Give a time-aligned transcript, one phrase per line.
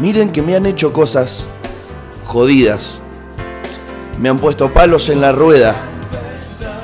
[0.00, 1.46] Miren que me han hecho cosas
[2.26, 3.00] jodidas.
[4.18, 5.76] Me han puesto palos en la rueda.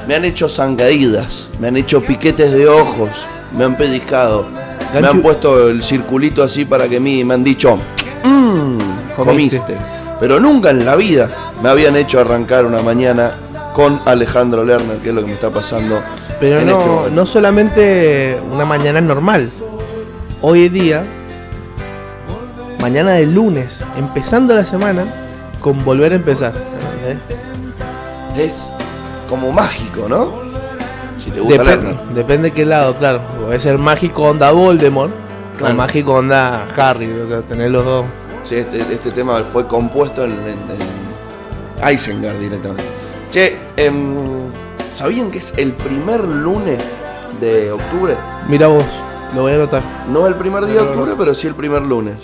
[0.07, 1.49] Me han hecho zancadidas.
[1.59, 3.27] Me han hecho piquetes de ojos.
[3.57, 4.47] Me han pediscado.
[4.99, 7.79] Me han puesto el circulito así para que mí me han dicho,
[8.25, 8.79] "Mm,
[9.17, 9.77] Comiste".
[10.19, 11.29] Pero nunca en la vida
[11.63, 13.33] me habían hecho arrancar una mañana
[13.75, 16.03] con Alejandro Lerner, que es lo que me está pasando.
[16.41, 19.49] Pero en este no, no solamente una mañana normal.
[20.43, 21.05] Hoy en día,
[22.81, 25.05] mañana del lunes, empezando la semana,
[25.61, 26.53] con volver a empezar.
[27.03, 27.25] ¿entendés?
[28.37, 28.73] Es
[29.29, 30.33] como mágico, ¿no?
[31.23, 31.97] Si te gusta Depen- Lerner.
[32.15, 33.21] depende de qué lado, claro.
[33.45, 35.13] Puede ser mágico onda Voldemort
[35.59, 35.75] Claro.
[35.75, 38.07] o mágico onda Harry, o sea, tener los dos.
[38.45, 42.85] Sí, este, este tema fue compuesto en, en, en Isengard directamente.
[43.31, 44.15] Che, em,
[44.91, 46.79] ¿sabían que es el primer lunes
[47.43, 48.17] de octubre?
[48.49, 48.85] Mira vos,
[49.37, 49.83] lo voy a anotar.
[50.11, 52.17] No el primer día de octubre, pero sí el primer lunes.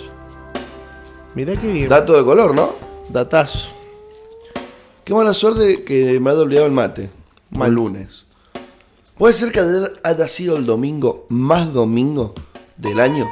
[1.37, 1.87] Mira qué bien.
[1.87, 2.71] Dato de color, ¿no?
[3.09, 3.69] Datazo.
[5.03, 7.11] Qué mala suerte que me ha olvidado el mate.
[7.51, 7.69] Mal.
[7.69, 8.25] El lunes.
[9.19, 12.33] ¿Puede ser que ayer haya sido el domingo más domingo
[12.75, 13.31] del año?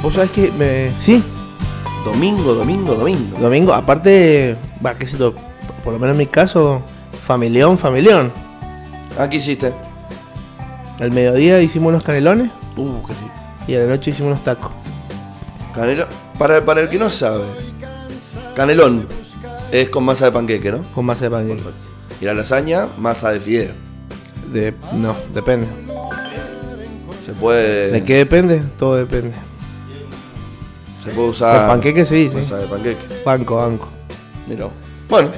[0.00, 0.92] Vos sabés que me.
[1.00, 1.24] Sí,
[2.04, 3.36] Domingo, domingo, domingo.
[3.40, 5.34] domingo, aparte, va, qué sé yo,
[5.82, 6.80] por lo menos en mi caso,
[7.26, 8.32] familión, familión.
[9.18, 9.74] Ah, ¿qué hiciste?
[11.00, 13.32] Al mediodía hicimos unos canelones Uh, qué rico.
[13.66, 14.70] y a la noche hicimos unos tacos.
[15.74, 16.06] Canelón.
[16.38, 17.44] Para, para el que no sabe,
[18.54, 19.06] canelón
[19.72, 20.84] es con masa de panqueque, ¿no?
[20.94, 21.62] Con masa de panqueque.
[22.20, 23.72] Y la lasaña, masa de fideo.
[24.52, 25.66] De, no, depende.
[27.20, 27.90] Se puede.
[27.90, 28.62] ¿De qué depende?
[28.78, 29.32] Todo depende.
[31.02, 31.68] Se puede usar.
[31.68, 32.36] Panqueque sí, sí.
[32.36, 33.22] Masa de panqueque.
[33.24, 33.88] Banco, banco.
[34.46, 34.68] Mira.
[35.08, 35.30] Bueno.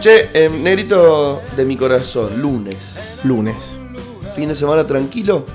[0.00, 3.18] Che, em, negrito de mi corazón, lunes.
[3.24, 3.76] Lunes.
[4.34, 5.46] Fin de semana tranquilo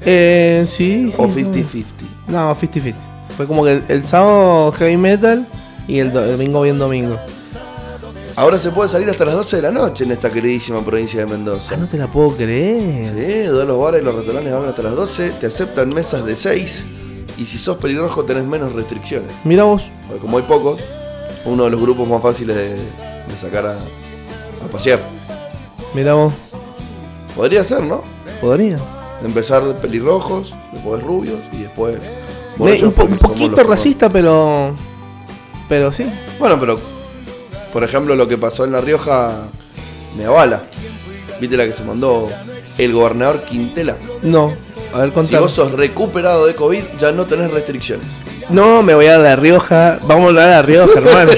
[0.00, 1.44] Eh, sí, o sí.
[1.44, 1.84] 50-50.
[2.28, 3.15] No, 50-50.
[3.36, 5.46] Fue como que el, el sábado heavy metal
[5.86, 7.16] y el, do- el domingo bien domingo.
[8.34, 11.26] Ahora se puede salir hasta las 12 de la noche en esta queridísima provincia de
[11.26, 11.74] Mendoza.
[11.74, 13.04] Ah, no te la puedo creer.
[13.06, 16.36] Sí, todos los bares y los restaurantes abren hasta las 12, te aceptan mesas de
[16.36, 16.86] 6
[17.38, 19.32] y si sos pelirrojo tenés menos restricciones.
[19.44, 19.88] Mira vos.
[20.06, 20.78] Porque como hay pocos,
[21.46, 25.00] uno de los grupos más fáciles de, de sacar a, a pasear.
[25.94, 26.32] Mira vos.
[27.34, 28.02] Podría ser, ¿no?
[28.40, 28.78] Podría.
[29.24, 31.98] Empezar de pelirrojos, después rubios y después...
[32.58, 34.74] Un, po- poquito racista, pero.
[35.68, 36.06] Pero sí.
[36.38, 36.78] Bueno, pero
[37.72, 39.42] por ejemplo lo que pasó en La Rioja
[40.16, 40.62] me avala.
[41.40, 42.30] ¿Viste la que se mandó
[42.78, 43.96] el gobernador Quintela?
[44.22, 44.52] No.
[44.94, 45.38] A ver, Si contame.
[45.40, 48.06] vos sos recuperado de COVID, ya no tenés restricciones.
[48.48, 49.98] No, me voy a La Rioja.
[50.06, 51.32] Vamos a La Rioja, hermano.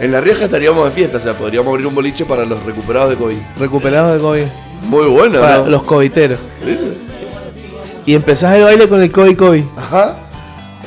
[0.00, 3.10] En La Rioja estaríamos de fiesta, o sea, podríamos abrir un boliche para los recuperados
[3.10, 3.36] de COVID.
[3.58, 4.44] Recuperado de COVID.
[4.88, 5.66] Muy bueno, Para ¿no?
[5.66, 6.38] los coviteros.
[6.64, 6.96] ¿Viste?
[8.06, 9.64] Y empezás el baile con el COVID COVID.
[9.76, 10.16] Ajá.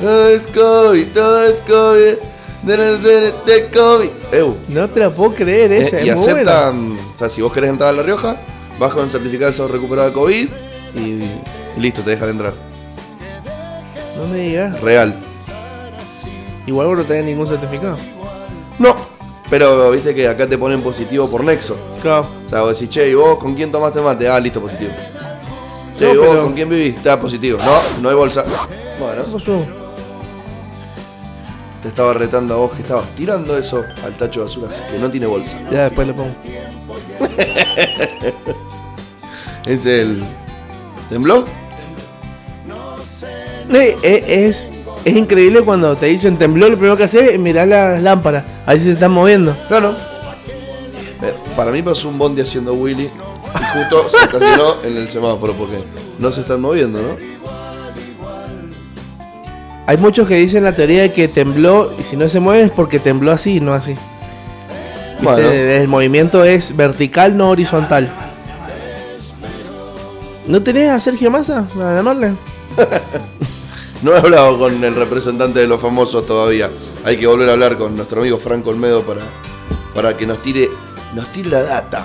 [0.00, 2.14] Todo es COVID, todo es COVID.
[2.62, 4.10] de- de- de- de COVID.
[4.32, 4.56] Eu.
[4.68, 6.14] No te la puedo creer, Eh, esa y buena.
[6.20, 8.36] aceptan, o sea, si vos querés entrar a La Rioja,
[8.78, 10.48] vas con el certificado de ser recuperado de COVID
[10.94, 11.40] y, y
[11.78, 12.54] listo, te dejan entrar.
[14.16, 14.80] No me digas.
[14.80, 15.14] Real.
[16.66, 17.96] Igual vos no tenés ningún certificado.
[18.78, 18.96] No.
[19.50, 21.76] Pero viste que acá te ponen positivo por nexo.
[22.00, 22.26] Claro.
[22.46, 24.26] O sea, vos decís, che, ¿y vos con quién tomaste mate?
[24.26, 24.90] Ah, listo, positivo.
[25.98, 26.96] Che, No, ¿y vos pero- con quién vivís?
[26.96, 27.58] Está positivo.
[27.64, 28.44] No, no hay bolsa.
[28.98, 29.66] Bueno, ¿Qué pasó?
[31.82, 35.10] te estaba retando a vos que estabas tirando eso al tacho de basuras que no
[35.10, 35.58] tiene bolsa.
[35.70, 36.34] Ya después le pongo.
[39.66, 40.22] Es el.
[41.08, 41.46] ¿Tembló?
[43.72, 44.66] Eh, eh, es,
[45.06, 48.44] es increíble cuando te dicen tembló, lo primero que haces es mirar las lámparas.
[48.66, 49.56] A ver si se están moviendo.
[49.68, 49.94] Claro.
[51.22, 53.10] Eh, para mí pasó un bondi haciendo Willy
[53.54, 55.78] y justo se estacionó en el semáforo porque
[56.18, 57.16] no se están moviendo, ¿no?
[59.86, 62.72] Hay muchos que dicen la teoría de que tembló y si no se mueven es
[62.72, 63.94] porque tembló así, no así.
[65.20, 65.50] Bueno.
[65.50, 68.12] El movimiento es vertical, no horizontal.
[70.46, 72.34] ¿No tenés a Sergio Massa para llamarle?
[74.02, 76.70] No he hablado con el representante de los famosos todavía.
[77.06, 79.22] Hay que volver a hablar con nuestro amigo Franco Olmedo para,
[79.94, 80.68] para que nos tire,
[81.14, 82.04] nos tire la data.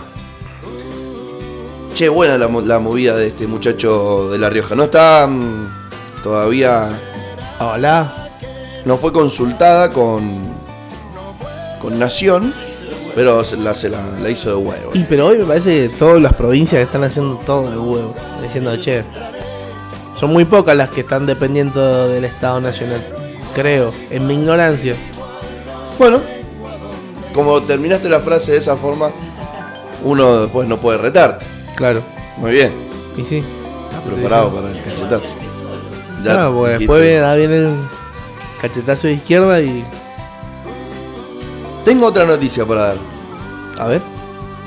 [2.00, 4.74] Che, buena la, mo- la movida de este muchacho de La Rioja.
[4.74, 6.98] No está mm, todavía,
[7.60, 8.30] Hola.
[8.86, 10.40] no fue consultada con,
[11.81, 12.54] con Nación,
[13.16, 14.92] pero se la, se la, la hizo de huevo.
[14.94, 18.16] Y pero hoy me parece que todas las provincias están haciendo todo de huevo.
[18.42, 19.04] Diciendo, che.
[20.18, 23.04] Son muy pocas las que están dependiendo del Estado Nacional.
[23.54, 24.95] Creo, en mi ignorancia.
[25.98, 26.22] Bueno,
[27.34, 29.12] como terminaste la frase de esa forma,
[30.06, 31.58] uno después no puede retarte.
[31.80, 32.04] Claro.
[32.36, 32.74] Muy bien.
[33.16, 33.42] Y sí.
[33.88, 35.38] Estás preparado para el cachetazo.
[36.18, 36.94] Ya Claro, porque dijiste.
[36.94, 37.76] después viene, el
[38.62, 39.86] cachetazo de izquierda y.
[41.86, 42.98] Tengo otra noticia para dar.
[43.78, 44.02] A ver.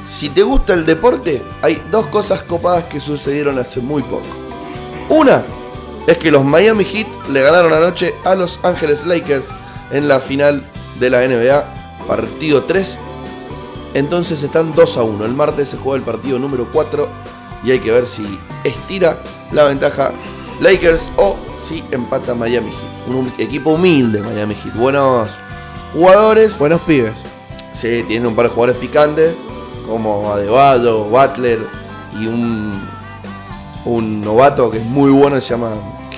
[0.07, 4.25] Si te gusta el deporte, hay dos cosas copadas que sucedieron hace muy poco.
[5.11, 5.43] Una
[6.07, 9.49] es que los Miami Heat le ganaron anoche a Los Angeles Lakers
[9.91, 10.65] en la final
[10.99, 11.65] de la NBA,
[12.09, 12.99] partido 3.
[13.95, 15.25] Entonces están 2 a 1.
[15.25, 17.09] El martes se juega el partido número 4
[17.65, 19.17] y hay que ver si estira
[19.53, 20.13] la ventaja
[20.61, 23.15] Lakers o si empata Miami Heat.
[23.17, 24.75] Un equipo humilde Miami Heat.
[24.77, 25.29] Buenos
[25.93, 26.59] jugadores.
[26.59, 27.13] Buenos pibes.
[27.73, 29.35] Sí, tiene un par de jugadores picantes,
[29.87, 31.59] como Adebayo, Butler
[32.21, 32.87] y un,
[33.85, 35.71] un novato que es muy bueno, se llama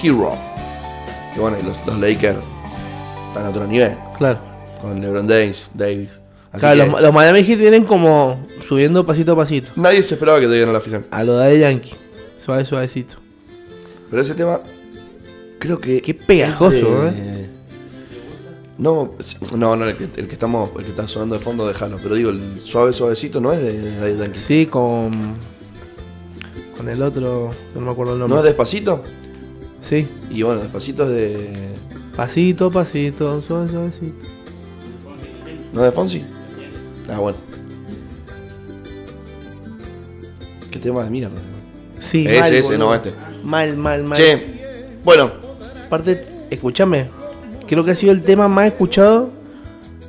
[0.02, 0.36] Hero.
[1.34, 2.38] Y bueno, y los, los Lakers
[3.28, 4.38] están a otro nivel, Claro.
[4.82, 6.10] con LeBron James, Davis.
[6.54, 9.72] Así Claro, que los, los Miami Heat vienen como subiendo pasito a pasito.
[9.76, 11.04] nadie se esperaba que lleguen a la final.
[11.10, 11.94] A lo de Yankee.
[12.42, 13.16] Suave, suavecito.
[14.10, 14.60] Pero ese tema,
[15.58, 16.00] creo que.
[16.00, 17.48] Qué pegajoso, es de-
[18.78, 19.14] No,
[19.56, 21.98] no, no, el que, el que estamos, el que está sonando de fondo, déjalo.
[22.02, 24.38] Pero digo, el suave, suavecito no es de Daddy Yankee.
[24.38, 25.10] Sí, con.
[26.76, 27.50] Con el otro.
[27.74, 28.34] No me acuerdo el nombre.
[28.36, 29.02] ¿No es despacito?
[29.80, 30.06] Sí.
[30.30, 31.52] Y bueno, despacito es de.
[32.16, 34.24] Pasito, pasito, suave, suavecito.
[35.72, 36.24] ¿No es de Fonsi?
[37.10, 37.38] Ah, bueno.
[40.70, 41.36] Qué tema de mierda.
[42.00, 42.78] Sí, Ese, mal, ese, boludo.
[42.78, 43.12] no este.
[43.44, 44.18] Mal, mal, mal.
[44.18, 45.30] Che, bueno,
[45.86, 47.08] Aparte, escúchame.
[47.68, 49.30] Creo que ha sido el tema más escuchado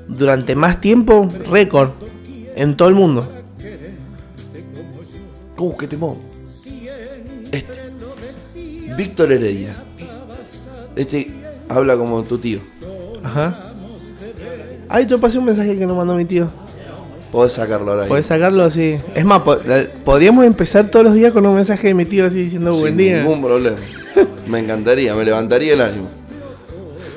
[0.08, 1.92] durante más tiempo, récord,
[2.56, 3.30] en todo el mundo.
[5.58, 6.18] uh, qué temón.
[7.52, 7.82] Este.
[8.98, 9.76] Víctor Heredia.
[10.96, 11.30] Este
[11.70, 12.60] habla como tu tío.
[13.24, 13.74] Ajá.
[14.88, 16.50] Ay, yo pasé un mensaje que nos mandó mi tío.
[17.36, 18.06] Podés sacarlo ahora.
[18.08, 18.98] Puedes sacarlo así.
[19.14, 19.58] Es más, po-
[20.06, 22.96] podríamos empezar todos los días con un mensaje de mi tío así diciendo Sin buen
[22.98, 23.24] día.
[23.24, 23.76] ningún problema.
[24.48, 26.08] Me encantaría, me levantaría el ánimo.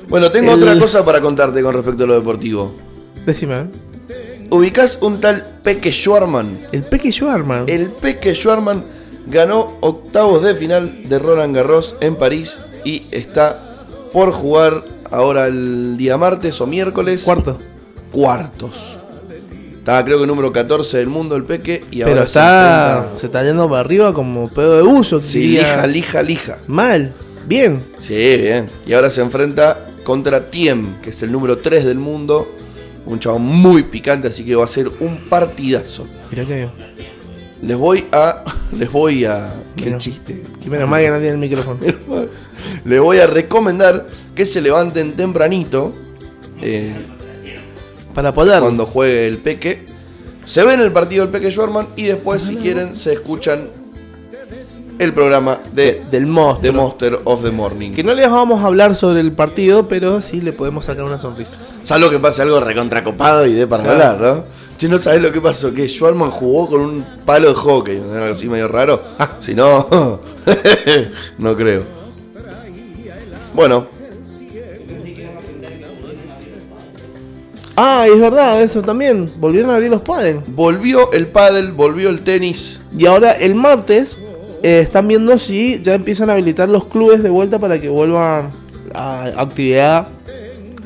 [0.09, 2.75] Bueno, tengo El- otra cosa para contarte con respecto a lo deportivo.
[3.25, 3.67] Decime.
[4.51, 6.59] ¿Ubicás un tal Peque Schwarman?
[6.73, 7.67] el Peque Schwarman.
[7.69, 8.83] El Peque Schwarman
[9.29, 14.83] ganó octavos de final de Roland Garros en París y está por jugar
[15.13, 17.23] ahora el día martes o miércoles.
[17.23, 17.57] Cuarto.
[18.11, 18.98] Cuartos.
[19.89, 23.09] Estaba creo que número 14 del mundo el Peque y Pero ahora está.
[23.15, 25.23] se Se está yendo para arriba como pedo de uso.
[25.23, 25.87] Sí, diría.
[25.87, 26.59] lija, lija, lija.
[26.67, 27.15] Mal.
[27.47, 27.83] Bien.
[27.97, 28.69] Sí, bien.
[28.87, 32.55] Y ahora se enfrenta contra Tiem, que es el número 3 del mundo.
[33.07, 36.07] Un chavo muy picante, así que va a ser un partidazo.
[36.31, 36.71] Mirá que bien.
[37.63, 38.45] Les voy a.
[38.79, 39.55] Les voy a.
[39.75, 40.43] Qué chiste.
[40.63, 41.79] Que menos mal que no tiene el micrófono.
[42.85, 45.95] Les voy a recomendar que se levanten tempranito.
[46.61, 46.95] eh,
[48.19, 48.61] Para poder.
[48.61, 49.87] cuando juegue el Peque.
[50.45, 53.69] Se ven el partido del Peque Schwarman y después, si quieren, se escuchan
[54.99, 56.61] el programa de Del monstruo.
[56.61, 57.93] The Monster of the Morning.
[57.93, 61.17] Que no les vamos a hablar sobre el partido, pero sí le podemos sacar una
[61.19, 61.57] sonrisa.
[61.85, 64.03] Salvo que pase algo recontracopado y de para Claro.
[64.03, 64.45] hablar, ¿no?
[64.79, 65.73] Che, ¿no sabés lo que pasó?
[65.73, 69.01] Que Schwarman jugó con un palo de hockey, algo así medio raro.
[69.21, 69.37] Ah.
[69.39, 69.87] Si no,
[71.39, 71.85] no creo.
[73.55, 73.87] Bueno,
[77.81, 79.31] Ah, es verdad, eso también.
[79.39, 80.37] Volvieron a abrir los padres.
[80.49, 82.81] volvió el pádel, volvió el tenis.
[82.97, 84.17] Y ahora el martes
[84.65, 88.51] eh, están viendo si ya empiezan a habilitar los clubes de vuelta para que vuelvan
[88.95, 90.09] a actividad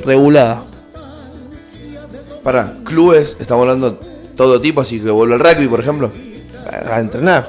[0.04, 0.64] regulada.
[2.42, 3.98] Para, clubes, estamos hablando
[4.36, 6.10] todo tipo, así que vuelve el rugby, por ejemplo.
[6.70, 7.48] A, a entrenar.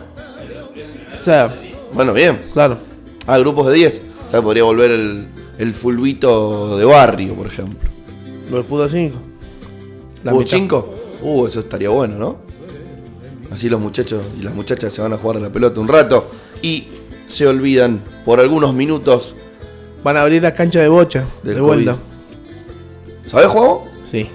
[1.19, 1.53] O sea,
[1.93, 2.39] Bueno, bien.
[2.53, 2.77] claro.
[3.27, 4.01] Ah, grupos de 10.
[4.27, 5.27] O sea, podría volver el,
[5.57, 7.77] el fulbito de barrio, por ejemplo.
[8.49, 9.17] Lo del fútbol 5.
[10.23, 10.57] La ¿Fútbol mitad.
[10.57, 10.95] 5?
[11.21, 12.37] Uh, eso estaría bueno, ¿no?
[13.51, 16.29] Así los muchachos y las muchachas se van a jugar a la pelota un rato
[16.61, 16.87] y
[17.27, 19.35] se olvidan por algunos minutos.
[20.03, 21.25] Van a abrir la cancha de bocha.
[21.43, 21.97] Del de vuelta.
[23.25, 23.87] ¿Sabes jugar?
[24.09, 24.27] Sí.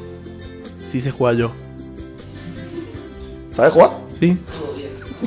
[0.90, 1.52] Sí se juega yo.
[3.52, 3.90] ¿Sabes jugar?
[4.18, 4.38] ¿Sí?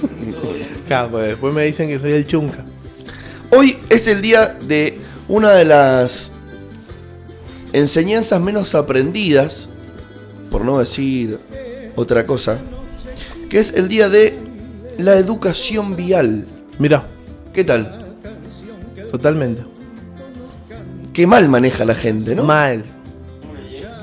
[0.88, 2.64] claro, pues después me dicen que soy el chunca.
[3.52, 6.32] Hoy es el día de una de las
[7.74, 9.70] enseñanzas menos aprendidas,
[10.52, 11.40] por no decir
[11.96, 12.60] otra cosa,
[13.50, 14.38] que es el día de
[15.00, 16.46] la educación vial.
[16.78, 17.08] Mira,
[17.54, 17.98] ¿Qué tal?
[19.12, 19.64] totalmente.
[21.14, 22.44] Qué mal maneja la gente, ¿no?
[22.44, 22.84] Mal.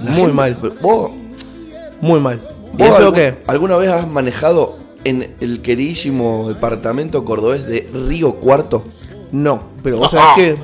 [0.03, 0.59] La Muy gente- mal.
[0.83, 1.11] ¿Vos,
[2.01, 2.41] Muy mal.
[2.75, 3.35] ¿Y vos algún- qué?
[3.47, 8.85] alguna vez has manejado en el queridísimo departamento cordobés de Río Cuarto?
[9.33, 10.57] No, pero vos sabés que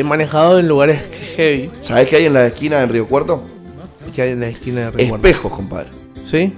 [0.00, 1.00] he manejado en lugares
[1.36, 3.42] heavy ¿Sabés qué hay en la esquina en Río Cuarto?
[4.12, 5.02] Que hay en la esquina de.
[5.04, 5.88] Espejos, compadre.
[6.26, 6.52] ¿Sí?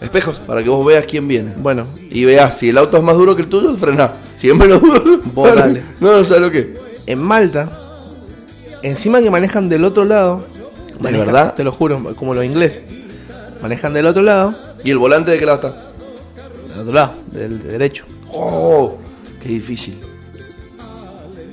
[0.00, 1.52] Espejos, para que vos veas quién viene.
[1.56, 4.12] Bueno, Y veas, si el auto es más duro que el tuyo, frená.
[4.36, 5.82] Si es menos duro, Vos dale.
[6.00, 6.74] No, no sabes lo que.
[7.06, 7.70] En Malta,
[8.82, 10.44] encima que manejan del otro lado.
[10.98, 11.54] ¿De manejan- verdad?
[11.54, 12.82] Te lo juro, como los ingleses.
[13.62, 14.54] Manejan del otro lado.
[14.84, 15.82] ¿Y el volante de qué lado está?
[16.70, 18.04] Del otro lado, del derecho.
[18.30, 18.96] ¡Oh!
[19.42, 19.98] ¡Qué difícil!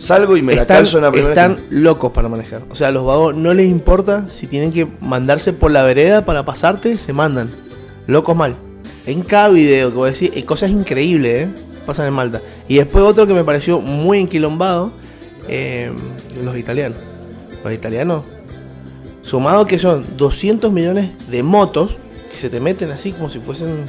[0.02, 1.30] Salgo y me la están calzo en la primera.
[1.30, 2.64] están locos para manejar.
[2.72, 6.26] O sea, a los vagos no les importa si tienen que mandarse por la vereda
[6.26, 7.52] para pasarte, se mandan.
[8.08, 8.56] Locos mal.
[9.06, 11.50] En cada video que voy a decir, hay cosas increíbles, ¿eh?
[11.86, 12.42] Pasan en Malta.
[12.68, 14.92] Y después otro que me pareció muy enquilombado,
[15.48, 15.92] eh,
[16.44, 16.98] los italianos.
[17.64, 18.24] Los italianos,
[19.22, 21.96] sumado que son 200 millones de motos
[22.32, 23.86] que se te meten así como si fuesen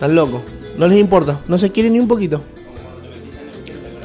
[0.00, 0.40] tan locos.
[0.76, 2.42] No les importa, no se quieren ni un poquito.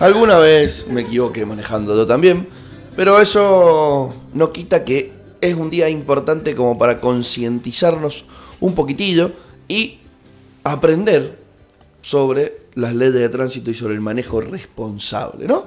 [0.01, 2.47] Alguna vez me equivoqué manejándolo también,
[2.95, 8.25] pero eso no quita que es un día importante como para concientizarnos
[8.59, 9.31] un poquitillo
[9.67, 9.99] y
[10.63, 11.37] aprender
[12.01, 15.65] sobre las leyes de tránsito y sobre el manejo responsable, ¿no?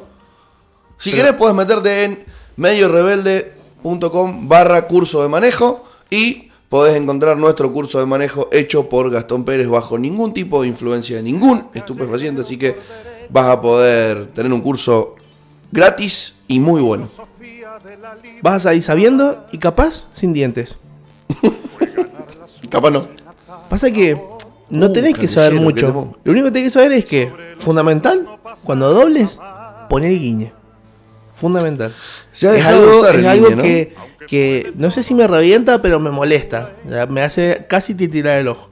[0.99, 2.25] Si Pero- querés puedes meterte en
[2.57, 9.45] mediorebelde.com barra curso de manejo y podés encontrar nuestro curso de manejo hecho por Gastón
[9.45, 12.77] Pérez bajo ningún tipo de influencia de ningún estupefaciente, así que
[13.31, 15.17] vas a poder tener un curso
[15.73, 17.09] gratis y muy bueno.
[18.43, 20.77] Vas a ir sabiendo y capaz sin dientes.
[22.71, 23.07] Capaz no.
[23.69, 24.19] Pasa que
[24.71, 26.15] no Uh, tenés que saber mucho.
[26.25, 28.27] Lo único que tenés que saber es que, fundamental,
[28.65, 29.39] cuando dobles,
[29.89, 30.53] poner el guiñe.
[31.35, 31.93] Fundamental.
[32.31, 33.63] Se ha es algo, usar es el algo guiñe, ¿no?
[33.63, 33.95] que,
[34.27, 36.71] que no sé si me revienta, pero me molesta.
[37.09, 38.71] Me hace casi titilar el ojo.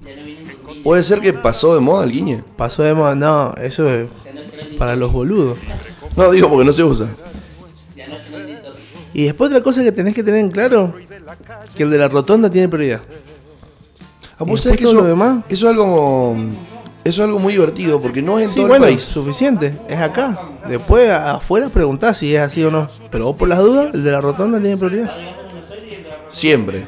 [0.82, 2.42] Puede ser que pasó de moda el guiñe.
[2.56, 3.14] Pasó de moda.
[3.14, 4.08] No, eso es
[4.82, 5.58] para los boludos.
[6.16, 7.06] No, digo porque no se usa.
[9.14, 10.92] Y después otra cosa que tenés que tener en claro,
[11.76, 13.00] que el de la rotonda tiene prioridad.
[14.36, 15.44] Ah, vos sabés que eso, lo demás.
[15.48, 16.34] eso es algo
[17.04, 19.04] eso es algo muy divertido porque no es en Sí, todo bueno, el país.
[19.04, 20.36] suficiente, es acá.
[20.68, 22.88] Después afuera preguntás si es así o no.
[23.12, 25.12] Pero vos por las dudas, el de la rotonda tiene prioridad.
[26.28, 26.82] Siempre.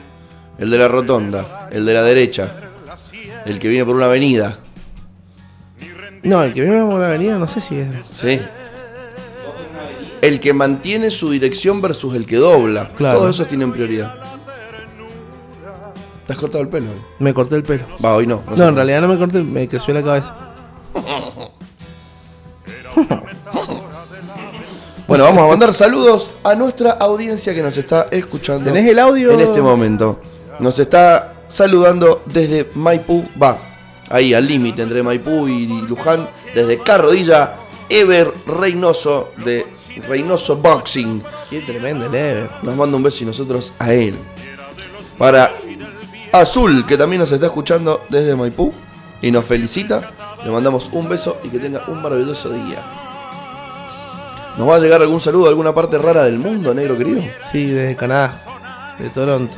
[0.58, 2.52] El de la rotonda, el de la derecha,
[3.46, 4.58] el que viene por una avenida.
[6.24, 7.88] No, el que viene por la avenida no sé si es.
[8.12, 8.40] Sí.
[10.22, 12.90] El que mantiene su dirección versus el que dobla.
[12.96, 13.18] Claro.
[13.18, 14.14] Todos esos tienen prioridad.
[16.26, 16.86] ¿Te has cortado el pelo?
[17.18, 17.84] Me corté el pelo.
[18.02, 18.42] Va, hoy no.
[18.48, 18.64] No, sé.
[18.64, 20.34] en realidad no me corté, me creció la cabeza.
[25.06, 28.72] Bueno, vamos a mandar saludos a nuestra audiencia que nos está escuchando.
[28.72, 29.32] ¿Tenés el audio?
[29.32, 30.18] En este momento.
[30.58, 33.58] Nos está saludando desde Maipú, va,
[34.10, 37.56] ahí al límite entre Maipú y Luján, desde Carrodilla,
[37.88, 39.66] Ever Reynoso de
[40.08, 41.22] Reynoso Boxing.
[41.50, 42.50] Qué tremendo el Ever.
[42.62, 44.16] Nos manda un beso y nosotros a él.
[45.18, 45.52] Para
[46.32, 48.72] Azul, que también nos está escuchando desde Maipú
[49.22, 50.10] y nos felicita.
[50.44, 52.82] Le mandamos un beso y que tenga un maravilloso día.
[54.56, 57.22] ¿Nos va a llegar algún saludo a alguna parte rara del mundo, negro querido?
[57.50, 59.54] Sí, desde Canadá, de Toronto.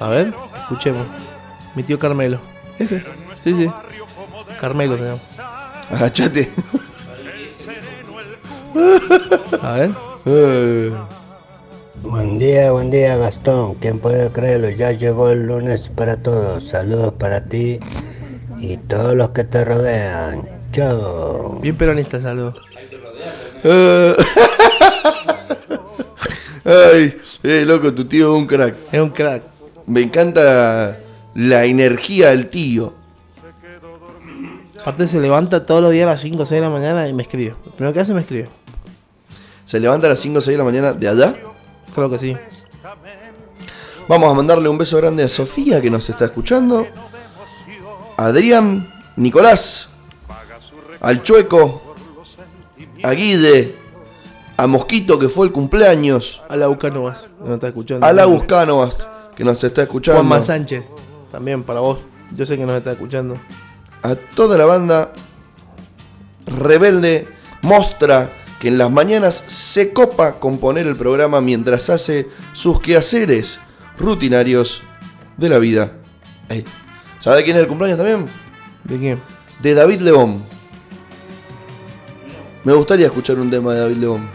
[0.00, 0.34] A ver,
[0.64, 1.06] escuchemos.
[1.74, 2.38] Mi tío Carmelo.
[2.78, 3.02] Ese,
[3.42, 3.70] sí, sí.
[4.60, 5.18] Carmelo se llama.
[5.90, 6.50] Agachate.
[9.62, 9.90] A ver.
[10.26, 10.92] Eh,
[12.02, 13.74] Buen día, buen día Gastón.
[13.76, 14.68] ¿Quién puede creerlo?
[14.70, 16.68] Ya llegó el lunes para todos.
[16.68, 17.80] Saludos para ti
[18.58, 20.46] y todos los que te rodean.
[20.72, 21.58] Chao.
[21.62, 22.56] Bien peronista, saludos.
[23.62, 24.14] eh.
[26.66, 28.74] Ay, eh, loco, tu tío es un crack.
[28.92, 29.42] Es un crack.
[29.86, 30.98] Me encanta
[31.34, 32.94] la energía del tío.
[34.80, 37.12] Aparte se levanta todos los días a las 5 o 6 de la mañana y
[37.12, 37.54] me escribe.
[37.64, 38.48] Lo primero que hace me escribe.
[39.64, 41.34] Se levanta a las 5 o 6 de la mañana de allá.
[41.94, 42.36] Creo que sí.
[44.08, 46.86] Vamos a mandarle un beso grande a Sofía que nos está escuchando.
[48.18, 48.86] Adrián,
[49.16, 49.88] Nicolás,
[51.00, 51.94] al Chueco,
[53.02, 53.74] a Guille,
[54.56, 58.06] a Mosquito que fue el cumpleaños, A la Bucanovas, no está escuchando.
[58.06, 60.90] a la Buscanovas que nos está escuchando, Juanma Sánchez,
[61.30, 61.98] también para vos.
[62.36, 63.40] Yo sé que nos está escuchando.
[64.02, 65.12] a toda la banda
[66.46, 67.28] rebelde,
[67.62, 73.58] mostra que en las mañanas se copa con poner el programa mientras hace sus quehaceres
[73.98, 74.82] rutinarios
[75.36, 75.92] de la vida.
[76.48, 76.64] Ey,
[77.18, 78.26] ¿Sabe quién es el cumpleaños también?
[78.84, 79.34] ¿De quién?
[79.64, 80.42] de David León.
[82.64, 84.28] Me gustaría escuchar un tema de David León.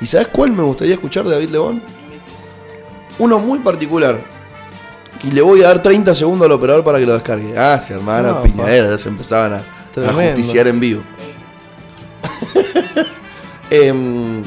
[0.00, 1.82] ¿Y sabes cuál me gustaría escuchar de David León?
[3.18, 4.24] Uno muy particular.
[5.22, 7.56] Y le voy a dar 30 segundos al operador para que lo descargue.
[7.56, 11.02] Ah, sí, hermana No, Piñadera, ya se empezaban a, justiciar en vivo.
[13.70, 14.42] Em,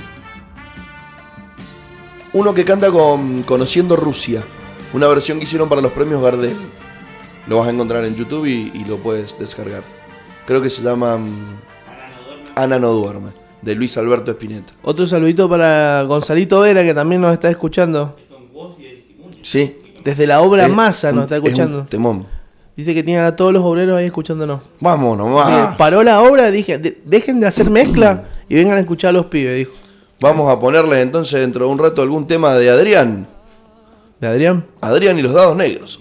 [2.31, 4.45] uno que canta con Conociendo Rusia.
[4.93, 6.55] Una versión que hicieron para los premios Gardel.
[7.47, 9.81] Lo vas a encontrar en YouTube y, y lo puedes descargar.
[10.45, 11.57] Creo que se llama mm,
[12.55, 13.31] Ana no duerme,
[13.61, 14.73] de Luis Alberto Espineta.
[14.81, 18.15] Otro saludito para Gonzalito Vera, que también nos está escuchando.
[19.49, 19.77] Sí.
[20.03, 21.85] Desde la obra Es- Masa nos está es un escuchando.
[21.89, 22.25] temón.
[22.75, 24.59] Dice que tiene a todos los obreros ahí escuchándonos.
[24.81, 25.75] Vamos nomás.
[25.77, 29.27] Paró la obra, dije, "De- dejen de hacer mezcla y vengan a escuchar a los
[29.27, 29.71] pibes, dijo.
[30.19, 33.25] Vamos a ponerles entonces dentro de un rato algún tema de Adrián.
[34.19, 34.65] ¿De Adrián?
[34.81, 35.99] Adrián y los dados negros.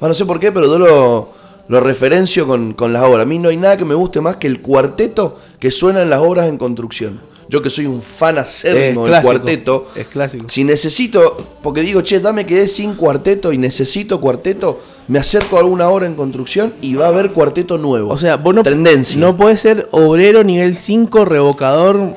[0.00, 1.30] Ah, no sé por qué, pero yo lo,
[1.68, 3.22] lo referencio con, con las obras.
[3.22, 6.10] A mí no hay nada que me guste más que el cuarteto que suena en
[6.10, 7.20] las obras en construcción.
[7.50, 9.88] Yo que soy un fan acérrimo del cuarteto.
[9.96, 10.46] Es clásico.
[10.50, 15.60] Si necesito, porque digo, che, dame quedé sin cuarteto y necesito cuarteto, me acerco a
[15.60, 18.12] alguna obra en construcción y va a haber cuarteto nuevo.
[18.12, 19.18] O sea, vos no, Tendencia.
[19.18, 22.12] no podés ser obrero nivel 5, revocador,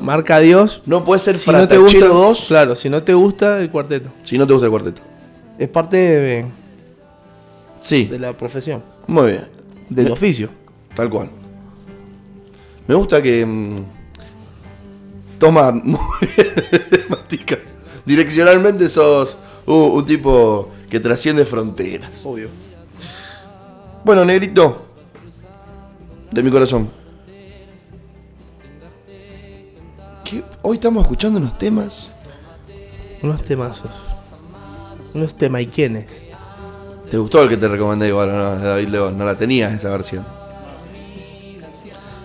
[0.00, 0.82] marca Dios.
[0.86, 3.70] No puede ser Si no te gusta, Fratachero 2 Claro, si no te gusta el
[3.70, 4.10] cuarteto.
[4.22, 5.02] si no te gusta el cuarteto.
[5.58, 6.46] Es parte de,
[7.80, 9.48] Sí, de la profesión, muy bien.
[9.88, 10.48] del Me- oficio.
[10.94, 11.28] Tal cual.
[12.86, 13.82] Me gusta que mm,
[15.40, 15.98] toma muy
[16.90, 17.58] temática.
[18.04, 22.24] Direccionalmente sos un tipo que trasciende fronteras.
[22.24, 22.48] Obvio.
[24.04, 24.86] Bueno, negrito,
[26.30, 26.88] de mi corazón.
[30.24, 30.44] ¿Qué?
[30.62, 32.10] Hoy estamos escuchando unos temas.
[33.22, 33.90] Unos temazos.
[35.12, 36.06] Unos temaiquenes.
[37.10, 38.56] ¿Te gustó el que te recomendé igual, no?
[38.56, 40.24] De David León, no la tenías esa versión.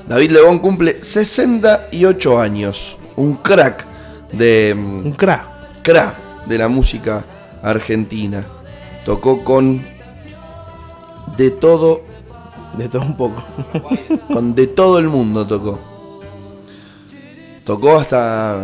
[0.07, 2.97] David León cumple 68 años.
[3.17, 3.85] Un crack
[4.31, 4.73] de.
[4.75, 5.81] Un crack.
[5.83, 7.23] crack de la música
[7.61, 8.45] argentina.
[9.05, 9.83] Tocó con
[11.37, 12.01] de todo,
[12.77, 13.43] De todo un poco.
[14.33, 15.79] con de todo el mundo tocó.
[17.63, 18.59] Tocó hasta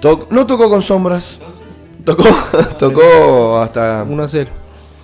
[0.00, 1.40] Toc- no tocó con sombras.
[2.04, 2.24] Tocó
[2.78, 4.50] tocó hasta 1 a 0.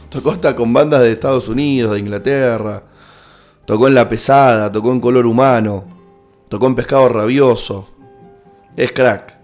[0.08, 2.82] tocó hasta con bandas de Estados Unidos, de Inglaterra.
[3.64, 5.84] Tocó en La Pesada, tocó en Color Humano.
[6.52, 7.88] Tocó en Pescado Rabioso.
[8.76, 9.38] Es crack.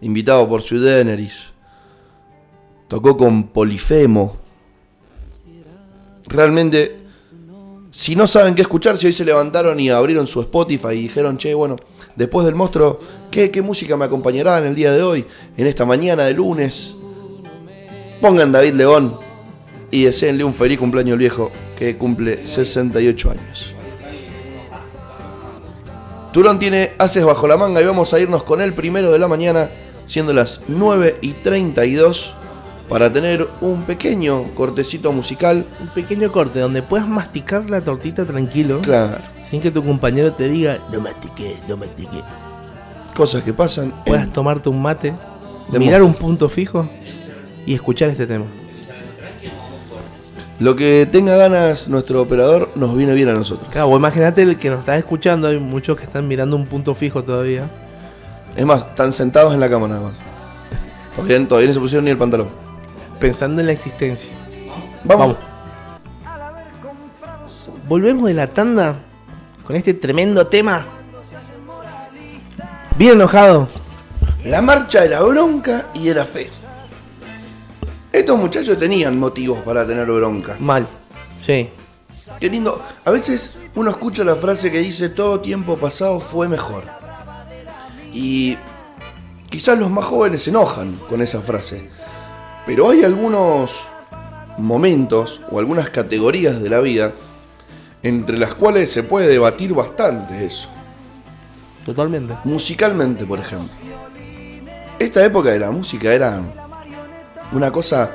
[0.00, 1.52] Invitado por Sui Generis.
[2.88, 4.38] Tocó con Polifemo.
[6.26, 6.96] Realmente,
[7.92, 11.38] si no saben qué escuchar, si hoy se levantaron y abrieron su Spotify y dijeron,
[11.38, 11.76] che, bueno,
[12.16, 12.98] después del monstruo,
[13.30, 15.24] ¿qué, qué música me acompañará en el día de hoy,
[15.56, 16.96] en esta mañana de lunes?
[18.20, 19.16] Pongan David León
[19.92, 23.76] y deseenle un feliz cumpleaños al viejo que cumple 68 años.
[26.32, 29.28] Turón tiene Haces bajo la manga y vamos a irnos con el primero de la
[29.28, 29.68] mañana,
[30.06, 32.34] siendo las 9 y 32,
[32.88, 35.64] para tener un pequeño cortecito musical.
[35.80, 38.80] Un pequeño corte donde puedas masticar la tortita tranquilo.
[38.82, 42.22] Claro, Sin que tu compañero te diga, no mastiqué, no mastiqué.
[43.14, 43.86] cosas que pasan.
[43.86, 45.14] en- Puedas tomarte un mate,
[45.78, 46.88] mirar un punto fijo
[47.66, 48.46] y escuchar este tema.
[50.62, 53.68] Lo que tenga ganas nuestro operador nos viene bien a nosotros.
[53.72, 57.24] Claro, imagínate el que nos está escuchando, hay muchos que están mirando un punto fijo
[57.24, 57.68] todavía.
[58.54, 60.12] Es más, están sentados en la cama nada más.
[61.16, 62.46] Todavía, todavía no se pusieron ni el pantalón.
[63.18, 64.30] Pensando en la existencia.
[65.02, 65.36] Vamos.
[67.88, 68.94] Volvemos de la tanda
[69.66, 70.86] con este tremendo tema.
[72.96, 73.68] Bien enojado.
[74.44, 76.61] La marcha de la bronca y de la fe.
[78.12, 80.56] Estos muchachos tenían motivos para tener bronca.
[80.60, 80.86] Mal.
[81.44, 81.70] Sí.
[82.38, 82.82] Qué lindo.
[83.06, 86.84] A veces uno escucha la frase que dice todo tiempo pasado fue mejor.
[88.12, 88.58] Y
[89.48, 91.88] quizás los más jóvenes se enojan con esa frase.
[92.66, 93.86] Pero hay algunos
[94.58, 97.12] momentos o algunas categorías de la vida
[98.02, 100.68] entre las cuales se puede debatir bastante eso.
[101.84, 102.36] Totalmente.
[102.44, 103.74] Musicalmente, por ejemplo.
[104.98, 106.61] Esta época de la música era
[107.52, 108.12] una cosa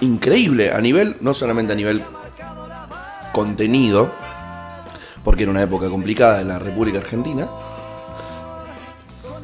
[0.00, 2.04] increíble a nivel, no solamente a nivel
[3.32, 4.10] contenido,
[5.24, 7.48] porque era una época complicada de la República Argentina,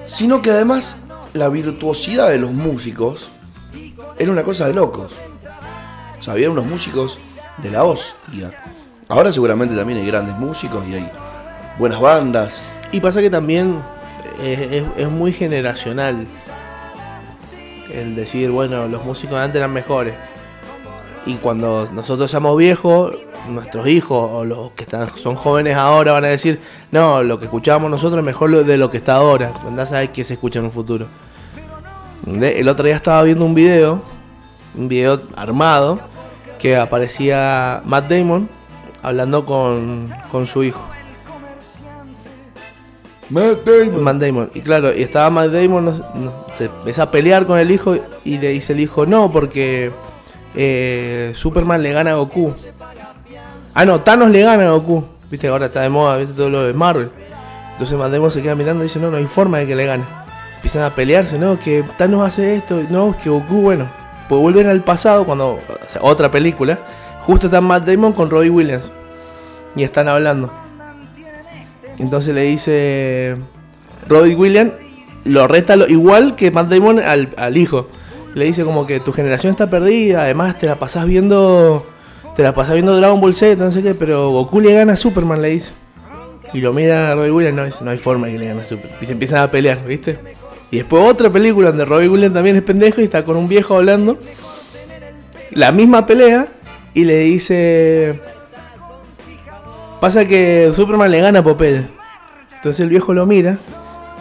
[0.06, 3.30] sino que además la virtuosidad de los músicos
[4.18, 5.12] era una cosa de locos.
[6.18, 7.18] O sea, había unos músicos
[7.58, 8.52] de la hostia.
[9.08, 11.10] Ahora seguramente también hay grandes músicos y hay
[11.78, 12.62] buenas bandas.
[12.92, 13.82] Y pasa que también
[14.42, 16.26] es, es muy generacional
[17.94, 20.14] el decir, bueno, los músicos de antes eran mejores.
[21.26, 23.12] Y cuando nosotros seamos viejos,
[23.48, 27.46] nuestros hijos o los que están, son jóvenes ahora van a decir, no, lo que
[27.46, 29.52] escuchábamos nosotros es mejor de lo que está ahora.
[29.66, 31.06] Andás a qué se escucha en un futuro.
[32.26, 34.02] El otro día estaba viendo un video,
[34.76, 36.00] un video armado,
[36.58, 38.48] que aparecía Matt Damon
[39.02, 40.93] hablando con, con su hijo.
[43.30, 44.04] Matt Damon.
[44.04, 44.50] Matt Damon.
[44.54, 46.02] Y claro, y estaba Matt Damon,
[46.52, 49.92] se empieza a pelear con el hijo y le dice el hijo, no, porque
[50.54, 52.54] eh, Superman le gana a Goku.
[53.74, 55.04] Ah, no, Thanos le gana a Goku.
[55.30, 57.10] Viste, ahora está de moda, viste todo lo de Marvel.
[57.72, 60.04] Entonces Mandemon se queda mirando y dice, no, no hay forma de que le gane.
[60.56, 61.58] Empiezan a pelearse, ¿no?
[61.58, 63.88] Que Thanos hace esto, no, que Goku, bueno.
[64.28, 66.78] Pues vuelven al pasado, cuando, o sea, otra película.
[67.22, 68.84] Justo está Matt Damon con Robbie Williams.
[69.76, 70.52] Y están hablando.
[71.98, 73.36] Entonces le dice
[74.08, 74.72] Robbie Williams,
[75.24, 77.88] lo reta lo- igual que Matt Damon al, hijo.
[78.34, 81.86] Le dice como que tu generación está perdida, además te la pasás viendo
[82.34, 84.96] te la pasás viendo Dragon Ball Z, no sé qué, pero Goku le gana a
[84.96, 85.70] Superman, le dice.
[86.52, 88.64] Y lo mira a Robbie Williams, no, dice, no hay forma que le gane a
[88.64, 88.98] Superman.
[89.00, 90.18] Y se empiezan a pelear, ¿viste?
[90.72, 93.76] Y después otra película donde Robbie Williams también es pendejo y está con un viejo
[93.76, 94.18] hablando.
[95.52, 96.48] La misma pelea
[96.92, 98.18] y le dice...
[100.04, 101.88] Pasa que Superman le gana a Popeye.
[102.56, 103.56] Entonces el viejo lo mira,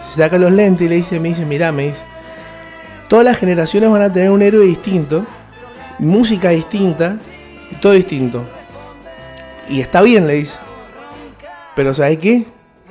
[0.10, 2.02] se saca los lentes y le dice, me dice, mirá, me dice,
[3.10, 5.26] todas las generaciones van a tener un héroe distinto,
[6.00, 7.18] música distinta,
[7.70, 8.46] y todo distinto.
[9.68, 10.58] Y está bien, le dice.
[11.76, 12.46] Pero ¿sabes qué?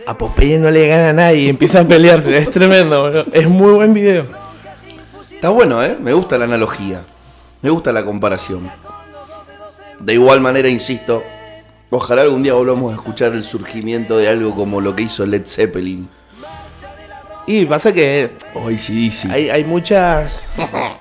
[0.06, 2.36] A Popeye no le gana a nadie y empieza a pelearse.
[2.36, 3.24] Es tremendo.
[3.32, 4.26] Es muy buen video.
[5.30, 5.96] Está bueno, ¿eh?
[5.98, 7.00] Me gusta la analogía.
[7.62, 8.70] Me gusta la comparación.
[9.98, 11.22] De igual manera, insisto,
[11.92, 15.46] ojalá algún día volvamos a escuchar el surgimiento de algo como lo que hizo Led
[15.46, 16.08] Zeppelin.
[17.46, 19.30] Y pasa que O ACDC.
[19.30, 20.42] hay, hay muchas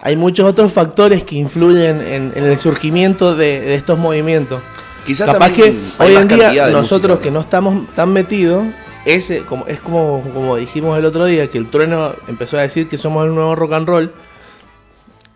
[0.02, 4.62] hay muchos otros factores que influyen en, en el surgimiento de, de estos movimientos.
[5.06, 7.24] Quizás Capaz que hoy en día nosotros música.
[7.24, 8.66] que no estamos tan metidos,
[9.06, 12.88] ese como es como, como dijimos el otro día, que el trueno empezó a decir
[12.88, 14.14] que somos el nuevo rock and roll,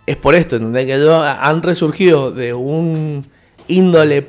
[0.05, 0.85] es por esto, ¿entendés?
[0.85, 3.25] Que ellos han resurgido de un
[3.67, 4.27] índole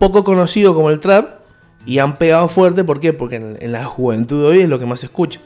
[0.00, 1.40] poco conocido como el trap
[1.84, 3.12] y han pegado fuerte, ¿por qué?
[3.12, 5.40] Porque en, en la juventud de hoy es lo que más se escucha.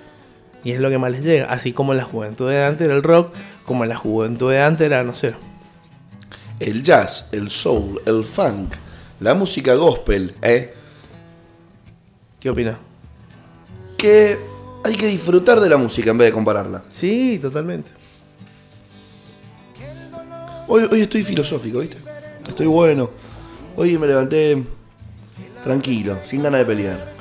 [0.62, 1.46] Y es lo que más les llega.
[1.46, 3.34] Así como en la juventud de antes era el rock,
[3.66, 5.34] como en la juventud de antes era, no sé,
[6.60, 8.74] El jazz, el soul, el funk,
[9.20, 10.72] la música gospel, ¿eh?
[12.38, 12.76] ¿qué opinas?
[13.98, 14.38] Que
[14.84, 16.84] hay que disfrutar de la música en vez de compararla.
[16.88, 17.90] Sí, totalmente.
[20.68, 21.98] Hoy, hoy estoy filosófico, ¿viste?
[22.48, 23.10] Estoy bueno.
[23.76, 24.62] Hoy me levanté
[25.64, 27.14] tranquilo, sin ganas de pelear.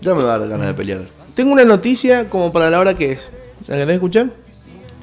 [0.00, 1.06] Ya me va a dar ganas de pelear.
[1.34, 3.30] Tengo una noticia como para la hora que es.
[3.66, 4.30] ¿La querés escuchar?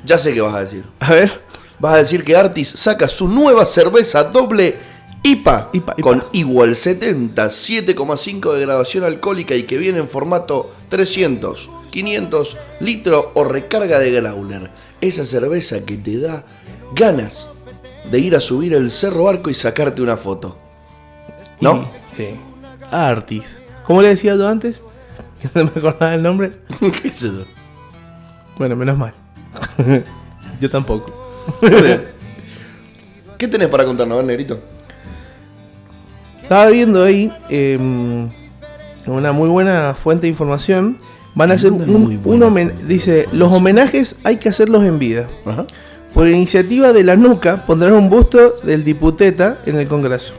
[0.04, 0.84] Ya sé qué vas a decir.
[1.00, 1.32] A ver.
[1.78, 4.76] Vas a decir que Artis saca su nueva cerveza doble
[5.22, 6.02] IPA, IPA, IPA.
[6.02, 13.26] con igual 70, 7,5 de graduación alcohólica y que viene en formato 300, 500 litros
[13.34, 14.72] o recarga de growler.
[15.02, 16.46] Esa cerveza que te da
[16.94, 17.50] ganas
[18.12, 20.58] de ir a subir el Cerro Arco y sacarte una foto.
[21.62, 21.90] ¿No?
[22.16, 22.30] Sí.
[22.92, 23.62] Artis.
[23.86, 24.82] ¿Cómo le decía yo antes?
[25.54, 26.52] No me acordaba el nombre.
[26.80, 27.46] ¿Qué es eso?
[28.58, 29.14] Bueno, menos mal.
[30.62, 31.14] yo tampoco.
[31.62, 32.04] Muy bien.
[33.38, 34.60] ¿Qué tenés para contarnos, negrito?
[36.42, 37.78] Estaba viendo ahí eh,
[39.08, 40.98] una muy buena fuente de información.
[41.34, 45.28] Van a hacer un, un buena homen- dice, los homenajes hay que hacerlos en vida.
[45.46, 45.66] Ajá.
[46.16, 50.32] Por iniciativa de la NUCA pondrán un busto del diputeta en el Congreso.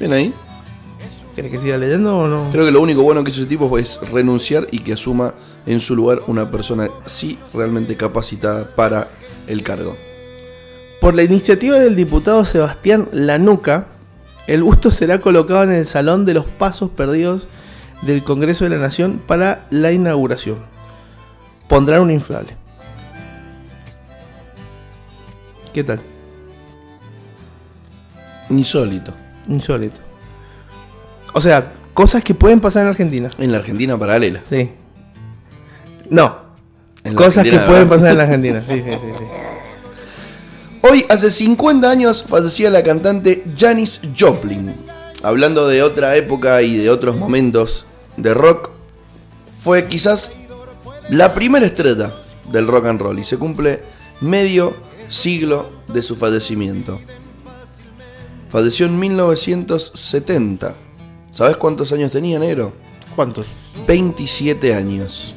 [0.00, 0.34] Bien ahí.
[1.36, 2.48] ¿Querés que siga leyendo o no?
[2.50, 5.78] Creo que lo único bueno que hizo ese tipo es renunciar y que asuma en
[5.78, 9.10] su lugar una persona sí realmente capacitada para
[9.46, 9.96] el cargo.
[11.00, 13.86] Por la iniciativa del diputado Sebastián Lanuca,
[14.48, 17.46] el busto será colocado en el Salón de los Pasos Perdidos
[18.02, 20.56] del Congreso de la Nación para la inauguración.
[21.68, 22.58] Pondrán un inflable.
[25.72, 26.00] ¿Qué tal?
[28.48, 29.14] Insólito.
[29.48, 30.00] Insólito.
[31.32, 33.30] O sea, cosas que pueden pasar en Argentina.
[33.38, 34.42] En la Argentina paralela.
[34.48, 34.70] Sí.
[36.08, 36.50] No.
[37.04, 38.62] En Cosas que pueden pasar en la Argentina.
[38.66, 39.24] Sí, sí, sí, sí.
[40.82, 44.74] Hoy, hace 50 años, fallecía la cantante Janis Joplin.
[45.22, 48.70] Hablando de otra época y de otros momentos de rock,
[49.62, 50.32] fue quizás
[51.10, 52.14] la primera estrella
[52.50, 53.82] del rock and roll y se cumple
[54.20, 54.74] medio
[55.10, 57.00] siglo de su fallecimiento.
[58.48, 60.74] Falleció en 1970.
[61.30, 62.72] ¿Sabes cuántos años tenía, negro?
[63.14, 63.46] ¿Cuántos?
[63.86, 65.34] 27 años.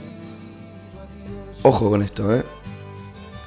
[1.64, 2.44] Ojo con esto, ¿eh?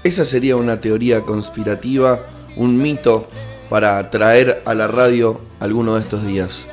[0.04, 2.20] Esa sería una teoría conspirativa,
[2.56, 3.28] un mito
[3.68, 6.66] para traer a la radio alguno de estos días.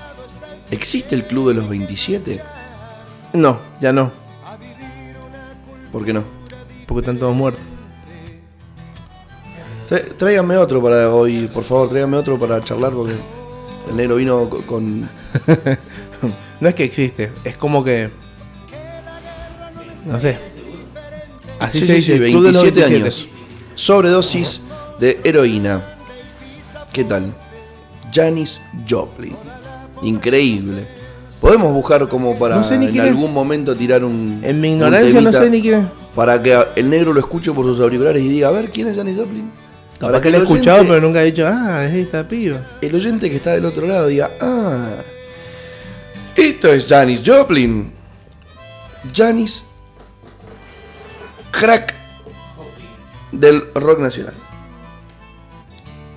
[0.69, 2.41] ¿Existe el Club de los 27?
[3.33, 4.11] No, ya no.
[5.91, 6.23] ¿Por qué no?
[6.87, 7.72] Porque están todos muertos.
[10.17, 13.13] Tráigame otro para hoy, por favor, tráigame otro para charlar porque
[13.89, 15.07] el negro vino co- con...
[16.61, 18.09] No es que existe, es como que.
[20.05, 20.37] No sé.
[21.59, 23.27] Así Sí, se dice, sí, el Club de los 27 años.
[23.75, 24.61] Sobredosis
[24.99, 25.83] de heroína.
[26.93, 27.33] ¿Qué tal?
[28.13, 29.35] Janis Joplin.
[30.03, 30.85] Increíble.
[31.41, 33.01] Podemos buscar como para No sé ni en es.
[33.01, 34.39] algún momento tirar un.
[34.41, 35.85] En mi ignorancia no sé ni quién es.
[36.15, 38.95] Para que el negro lo escuche por sus auriculares y diga, a ver, ¿quién es
[38.95, 39.51] Janis Joplin?
[40.07, 42.59] Capaz que el lo he escuchado, oyente- pero nunca he dicho, ah, es esta piba.
[42.81, 44.89] el oyente que está del otro lado diga, ah,
[46.35, 47.91] esto es Janis Joplin.
[49.13, 49.63] Janis
[51.51, 51.93] Crack
[53.31, 54.33] del rock nacional.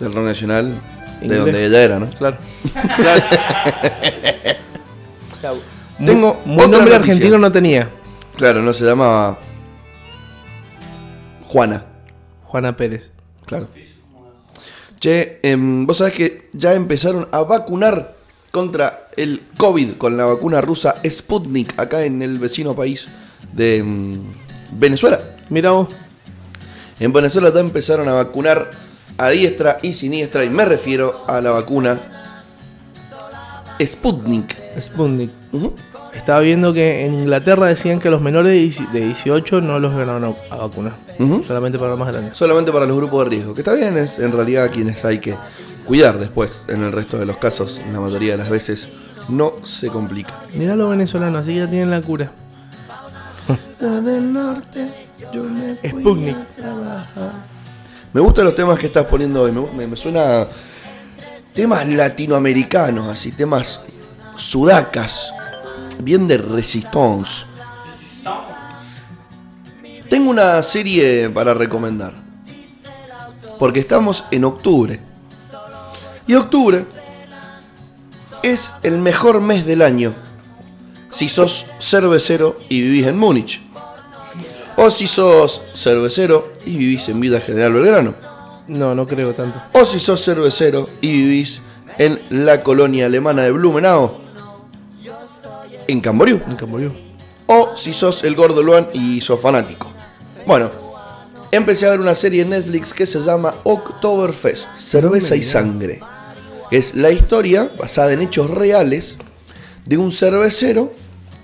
[0.00, 0.74] Del rock nacional,
[1.20, 1.40] de Inglés.
[1.40, 2.08] donde ella era, ¿no?
[2.10, 2.36] Claro.
[5.40, 5.58] claro.
[6.04, 6.96] Tengo otra nombre noticia.
[6.96, 7.88] argentino no tenía.
[8.36, 9.38] Claro, no se llamaba
[11.42, 11.84] Juana.
[12.44, 13.10] Juana Pérez.
[13.46, 13.68] Claro.
[15.00, 18.16] Che, em, vos sabés que ya empezaron a vacunar
[18.50, 23.08] contra el COVID con la vacuna rusa Sputnik acá en el vecino país
[23.52, 24.22] de em,
[24.72, 25.20] Venezuela.
[25.48, 25.88] Mira vos.
[26.98, 28.70] En Venezuela ya empezaron a vacunar
[29.18, 32.00] a diestra y siniestra y me refiero a la vacuna
[33.80, 34.56] Sputnik.
[34.80, 35.30] Sputnik.
[35.52, 35.74] Ujú.
[36.16, 39.92] Estaba viendo que en Inglaterra decían que los menores de 10 de 18 no los
[39.94, 40.08] iban
[40.50, 40.94] a vacunar.
[41.46, 42.36] Solamente para los más grandes.
[42.36, 45.36] Solamente para los grupos de riesgo, que está bien, es en realidad quienes hay que
[45.86, 46.64] cuidar después.
[46.68, 48.88] En el resto de los casos, la mayoría de las veces,
[49.28, 50.32] no se complica.
[50.54, 52.30] Mirá los venezolanos, así ya tienen la cura.
[53.78, 54.88] del norte,
[55.32, 56.36] yo me fui Sputnik.
[56.36, 57.32] a trabajar.
[58.12, 59.52] Me gustan los temas que estás poniendo hoy.
[59.52, 60.46] Me, me- me suena
[61.54, 63.82] temas latinoamericanos, así, temas
[64.36, 65.32] sudacas,
[65.98, 67.46] bien de resistance.
[70.08, 72.14] Tengo una serie para recomendar.
[73.58, 75.00] Porque estamos en octubre.
[76.26, 76.84] Y octubre
[78.42, 80.14] es el mejor mes del año
[81.10, 83.62] si sos cervecero y vivís en Múnich.
[84.76, 88.14] O si sos cervecero y vivís en Vida General Belgrano.
[88.68, 89.58] No, no creo tanto.
[89.72, 91.62] O si sos cervecero y vivís
[91.98, 94.25] en la colonia alemana de Blumenau.
[95.88, 96.40] En Camboriú.
[96.48, 96.92] En Camboriú.
[97.46, 99.92] O si sos el gordo Luan y sos fanático.
[100.46, 100.70] Bueno,
[101.52, 106.00] empecé a ver una serie en Netflix que se llama Oktoberfest, Cerveza y Sangre.
[106.70, 109.18] Es la historia basada en hechos reales
[109.84, 110.92] de un cervecero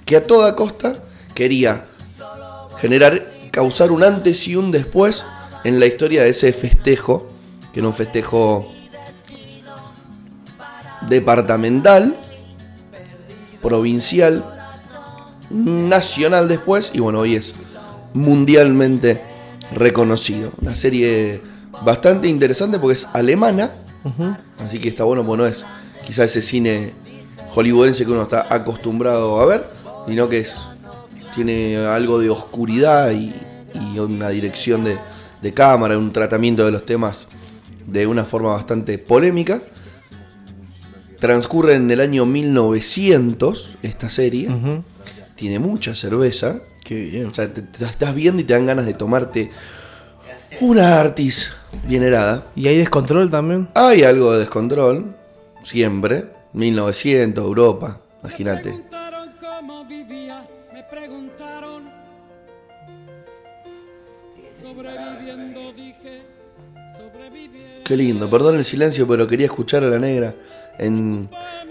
[0.05, 0.97] que a toda costa
[1.35, 1.87] quería
[2.79, 5.25] generar, causar un antes y un después
[5.63, 7.29] en la historia de ese festejo,
[7.73, 8.73] que era un festejo
[11.09, 12.17] departamental,
[13.63, 14.45] provincial,
[15.51, 17.55] nacional después y bueno, hoy es
[18.15, 19.23] mundialmente
[19.75, 20.51] reconocido.
[20.61, 21.41] Una serie
[21.85, 23.73] bastante interesante porque es alemana,
[24.65, 25.65] así que está bueno, porque no es
[26.05, 26.93] quizá ese cine
[27.51, 29.69] hollywoodense que uno está acostumbrado a ver,
[30.07, 30.55] sino que es,
[31.35, 33.35] tiene algo de oscuridad y,
[33.75, 34.99] y una dirección de,
[35.43, 37.29] de cámara, un tratamiento de los temas
[37.87, 39.61] de una forma bastante polémica.
[41.23, 44.51] Transcurre en el año 1900 esta serie,
[45.37, 47.27] tiene mucha cerveza, Qué bien.
[47.27, 49.53] o sea, te, te estás viendo y te dan ganas de tomarte
[50.59, 51.55] una Artis
[51.87, 52.45] bien helada.
[52.57, 53.69] ¿Y hay descontrol también?
[53.77, 55.15] Hay algo de descontrol,
[55.63, 56.27] siempre.
[56.55, 58.71] 1900, Europa, imagínate.
[58.71, 61.85] preguntaron cómo vivía, me preguntaron.
[64.61, 66.23] Sobreviviendo dije,
[66.97, 67.85] sobreviviendo.
[67.85, 70.35] Qué lindo, perdón el silencio, pero quería escuchar a la negra
[70.85, 71.29] en,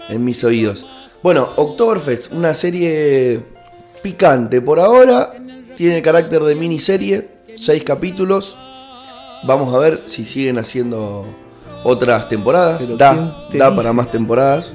[0.08, 0.86] en mis oídos.
[1.22, 3.42] Bueno, Oktoberfest, una serie
[4.02, 4.60] picante.
[4.60, 5.32] Por ahora
[5.76, 8.56] tiene carácter de miniserie, seis capítulos.
[9.44, 11.24] Vamos a ver si siguen haciendo
[11.84, 12.82] otras temporadas.
[12.84, 13.76] Pero Da, ¿quién te da dice?
[13.76, 14.74] para más temporadas.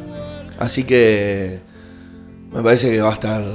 [0.59, 1.59] Así que
[2.51, 3.41] me parece que va a estar.
[3.41, 3.51] va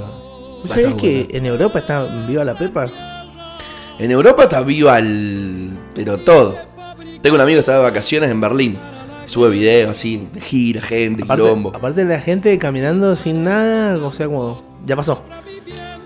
[0.61, 1.37] ¿Vos estar sabés que buena.
[1.37, 2.91] en Europa está viva la pepa?
[3.99, 5.69] En Europa está viva el.
[5.93, 6.57] pero todo.
[7.21, 8.79] Tengo un amigo que está de vacaciones en Berlín.
[9.25, 11.71] Sube videos así, de gira, gente, Aparte, quilombo.
[11.75, 14.61] aparte de la gente caminando sin nada, o sea, como.
[14.85, 15.21] Ya pasó.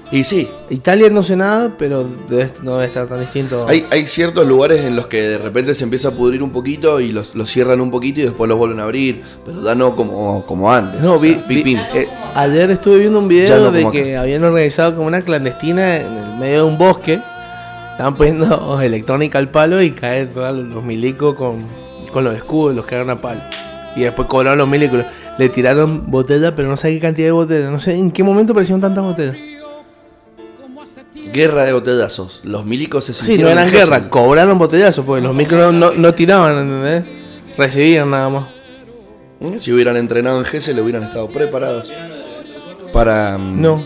[0.10, 3.66] Y sí, Italia no sé nada, pero debe- no debe estar tan distinto.
[3.68, 7.02] hay, hay ciertos lugares en los que de repente se empieza a pudrir un poquito
[7.02, 9.22] y los, los cierran un poquito y después los vuelven a abrir.
[9.46, 11.02] Pero ya no como, como antes.
[11.02, 14.22] No, o sea, vi, vi- eh, ayer estuve viendo un video no de que acá.
[14.22, 17.20] habían organizado como una clandestina en el medio de un bosque.
[17.92, 21.58] Estaban poniendo electrónica al palo y caen todos los milicos con,
[22.12, 23.42] con los escudos, los cagaron a palo.
[23.96, 25.04] Y después cobraron los milicos.
[25.38, 27.72] Le tiraron botellas, pero no sé qué cantidad de botellas.
[27.72, 29.36] No sé en qué momento aparecieron tantas botellas.
[31.34, 32.42] Guerra de botellazos.
[32.44, 36.14] Los milicos se Sí, no sintieron eran guerra, cobraron botellazos, porque los micros no, no
[36.14, 37.04] tiraban, ¿entendés?
[37.58, 38.48] Recibían nada más.
[39.40, 39.58] ¿Mm?
[39.58, 41.94] Si hubieran entrenado en GS, le hubieran estado preparados
[42.94, 43.38] para.
[43.38, 43.84] mm, No.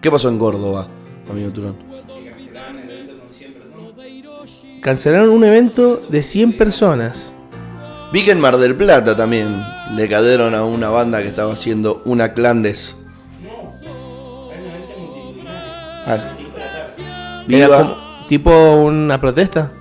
[0.00, 0.88] ¿Qué pasó en Córdoba,
[1.30, 1.76] amigo Turón?
[4.82, 7.32] Cancelaron un evento de 100 personas.
[8.12, 9.62] Vi que en Mar del Plata también
[9.94, 13.02] le cayeron a una banda que estaba haciendo una clandes.
[16.06, 16.16] Ah.
[17.48, 17.78] Era Viva.
[17.78, 19.72] como- tipo una protesta.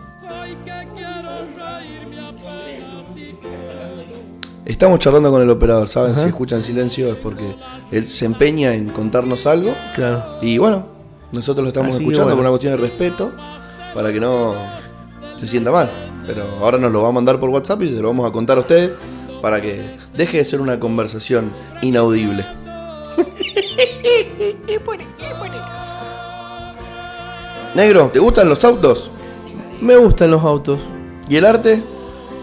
[4.66, 6.12] Estamos charlando con el operador, ¿saben?
[6.12, 6.22] Ajá.
[6.22, 7.56] Si escuchan silencio es porque
[7.92, 9.74] él se empeña en contarnos algo.
[9.96, 10.38] Claro.
[10.42, 10.86] Y bueno,
[11.32, 12.36] nosotros lo estamos Así escuchando bueno.
[12.38, 13.32] por una cuestión de respeto,
[13.96, 14.54] para que no
[15.40, 15.90] se sienta mal.
[16.28, 18.58] Pero ahora nos lo va a mandar por WhatsApp y se lo vamos a contar
[18.58, 18.92] a ustedes
[19.42, 22.46] para que deje de ser una conversación inaudible.
[27.76, 29.10] Negro, ¿te gustan los autos?
[29.80, 30.80] Me gustan los autos.
[31.30, 31.82] ¿Y el arte?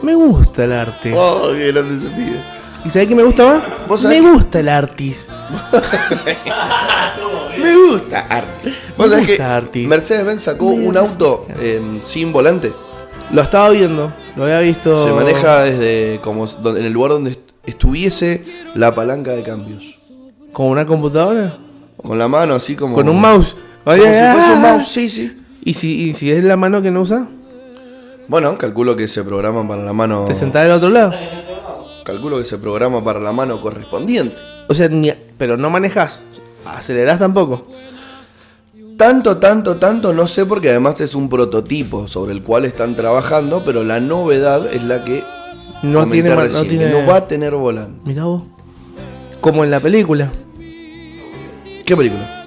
[0.03, 1.13] Me gusta el arte.
[1.15, 2.43] Oh, qué grande pide.
[2.85, 3.63] ¿Y sabés qué me gusta más?
[3.89, 5.29] ¿Vos Me gusta el artis.
[7.59, 8.75] Me gusta Artis.
[8.97, 9.89] ¿Vos Me sabés que gusta Artis.
[9.89, 12.73] Mercedes-Benz sacó Me un auto eh, sin volante?
[13.33, 14.13] Lo estaba viendo.
[14.37, 14.95] Lo había visto.
[14.97, 19.99] Se maneja desde como en el lugar donde est- estuviese la palanca de cambios.
[20.53, 21.59] ¿Con una computadora?
[22.03, 22.95] Con la mano así como.
[22.95, 23.57] ¿Con un mouse?
[23.85, 24.17] Como si fuese
[24.53, 24.73] un ah.
[24.73, 25.41] mouse, sí, sí.
[25.65, 27.27] ¿Y si, ¿Y si es la mano que no usa?
[28.29, 30.25] Bueno, calculo que se programa para la mano.
[30.27, 31.13] ¿Te sentás del otro lado?
[32.05, 34.39] Calculo que se programa para la mano correspondiente.
[34.69, 36.21] O sea, ni, pero no manejas.
[36.65, 37.63] Acelerás tampoco.
[38.97, 43.63] Tanto, tanto, tanto, no sé porque además es un prototipo sobre el cual están trabajando,
[43.65, 45.23] pero la novedad es la que
[45.83, 46.89] No tiene, no tiene.
[46.89, 48.01] no va a tener volante.
[48.07, 48.45] Mirá vos.
[49.43, 50.33] Como en la película.
[51.85, 52.47] ¿Qué película?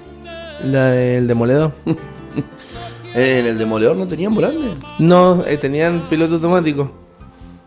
[0.64, 1.72] La del demoledor.
[3.14, 4.72] ¿En el demoledor no tenían volante?
[4.98, 6.90] No, eh, tenían piloto automático.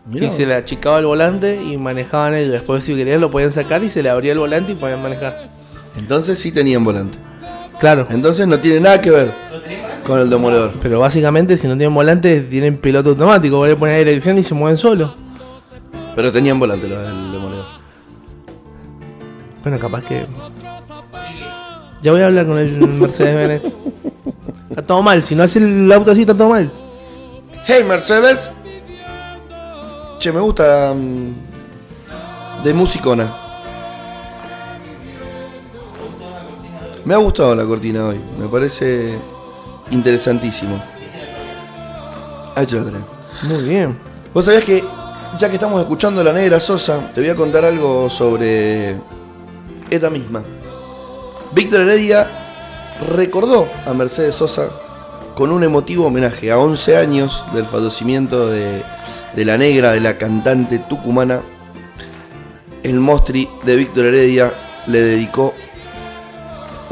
[0.06, 2.52] Mirá Y se le achicaba el volante y manejaban ellos.
[2.52, 5.48] Después, si querían, lo podían sacar y se le abría el volante y podían manejar.
[5.96, 7.16] Entonces sí tenían volante.
[7.78, 8.06] Claro.
[8.10, 9.34] Entonces no tiene nada que ver
[10.04, 10.74] con el demoledor.
[10.80, 13.56] Pero básicamente, si no tienen volante, tienen piloto automático.
[13.56, 15.12] Vos le pones dirección y se mueven solos.
[16.14, 17.66] Pero tenían volante los del demoledor.
[19.62, 20.26] Bueno, capaz que.
[22.02, 23.74] Ya voy a hablar con el Mercedes Benz.
[24.68, 25.22] Está todo mal.
[25.22, 26.70] Si no hace el auto así, está todo mal.
[27.66, 28.52] Hey Mercedes.
[30.18, 33.43] Che, me gusta mm, de musicona.
[37.04, 38.20] Me ha gustado la cortina hoy.
[38.38, 39.18] Me parece
[39.90, 40.82] interesantísimo.
[42.54, 42.84] Ahí te lo.
[43.42, 43.98] Muy bien.
[44.32, 44.82] Vos sabías que,
[45.38, 48.96] ya que estamos escuchando a la negra Sosa, te voy a contar algo sobre
[49.90, 50.42] esta misma.
[51.52, 52.28] Víctor Heredia
[53.14, 54.70] recordó a Mercedes Sosa
[55.34, 58.82] con un emotivo homenaje a 11 años del fallecimiento de,
[59.36, 61.42] de la negra, de la cantante tucumana.
[62.82, 64.54] El mostri de Víctor Heredia
[64.86, 65.52] le dedicó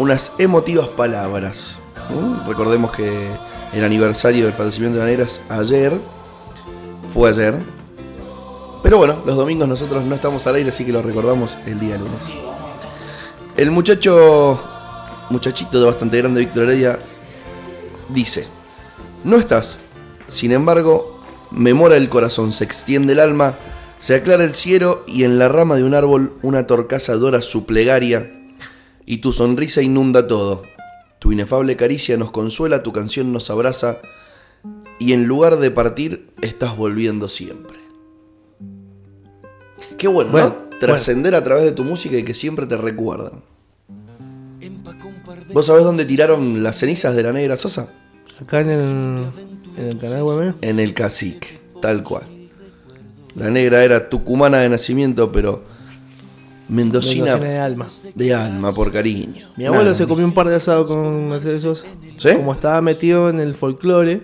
[0.03, 1.79] unas emotivas palabras.
[2.47, 3.29] Recordemos que
[3.73, 6.01] el aniversario del fallecimiento de la ayer.
[7.15, 7.55] Fue ayer.
[8.83, 11.97] Pero bueno, los domingos nosotros no estamos al aire, así que lo recordamos el día
[11.99, 12.33] lunes.
[13.57, 14.61] El muchacho,
[15.31, 16.99] muchachito de bastante grande, Víctor Heredia,
[18.09, 18.49] dice,
[19.23, 19.79] no estás,
[20.27, 21.21] sin embargo,
[21.53, 23.57] me mora el corazón, se extiende el alma,
[24.01, 27.67] se aclara el cielo y en la rama de un árbol una torcaza adora su
[27.67, 28.42] plegaria
[29.07, 30.63] y tu sonrisa inunda todo.
[31.19, 33.99] Tu inefable caricia nos consuela, tu canción nos abraza
[34.99, 37.79] y en lugar de partir estás volviendo siempre.
[39.99, 40.79] Qué bueno, Bueno, ¿no?
[40.79, 43.43] Trascender a través de tu música y que siempre te recuerdan.
[45.53, 47.89] ¿Vos sabés dónde tiraron las cenizas de la negra Sosa?
[48.41, 49.27] Acá en el,
[49.77, 50.55] en el canal web.
[50.61, 52.25] En el cacique, tal cual.
[53.37, 55.63] La negra era tucumana de nacimiento, pero
[56.73, 57.89] mendocina Mendocina de alma.
[58.15, 59.49] de alma, por cariño.
[59.57, 61.87] Mi abuelo Nada se comió un par de asados con Mercedes Sosa.
[62.17, 62.31] ¿Sí?
[62.37, 64.23] Como estaba metido en el folclore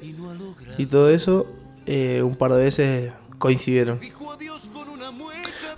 [0.78, 1.46] y todo eso,
[1.86, 4.00] eh, un par de veces coincidieron.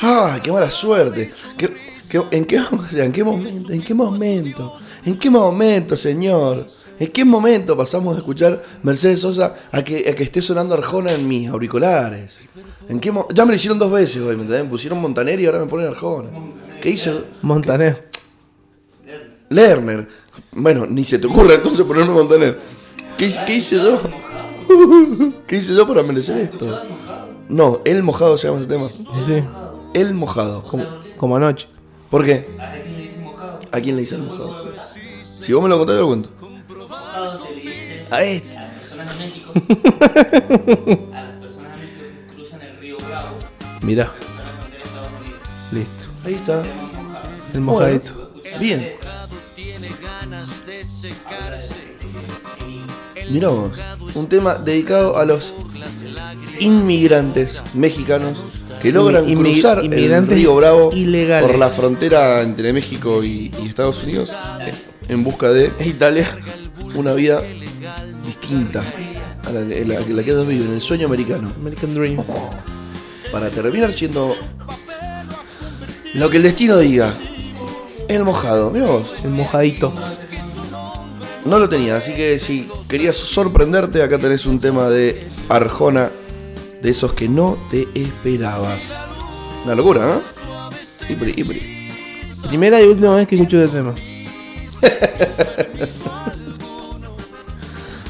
[0.00, 1.30] ¡Ah, qué mala suerte!
[1.59, 1.70] ¿Qué-
[2.09, 2.61] qué- en, qué,
[2.92, 3.72] ¿En qué momento?
[3.72, 4.76] ¿En qué momento?
[5.04, 6.66] ¿En qué momento, señor?
[7.01, 11.13] ¿En qué momento pasamos de escuchar Mercedes Sosa a que, a que esté sonando Arjona
[11.13, 12.42] en mis auriculares?
[12.88, 14.65] ¿En qué ya me lo hicieron dos veces hoy, ¿me entendés?
[14.65, 16.29] Me pusieron Montaner y ahora me ponen Arjona.
[16.83, 17.25] ¿Qué hice?
[17.42, 18.09] Montaner.
[19.48, 20.07] Lerner.
[20.53, 22.59] Bueno, ni se te ocurre entonces ponerme Montaner.
[23.17, 24.01] ¿Qué, hice- qué hice yo?
[25.46, 26.81] ¿Qué hice yo para merecer esto?
[27.48, 28.88] No, El Mojado se llama ese tema.
[29.27, 29.42] Sí,
[29.94, 30.65] El Mojado.
[30.65, 30.85] como,
[31.17, 31.67] como anoche.
[32.11, 32.46] ¿Por qué?
[33.73, 34.73] ¿A quién le dice el mojado?
[35.40, 36.29] Si vos me lo contás, yo lo cuento.
[38.11, 38.56] A este.
[43.83, 44.13] Mirá.
[45.73, 46.04] Listo.
[46.25, 46.63] Ahí está.
[47.54, 48.33] El mojadito.
[48.58, 48.92] Bien.
[53.31, 53.79] Mirá vos.
[54.15, 55.54] Un tema dedicado a los
[56.58, 58.44] inmigrantes mexicanos
[58.83, 61.48] que logran Inmi- cruzar el río Bravo ilegales.
[61.48, 64.33] por la frontera entre México y, y Estados Unidos
[65.08, 66.29] en busca de Italia.
[66.95, 67.43] Una vida
[68.25, 68.85] distinta
[69.47, 71.53] a la, que- la la que ellos viven, el sueño americano.
[71.61, 72.27] American Dreams.
[73.33, 74.35] Para terminar siendo
[76.15, 77.13] lo que el destino diga.
[78.09, 79.15] El mojado, mira vos.
[79.25, 79.95] El mojadito.
[81.45, 86.11] No lo tenía, así que si querías sorprenderte, acá tenés un tema de Arjona,
[86.83, 88.95] de esos que no te esperabas.
[89.65, 91.13] Una locura, ¿eh?
[91.13, 91.88] Ipri, ipri.
[92.49, 93.95] Primera y última vez que escucho este tema.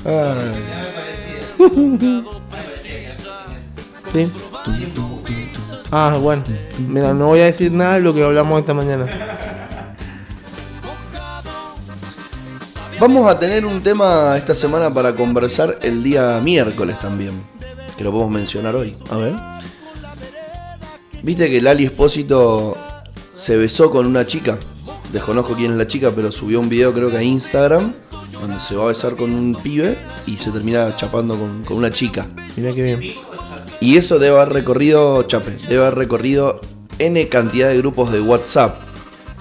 [0.04, 0.70] Ay.
[4.12, 4.32] Sí.
[5.90, 6.44] Ah, bueno.
[6.88, 9.06] Mira, no voy a decir nada de lo que hablamos esta mañana.
[13.00, 17.32] Vamos a tener un tema esta semana para conversar el día miércoles también,
[17.96, 18.94] que lo podemos mencionar hoy.
[19.10, 19.34] A ver.
[21.22, 22.76] ¿Viste que Lali Espósito
[23.32, 24.58] se besó con una chica?
[25.12, 27.94] Desconozco quién es la chica, pero subió un video creo que a Instagram,
[28.40, 31.90] donde se va a besar con un pibe y se termina chapando con, con una
[31.90, 32.26] chica.
[32.56, 33.14] Mira qué bien.
[33.80, 36.60] Y eso debe haber recorrido, chape, debe haber recorrido
[36.98, 38.78] N cantidad de grupos de WhatsApp,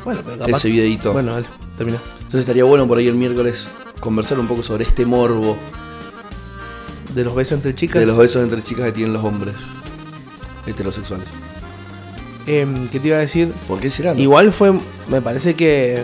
[0.06, 0.58] Bueno, pero capaz.
[0.58, 1.12] ese videito.
[1.14, 1.48] Bueno, dale,
[1.78, 2.00] termina.
[2.14, 3.68] Entonces estaría bueno por ahí el miércoles
[4.00, 5.58] conversar un poco sobre este morbo
[7.14, 8.00] De los besos entre chicas.
[8.00, 9.56] de los besos entre chicas que tienen los hombres
[10.68, 11.28] heterosexuales.
[12.48, 13.52] Em, ¿Qué te iba a decir?
[13.68, 14.14] ¿Por qué será?
[14.14, 14.20] no?
[14.20, 14.72] Igual fue,
[15.10, 16.02] me parece que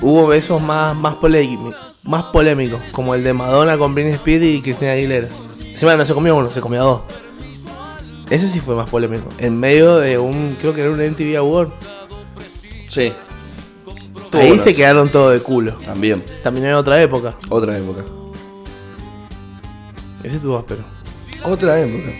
[0.00, 1.74] hubo besos más, más, polémicos,
[2.06, 5.28] más polémicos, como el de Madonna con Britney Spears y Cristina Aguilera.
[5.64, 7.00] Encima no se comió uno, se comió dos.
[8.30, 9.28] Ese sí fue más polémico.
[9.38, 11.68] En medio de un, creo que era un MTV Award.
[12.88, 13.12] Sí.
[14.32, 14.62] Ahí Todas.
[14.62, 15.74] se quedaron todo de culo.
[15.84, 17.36] También, También en otra época.
[17.48, 18.04] otra época.
[20.22, 20.84] Ese estuvo áspero.
[21.44, 22.10] Otra época.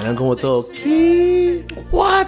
[0.00, 0.68] Eran como todo.
[0.68, 1.64] ¿Qué?
[1.90, 2.26] ¿What?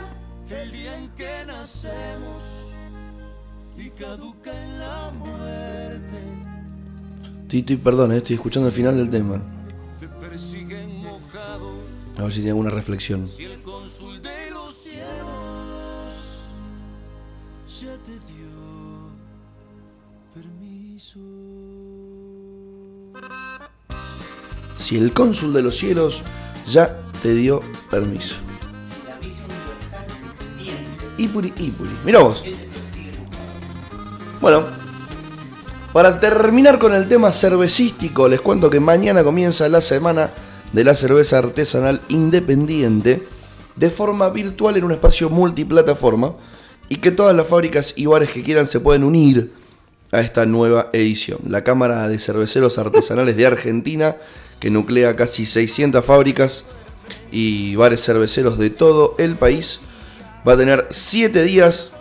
[7.50, 9.42] Estoy, estoy- perdón, eh, estoy escuchando el final del tema.
[12.16, 13.26] A ver si tiene alguna reflexión.
[24.76, 26.22] Si el cónsul de los cielos
[26.66, 28.36] ya te dio permiso.
[31.18, 31.90] Ipuri, Ipuri.
[32.04, 32.44] Mira vos.
[34.40, 34.64] Bueno,
[35.92, 40.30] para terminar con el tema cervecístico, les cuento que mañana comienza la semana
[40.72, 43.26] de la cerveza artesanal independiente
[43.74, 46.34] de forma virtual en un espacio multiplataforma
[46.88, 49.52] y que todas las fábricas y bares que quieran se pueden unir
[50.12, 51.38] a esta nueva edición.
[51.46, 54.16] La Cámara de Cerveceros Artesanales de Argentina,
[54.58, 56.66] que nuclea casi 600 fábricas
[57.32, 59.80] y bares cerveceros de todo el país,
[60.46, 61.92] va a tener 7 días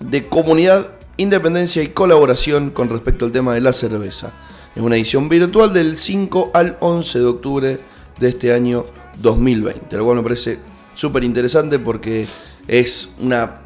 [0.00, 4.32] de comunidad, independencia y colaboración con respecto al tema de la cerveza.
[4.74, 7.80] Es una edición virtual del 5 al 11 de octubre
[8.18, 8.86] de este año
[9.18, 10.58] 2020, lo cual me parece
[10.94, 12.26] súper interesante porque
[12.66, 13.60] es una,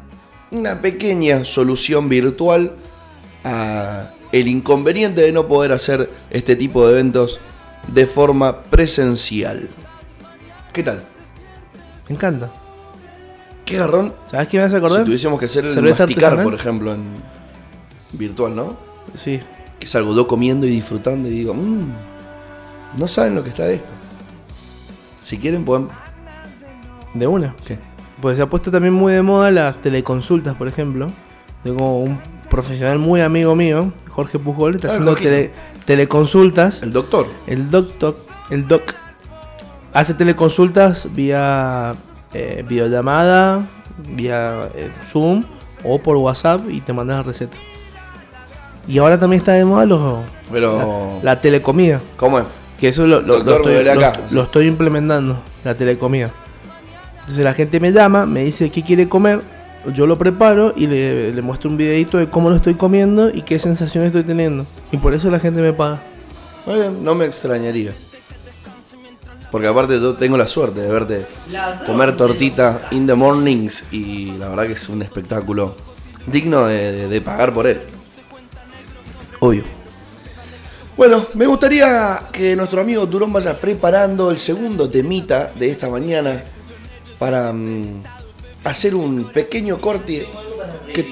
[0.51, 2.73] una pequeña solución virtual
[3.43, 7.39] a el inconveniente de no poder hacer este tipo de eventos
[7.87, 9.67] de forma presencial.
[10.71, 11.03] ¿Qué tal?
[12.07, 12.51] Me encanta.
[13.65, 14.13] ¿Qué garrón?
[14.29, 14.99] ¿Sabes qué me hace acordar?
[14.99, 16.43] Si tuviésemos que hacer el ¿Cerveza masticar, artesanal?
[16.43, 17.03] por ejemplo, en
[18.13, 18.75] virtual, ¿no?
[19.15, 19.39] Sí.
[19.79, 21.87] Que es algo yo comiendo y disfrutando y digo, "Mm,
[22.97, 23.87] no saben lo que está esto.
[25.21, 25.89] Si quieren, pueden.
[27.13, 27.55] De una.
[27.65, 27.77] ¿Qué?
[28.21, 31.07] Pues se ha puesto también muy de moda las teleconsultas, por ejemplo.
[31.63, 32.17] Tengo un
[32.49, 35.51] profesional muy amigo mío, Jorge Pujol, está Ah, haciendo tele-
[35.85, 36.81] teleconsultas.
[36.81, 37.27] El doctor.
[37.47, 38.15] El doctor,
[38.49, 38.83] el doc,
[39.93, 41.95] hace teleconsultas vía
[42.33, 43.67] eh, videollamada,
[44.15, 45.43] vía eh, Zoom
[45.83, 47.57] o por WhatsApp y te mandas la receta.
[48.89, 51.19] Y ahora también está de moda los, Pero.
[51.21, 52.01] la, la telecomida.
[52.17, 52.45] ¿Cómo es?
[52.79, 54.19] Que eso lo, lo- Doctor, lo estoy, acá.
[54.31, 56.31] lo implementando, la telecomida.
[57.21, 59.41] Entonces la gente me llama, me dice qué quiere comer,
[59.93, 63.43] yo lo preparo y le, le muestro un videito de cómo lo estoy comiendo y
[63.43, 64.65] qué sensaciones estoy teniendo.
[64.91, 65.99] Y por eso la gente me paga.
[66.65, 67.91] Bien, no me extrañaría.
[69.51, 71.25] Porque aparte yo tengo la suerte de verte
[71.85, 75.75] comer tortita in the mornings y la verdad que es un espectáculo
[76.27, 77.81] digno de, de- de pagar por él.
[79.39, 79.63] Obvio.
[80.97, 86.43] Bueno, me gustaría que nuestro amigo Turón vaya preparando el segundo temita de esta mañana
[87.17, 88.03] para mm,
[88.65, 90.27] hacer un pequeño corte
[90.93, 91.07] que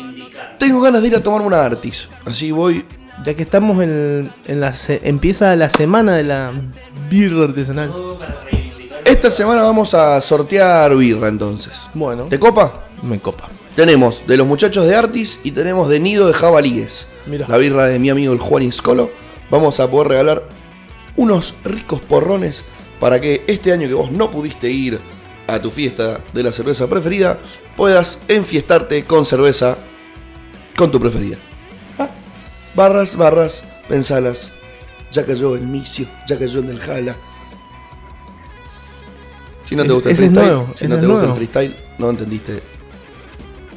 [0.59, 2.09] tengo ganas de ir a tomar una Artis.
[2.25, 2.85] Así voy.
[3.23, 6.51] Ya que estamos en, en la se- empieza la semana de la
[7.09, 7.91] birra artesanal.
[9.05, 11.89] esta semana vamos a sortear birra entonces.
[11.93, 12.83] Bueno, ¿Te copa?
[13.01, 13.47] me copa.
[13.77, 17.09] Tenemos de los muchachos de Artis y tenemos de Nido de Jabalíes.
[17.47, 19.11] La birra de mi amigo el Juan Iscolo.
[19.51, 20.49] Vamos a poder regalar
[21.15, 22.63] unos ricos porrones
[22.99, 24.99] para que este año que vos no pudiste ir
[25.45, 27.39] a tu fiesta de la cerveza preferida,
[27.75, 29.77] puedas enfiestarte con cerveza
[30.75, 31.37] con tu preferida.
[31.99, 32.09] Ah,
[32.73, 34.53] Barras, barras, pensalas.
[35.11, 37.15] Ya cayó el misio, ya cayó el del jala.
[39.65, 42.76] Si no te gusta el freestyle, si no te gusta el freestyle, no entendiste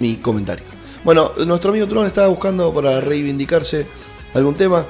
[0.00, 0.66] mi comentario.
[1.04, 3.86] Bueno, nuestro amigo Tron estaba buscando para reivindicarse
[4.34, 4.84] algún tema.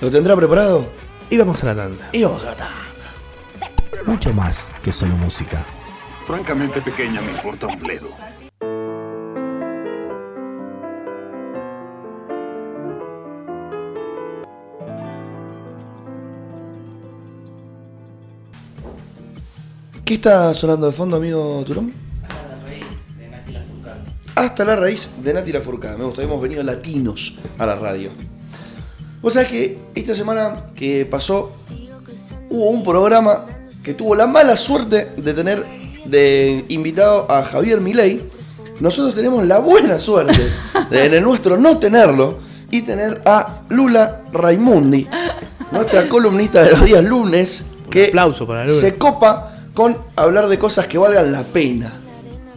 [0.00, 0.84] ¿Lo tendrá preparado?
[1.30, 2.10] Y vamos a la tanda.
[2.12, 2.74] Y vamos a la tanda.
[4.04, 5.64] Mucho más que solo música.
[6.26, 8.08] Francamente pequeña me importa un bledo.
[20.04, 22.01] ¿Qué está sonando de fondo, amigo Turón?
[24.42, 25.96] Hasta la raíz de Nati Lafourcade.
[25.96, 28.10] Me gusta, hemos venido latinos a la radio.
[29.20, 31.52] Vos sabés que esta semana que pasó
[32.50, 33.46] hubo un programa
[33.84, 35.64] que tuvo la mala suerte de tener
[36.06, 38.20] de invitado a Javier Milei.
[38.80, 40.42] Nosotros tenemos la buena suerte
[40.90, 42.38] de en el nuestro no tenerlo
[42.68, 45.06] y tener a Lula Raimundi,
[45.70, 48.74] nuestra columnista de los días lunes, que aplauso para Lula.
[48.80, 52.01] se copa con hablar de cosas que valgan la pena.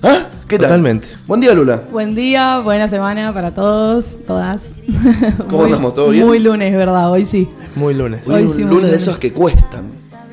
[0.04, 0.26] ¿Ah?
[0.48, 0.68] ¿Qué tal?
[0.68, 1.08] Totalmente.
[1.28, 1.82] Buen día, Lula.
[1.92, 4.72] Buen día, buena semana para todos, todas.
[5.50, 5.94] ¿Cómo andamos?
[5.94, 6.26] ¿Todo bien?
[6.28, 7.12] Muy lunes, ¿verdad?
[7.12, 7.50] Hoy sí.
[7.76, 8.28] Muy lunes.
[8.28, 9.86] Hoy Hoy muy lunes de esos que cuestan.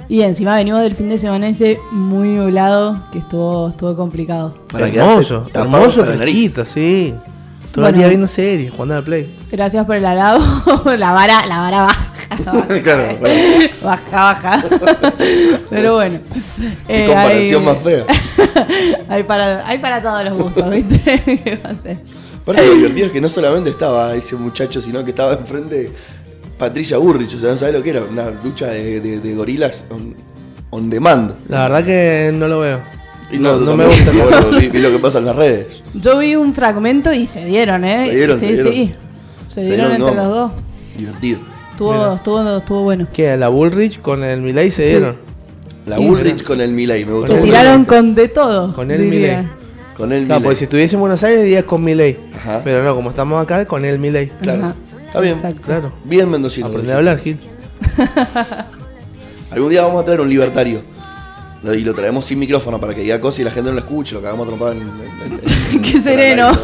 [0.09, 4.55] Y encima venimos del fin de semana ese muy nublado, que estuvo, estuvo complicado.
[4.71, 7.15] Para hermoso, hermoso, fresquito, sí.
[7.73, 7.89] Todo Bueno.
[7.89, 9.35] el día viendo series, jugando a la Play.
[9.51, 10.45] Gracias por el halago.
[10.99, 12.12] la vara, la vara baja.
[12.37, 13.35] Claro, bueno.
[13.83, 14.64] baja, baja.
[15.70, 16.18] Pero bueno.
[16.87, 18.05] Qué Eh, comparación hay- más fea.
[19.09, 20.99] hay, para, hay para todos los gustos, ¿viste?
[21.45, 21.99] ¿Qué va a ser?
[22.43, 25.91] Aparte lo divertido es que no solamente estaba ese muchacho, sino que estaba enfrente
[26.59, 27.35] Patricia Burrich.
[27.35, 28.01] O sea, no sabés lo que era.
[28.03, 30.14] Una lucha de, de- de gorilas on,
[30.70, 31.35] on demand.
[31.49, 32.80] La verdad que no lo veo.
[33.30, 34.11] Y no, me gusta.
[34.11, 35.83] pero bueno, vi, vi lo que pasa en las redes.
[35.95, 38.07] Yo vi un fragmento y se dieron, ¿eh?
[38.09, 38.72] Se dieron, sí, se dieron.
[38.72, 38.95] sí.
[39.49, 40.22] Se Se dieron dieron, entre no.
[40.24, 40.53] los dos.
[40.97, 41.41] Divertido.
[41.73, 43.07] Estuvo, estuvo, estuvo bueno.
[43.12, 44.89] Que la Bullrich con el Milei se Sí.
[44.91, 45.16] dieron.
[45.87, 47.05] La Bullrich con el Milei.
[47.05, 48.75] Me gustó Se tiraron con de todo.
[48.75, 49.39] Con el diría.
[49.39, 49.49] Milei.
[49.97, 52.18] Con el Claro, porque si estuviese en Buenos Aires dirías con Milei.
[52.37, 52.61] Ajá.
[52.64, 54.31] Pero no, como estamos acá, con el Milei.
[54.41, 54.64] Claro.
[54.66, 54.75] Ajá.
[55.07, 55.35] Está bien.
[55.35, 55.61] Exacto.
[55.66, 55.93] Claro.
[56.05, 56.68] Bien mendocino.
[56.68, 57.39] Aprende a hablar, Gil.
[59.51, 60.81] Algún día vamos a traer un libertario.
[61.64, 64.14] Y lo traemos sin micrófono para que diga cosas y la gente no lo escuche,
[64.14, 65.41] lo cagamos trompado en, en- en-
[65.77, 66.51] en- Qué sereno.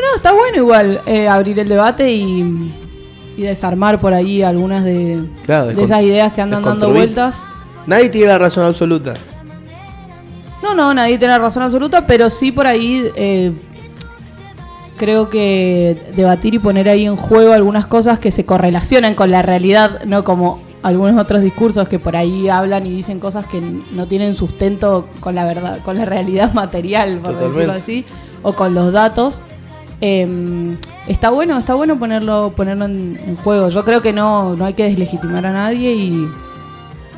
[0.00, 2.72] No, no, está bueno igual eh, abrir el debate y,
[3.36, 7.48] y desarmar por ahí algunas de, Claro, de descon- esas ideas que andan dando vueltas.
[7.86, 9.14] Nadie tiene la razón absoluta.
[10.62, 13.52] No, no, nadie tiene razón absoluta, pero sí por ahí eh,
[14.96, 19.42] creo que debatir y poner ahí en juego algunas cosas que se correlacionan con la
[19.42, 24.06] realidad, no como algunos otros discursos que por ahí hablan y dicen cosas que no
[24.06, 27.54] tienen sustento con la verdad, con la realidad material, por Totalmente.
[27.54, 28.04] decirlo así,
[28.42, 29.42] o con los datos.
[30.00, 30.76] Eh,
[31.06, 33.68] está bueno, está bueno ponerlo, ponerlo en, en juego.
[33.68, 36.28] Yo creo que no, no hay que deslegitimar a nadie y,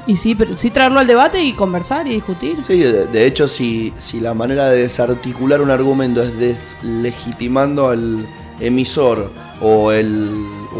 [0.06, 2.56] y sí, pero sí traerlo al debate y conversar y discutir.
[2.66, 8.26] Sí, de, de hecho, si, si la manera de desarticular un argumento es deslegitimando al
[8.58, 9.30] emisor
[9.60, 10.30] o el,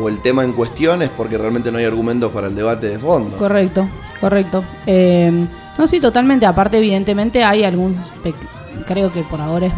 [0.01, 2.99] o el tema en cuestión, es porque realmente no hay argumentos para el debate de
[2.99, 3.37] fondo.
[3.37, 3.89] Correcto,
[4.21, 4.65] correcto.
[4.87, 5.47] Eh,
[5.79, 6.47] no, sí, totalmente.
[6.47, 8.13] Aparte, evidentemente, hay algunos,
[8.89, 9.73] creo que por ahora es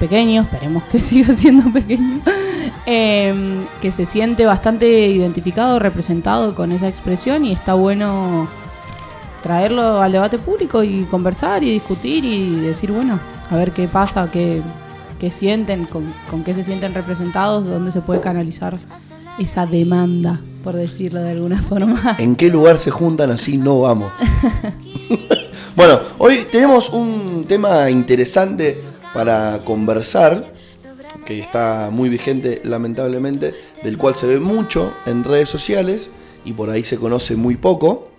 [0.00, 2.20] pequeño, esperemos que siga siendo pequeño,
[2.86, 8.48] eh, que se siente bastante identificado, representado con esa expresión y está bueno
[9.42, 13.20] traerlo al debate público y conversar y discutir y decir, bueno,
[13.50, 14.62] a ver qué pasa, qué,
[15.20, 18.78] qué sienten, con, con qué se sienten representados, dónde se puede canalizar
[19.38, 22.16] esa demanda, por decirlo de alguna forma.
[22.18, 23.58] ¿En qué lugar se juntan así?
[23.58, 24.12] No vamos.
[25.76, 30.52] bueno, hoy tenemos un tema interesante para conversar,
[31.24, 36.10] que está muy vigente lamentablemente, del cual se ve mucho en redes sociales
[36.44, 38.10] y por ahí se conoce muy poco.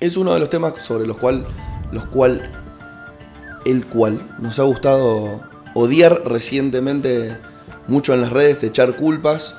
[0.00, 1.46] Es uno de los temas sobre los cual,
[1.92, 2.50] los cual,
[3.64, 5.40] el cual nos ha gustado
[5.74, 7.36] odiar recientemente
[7.88, 9.54] mucho en las redes, echar culpas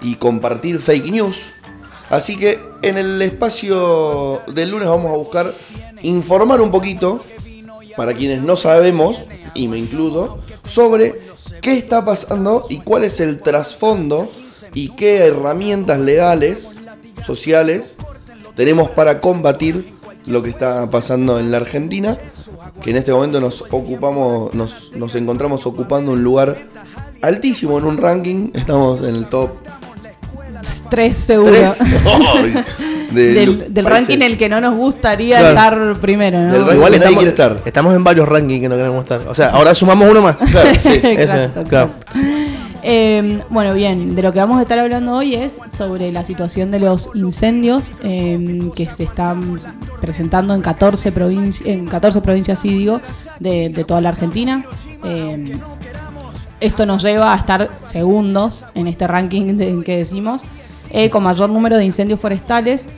[0.00, 1.52] y compartir fake news.
[2.10, 5.52] Así que en el espacio del lunes vamos a buscar
[6.02, 7.24] informar un poquito,
[7.96, 9.26] para quienes no sabemos,
[9.56, 11.20] y me incluyo, sobre
[11.60, 14.30] qué está pasando y cuál es el trasfondo
[14.74, 16.76] y qué herramientas legales,
[17.24, 17.96] sociales,
[18.54, 19.94] tenemos para combatir
[20.26, 22.18] lo que está pasando en la Argentina,
[22.82, 26.56] que en este momento nos ocupamos, nos, nos encontramos ocupando un lugar
[27.22, 29.50] altísimo en un ranking, estamos en el top
[30.90, 31.50] Tres seguro.
[31.52, 31.82] 3
[33.10, 35.48] Del, del ranking en el que no nos gustaría Claro.
[35.84, 36.52] estar primero, ¿no?
[36.52, 37.56] Del ranking Igual que nadie estamos, quiere estar.
[37.64, 39.20] estamos en varios rankings que no queremos estar.
[39.28, 40.36] O sea, ahora sumamos uno más.
[40.36, 40.90] Claro, sí.
[41.02, 41.34] Eso,
[41.68, 41.90] claro.
[42.82, 46.70] Eh, bueno, bien, de lo que vamos a estar hablando hoy es sobre la situación
[46.70, 49.60] de los incendios eh, que se están
[50.00, 53.00] presentando en 14, provinci- en 14 provincias, sí digo,
[53.40, 54.64] de, de toda la Argentina.
[55.04, 55.58] Eh,
[56.60, 60.42] esto nos lleva a estar segundos en este ranking de- que decimos,
[60.90, 62.88] eh, con mayor número de incendios forestales,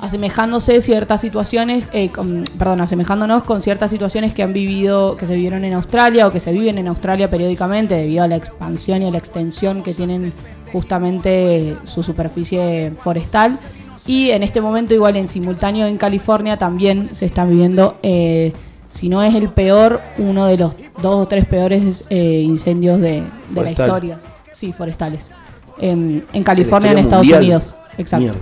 [0.00, 5.34] asemejándose ciertas situaciones, eh, con- perdón, asemejándonos con ciertas situaciones que han vivido, que se
[5.34, 9.06] vivieron en Australia o que se viven en Australia periódicamente debido a la expansión y
[9.06, 10.32] a la extensión que tienen
[10.72, 13.58] justamente su superficie forestal.
[14.06, 18.52] Y en este momento, igual en simultáneo en California, también se están viviendo, eh,
[18.90, 23.10] si no es el peor, uno de los dos o tres peores eh, incendios de,
[23.20, 23.22] de
[23.54, 24.20] la historia.
[24.52, 25.30] Sí, forestales.
[25.78, 27.42] En, en California, en Estados mundial.
[27.42, 27.74] Unidos.
[27.98, 28.24] Exacto.
[28.24, 28.40] Mierda.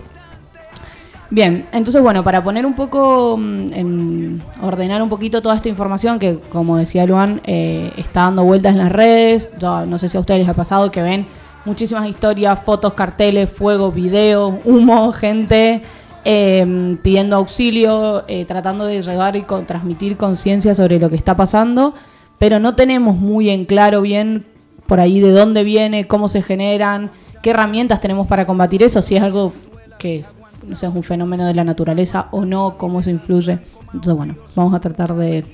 [1.30, 6.18] Bien, entonces bueno, para poner un poco, mm, en- ordenar un poquito toda esta información
[6.18, 9.50] que, como decía Luan, eh, está dando vueltas en las redes.
[9.58, 11.26] Yo no sé si a ustedes les ha pasado que ven
[11.64, 15.80] muchísimas historias, fotos, carteles, fuego, video, humo, gente
[16.24, 21.34] eh, pidiendo auxilio, eh, tratando de llevar y con- transmitir conciencia sobre lo que está
[21.34, 21.94] pasando,
[22.38, 24.44] pero no tenemos muy en claro bien
[24.86, 27.10] por ahí de dónde viene, cómo se generan,
[27.42, 29.52] qué herramientas tenemos para combatir eso, si es algo
[29.98, 30.24] que
[30.66, 33.58] no sé, es un fenómeno de la naturaleza o no, cómo eso influye.
[33.86, 35.44] Entonces, bueno, vamos a tratar de,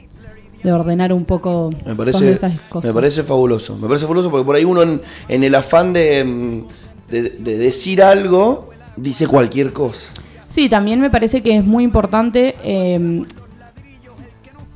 [0.62, 2.88] de ordenar un poco Me todas parece, esas cosas.
[2.90, 3.76] me parece fabuloso.
[3.78, 7.56] Me parece fabuloso porque por ahí uno en, en el afán de, mm, de- de
[7.58, 10.10] decir algo dice cualquier cosa.
[10.46, 13.24] Sí, también me parece que es muy importante, eh,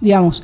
[0.01, 0.43] digamos,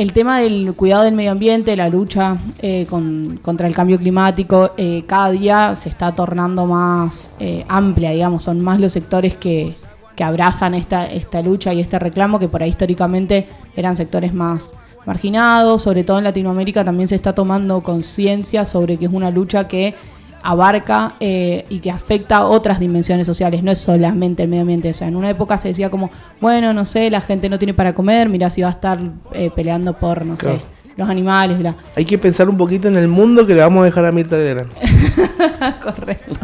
[0.00, 4.70] el tema del cuidado del medio ambiente, la lucha eh, con- contra el cambio climático,
[4.78, 9.74] eh, cada día se está tornando más eh, amplia, digamos, son más los sectores que,
[10.16, 13.46] que abrazan esta, esta lucha y este reclamo, que por ahí históricamente
[13.76, 14.72] eran sectores más
[15.04, 19.68] marginados, sobre todo en Latinoamérica también se está tomando conciencia sobre que es una lucha
[19.68, 19.94] que
[20.42, 24.90] abarca eh, y que afecta otras dimensiones sociales, no es solamente el medio ambiente.
[24.90, 26.10] O sea, en una época se decía como,
[26.40, 28.98] bueno, no sé, la gente no tiene para comer, mira si va a estar
[29.32, 30.58] eh, peleando por, no Claro.
[30.58, 30.64] sé,
[30.96, 31.74] los animales, bla.
[31.96, 34.36] Hay que pensar un poquito en el mundo que le vamos a dejar a Mirta
[34.36, 34.70] Legrand.
[35.82, 36.36] Correcto.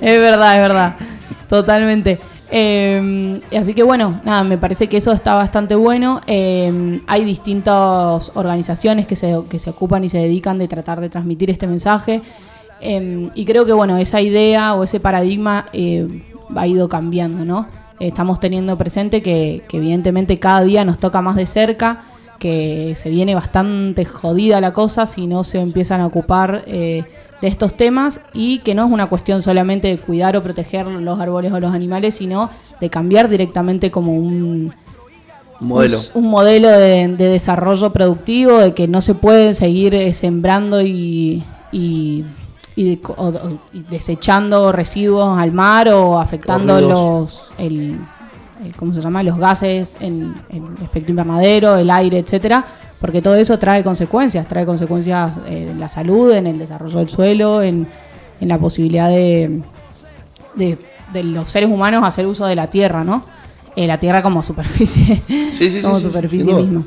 [0.00, 0.96] es verdad, es verdad.
[1.48, 2.18] Totalmente.
[2.52, 6.20] Eh, así que bueno, nada, me parece que eso está bastante bueno.
[6.26, 11.08] Eh, hay distintas organizaciones que se, que se ocupan y se dedican de tratar de
[11.08, 12.22] transmitir este mensaje.
[12.80, 16.06] Eh, y creo que bueno, esa idea o ese paradigma eh,
[16.54, 17.66] ha ido cambiando, ¿no?
[17.98, 22.04] Estamos teniendo presente que, que evidentemente cada día nos toca más de cerca,
[22.40, 27.04] que se viene bastante jodida la cosa si no se empiezan a ocupar eh,
[27.40, 31.20] de estos temas y que no es una cuestión solamente de cuidar o proteger los
[31.20, 32.50] árboles o los animales, sino
[32.80, 34.72] de cambiar directamente como un,
[35.60, 35.98] Modelo.
[36.14, 40.80] un, un modelo de, de desarrollo productivo, de que no se puede seguir eh, sembrando
[40.80, 42.24] y, y,
[42.80, 47.98] y de- o- y desechando residuos al mar o afectando los el,
[48.64, 49.22] el- ¿cómo se llama?
[49.22, 52.64] los gases en el efecto invernadero, el aire, etcétera,
[53.00, 57.08] porque todo eso trae consecuencias, trae consecuencias eh, en la salud, en el desarrollo del
[57.10, 57.86] suelo, en,
[58.40, 59.60] en la posibilidad de,
[60.54, 60.78] de,
[61.12, 63.24] de los seres humanos hacer uso de la tierra, ¿no?
[63.76, 65.22] Eh, la tierra como superficie,
[65.52, 66.84] Sí, sí, como sí, superficie misma.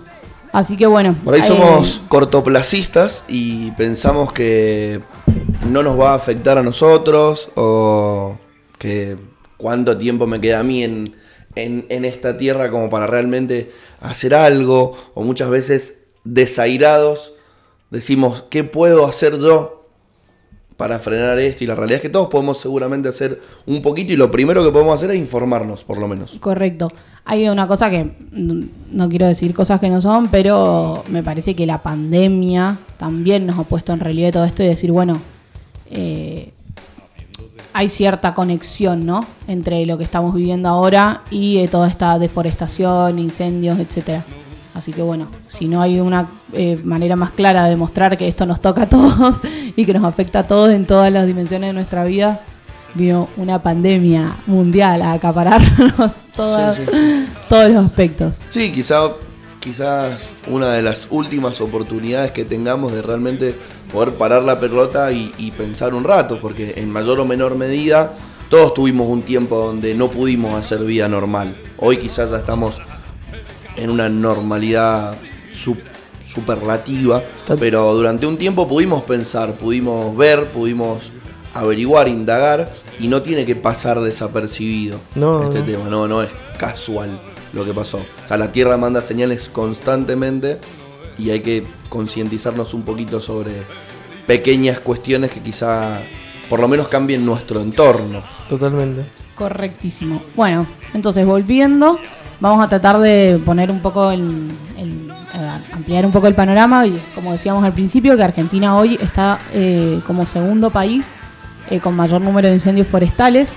[0.53, 1.15] Así que bueno.
[1.25, 5.01] Por ahí eh, somos cortoplacistas y pensamos que
[5.69, 8.37] no nos va a afectar a nosotros o
[8.77, 9.17] que
[9.57, 11.15] cuánto tiempo me queda a mí en,
[11.55, 17.33] en, en esta tierra como para realmente hacer algo o muchas veces desairados
[17.93, 19.82] decimos, ¿qué puedo hacer yo
[20.77, 21.63] para frenar esto?
[21.63, 24.71] Y la realidad es que todos podemos seguramente hacer un poquito y lo primero que
[24.71, 26.37] podemos hacer es informarnos, por lo menos.
[26.39, 26.91] Correcto.
[27.25, 28.11] Hay una cosa que
[28.91, 33.57] no quiero decir cosas que no son, pero me parece que la pandemia también nos
[33.57, 35.21] ha puesto en relieve todo esto y decir, bueno,
[35.89, 36.51] eh,
[37.73, 39.25] hay cierta conexión, ¿no?
[39.47, 44.23] Entre lo que estamos viviendo ahora y eh, toda esta deforestación, incendios, etcétera.
[44.73, 48.45] Así que bueno, si no hay una eh, manera más clara de demostrar que esto
[48.45, 49.37] nos toca a todos
[49.75, 52.41] y que nos afecta a todos en todas las dimensiones de nuestra vida,
[52.95, 58.39] vino una pandemia mundial a acapararnos todas- Sí, sí, todos los aspectos.
[58.49, 59.01] Sí, quizá,
[59.59, 63.55] quizás una de las últimas oportunidades que tengamos de realmente
[63.91, 68.13] poder parar la pelota y, y pensar un rato, porque en mayor o menor medida
[68.49, 71.55] todos tuvimos un tiempo donde no pudimos hacer vida normal.
[71.77, 72.81] Hoy quizás ya estamos
[73.75, 75.15] en una normalidad
[75.51, 75.77] su-
[76.25, 77.21] superlativa,
[77.59, 81.11] pero durante un tiempo pudimos pensar, pudimos ver, pudimos
[81.53, 85.65] averiguar, indagar y no tiene que pasar desapercibido No, este no.
[85.65, 87.19] tema, no, no es casual
[87.51, 87.97] lo que pasó.
[87.97, 90.57] O sea, la Tierra manda señales constantemente
[91.19, 93.51] y hay que concientizarnos un poquito sobre
[94.25, 95.99] pequeñas cuestiones que quizá
[96.49, 98.23] por lo menos cambien nuestro entorno.
[98.49, 99.05] Totalmente.
[99.35, 100.23] Correctísimo.
[100.35, 101.99] Bueno, entonces volviendo,
[102.43, 106.85] vamos a tratar de poner un poco el, el- eh, ampliar un poco el panorama
[106.85, 111.07] y como decíamos al principio que Argentina hoy está eh, como segundo país
[111.71, 113.55] eh, con mayor número de incendios forestales.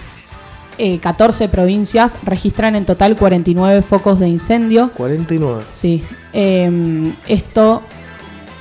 [0.79, 4.91] Eh, 14 provincias registran en total 49 focos de incendio.
[4.97, 5.65] 49.
[5.71, 7.83] Sí, eh, esto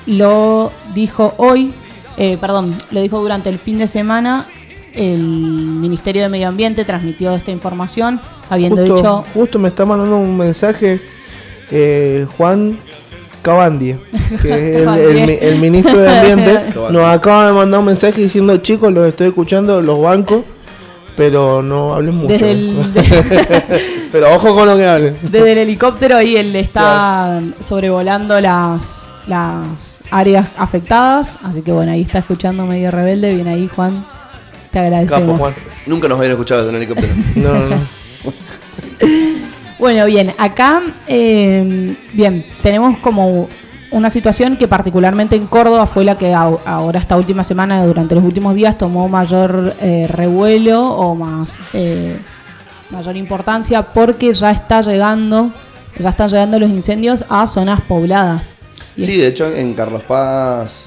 [0.07, 1.73] lo dijo hoy,
[2.17, 4.45] eh, perdón, lo dijo durante el fin de semana.
[4.93, 9.23] El Ministerio de Medio Ambiente transmitió esta información, habiendo Justo, dicho.
[9.33, 11.01] justo me está mandando un mensaje
[11.71, 12.77] eh, Juan
[13.41, 13.97] Cabandie,
[14.41, 14.49] que
[14.81, 14.87] es el,
[15.17, 16.59] el mi- el ministro de Ambiente.
[16.91, 20.43] Nos acaba de mandar un mensaje diciendo, chicos, los estoy escuchando, los bancos,
[21.15, 22.33] pero no hablen mucho.
[22.33, 25.17] Desde el, de- pero ojo con lo que hablen.
[25.21, 31.37] desde el helicóptero ahí él está sobrevolando las, las áreas afectadas.
[31.43, 33.33] Así que bueno, ahí está escuchando medio rebelde.
[33.33, 34.05] Bien ahí, Juan.
[34.71, 35.21] Te agradecemos.
[35.33, 35.53] Capo, Juan.
[35.85, 37.13] Nunca nos habían escuchado desde un helicóptero.
[37.35, 38.04] No, no, no.
[39.77, 43.49] Bueno, bien, acá, eh, bien, tenemos como
[43.91, 48.23] una situación que particularmente en Córdoba fue la que ahora esta última semana, durante los
[48.23, 52.17] últimos días, tomó mayor eh, revuelo o más eh,
[52.89, 55.51] mayor importancia porque ya está llegando,
[55.99, 58.55] ya están llegando los incendios a zonas pobladas.
[58.97, 60.84] Sí, de hecho en Carlos Paz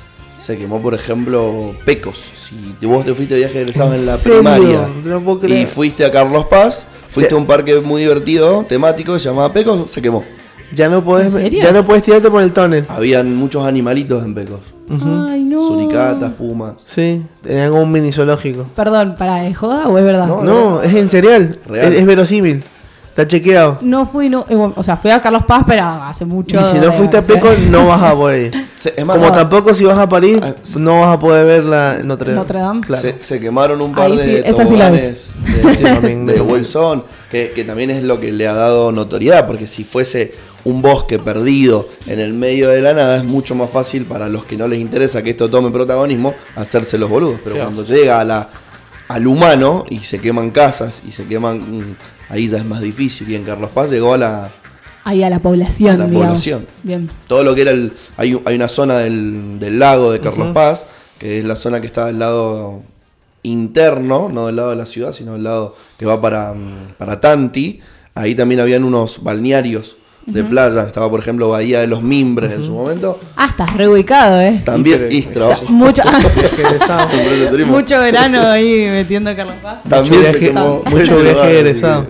[0.49, 2.17] se quemó, por ejemplo, Pecos.
[2.35, 4.39] Si vos te fuiste de viaje egresado en la serio?
[4.39, 5.67] primaria No puedo y creer.
[5.67, 9.91] fuiste a Carlos Paz, fuiste a un parque muy divertido, temático, que se llamaba Pecos,
[9.91, 10.25] se quemó.
[10.75, 12.87] Ya no podés, ya no puedes tirarte por el túnel.
[12.89, 14.61] Habían muchos animalitos en Pecos.
[14.91, 15.61] Ay, no.
[15.61, 16.77] Suricatas, pumas.
[16.87, 18.67] Sí, tenían como un mini zoológico.
[18.75, 20.27] Perdón, ¿para ¿es joda o es verdad?
[20.29, 21.59] No, No, es en serial.
[21.69, 21.93] Real.
[21.93, 22.65] Es, es verosímil.
[23.19, 23.79] Está chequeado.
[23.81, 26.61] No fui, no, eh, o sea, fui a Carlos Paz, pero hace mucho.
[26.61, 28.67] Y si no fuiste a Peco, no vas a poder ir.
[28.77, 31.65] Se- es más, Como tampoco si vas a París, Ah, no vas a poder ver
[31.65, 32.39] la Notre Dame.
[32.43, 32.81] Notre Dame.
[32.83, 33.03] Claro.
[33.03, 34.99] se, se quemaron un par Ahí de sí, esa sí la vi.
[34.99, 35.31] toboganes
[35.79, 39.67] Sí, de, de Bolsón, que, que también es lo que le ha dado notoriedad, porque
[39.67, 44.05] si fuese un bosque perdido en el medio de la nada, es mucho más fácil
[44.05, 47.41] para los que no les interesa que esto tome protagonismo, hacerse los boludos.
[47.43, 47.71] Pero Claro.
[47.73, 48.49] cuando llega a la,
[49.09, 51.97] al humano y se queman casas y se queman...
[52.29, 53.29] ahí ya es más difícil.
[53.31, 54.51] Y en Carlos Paz llegó a la...
[55.05, 56.27] Ahí a la población, A la digamos.
[56.27, 56.67] población.
[56.83, 57.11] Bien.
[57.27, 57.93] todo lo que era el.
[58.19, 60.85] Hay, un- hay una zona del, del lago de Carlos Paz,
[61.19, 62.83] que es la zona que está del lado
[63.43, 67.21] interno, no del lado de la ciudad, sino del lado que va para, mm, para
[67.21, 67.81] Tanti.
[68.15, 69.97] Ahí también habían unos balnearios
[70.33, 70.83] de playa.
[70.85, 73.19] Estaba, por ejemplo, Bahía de los Mimbres en su momento.
[73.37, 74.63] Ah, estás reubicado, ¿eh?
[74.65, 75.65] También, y trabajo.
[75.69, 76.03] Mucho,
[77.39, 77.73] de Turismo.
[77.77, 79.79] mucho verano ahí metiendo a Carlos Paz.
[79.89, 80.83] También Mucho se viaje- quemó.
[80.87, 82.07] mucho egresado.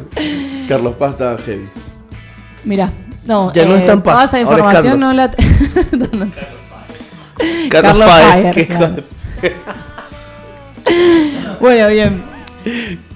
[0.69, 1.67] Carlos Paz está heavy.
[2.65, 2.91] Mira,
[3.25, 4.99] no, Ya no eh, está en paz, toda esa información Carlos.
[5.01, 5.31] no la.
[5.93, 6.31] No, no.
[7.71, 8.95] Carlos Carlos Páez, Páez, claro.
[11.61, 12.23] Bueno, bien.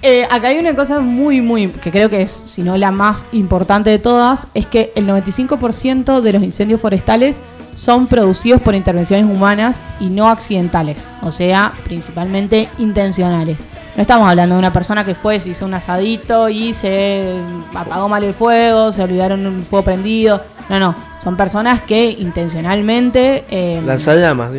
[0.01, 3.25] Eh, acá hay una cosa muy, muy, que creo que es, si no la más
[3.31, 7.37] importante de todas, es que el 95% de los incendios forestales
[7.75, 13.57] son producidos por intervenciones humanas y no accidentales, o sea, principalmente intencionales.
[13.95, 17.35] No estamos hablando de una persona que fue, se hizo un asadito y se
[17.75, 20.43] apagó mal el fuego, se olvidaron un fuego prendido.
[20.69, 23.45] No, no, son personas que intencionalmente...
[23.49, 24.51] eh, Lanzallamas.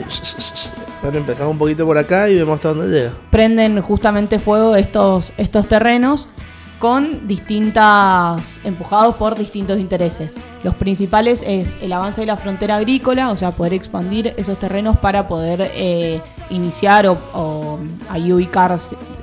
[1.05, 3.12] Bueno, empezamos un poquito por acá y vemos hasta dónde llega.
[3.30, 6.30] prenden justamente fuego estos, estos terrenos
[6.78, 10.36] con distintas, empujados por distintos intereses.
[10.62, 14.96] Los principales es el avance de la frontera agrícola, o sea, poder expandir esos terrenos
[14.96, 17.78] para poder eh, iniciar o, o
[18.09, 18.74] ahí ubicar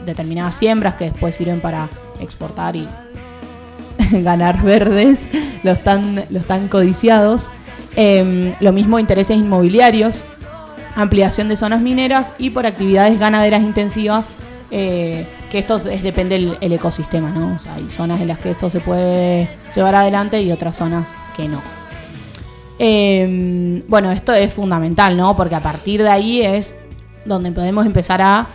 [0.05, 2.87] determinadas siembras que después sirven para exportar y
[4.11, 5.17] ganar verdes,
[5.63, 7.47] los tan, los tan codiciados.
[7.95, 10.21] Em, lo mismo intereses inmobiliarios,
[10.95, 14.29] ampliación de zonas mineras y por actividades ganaderas intensivas,
[14.71, 17.55] eh, que esto es, depende del el ecosistema, ¿no?
[17.55, 21.11] O sea, hay zonas en las que esto se puede llevar adelante y otras zonas
[21.35, 21.61] que no.
[22.79, 25.35] Eh, bueno, esto es fundamental, ¿no?
[25.35, 26.77] Porque a partir de ahí es
[27.25, 28.47] donde podemos empezar a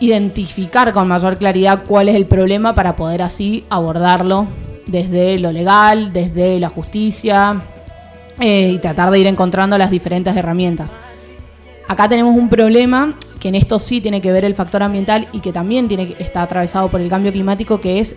[0.00, 4.46] identificar con mayor claridad cuál es el problema para poder así abordarlo
[4.86, 7.60] desde lo legal, desde la justicia
[8.38, 10.92] eh, y tratar de ir encontrando las diferentes herramientas.
[11.88, 15.40] Acá tenemos un problema que en esto sí tiene que ver el factor ambiental y
[15.40, 18.16] que también tiene que- está atravesado por el cambio climático, que es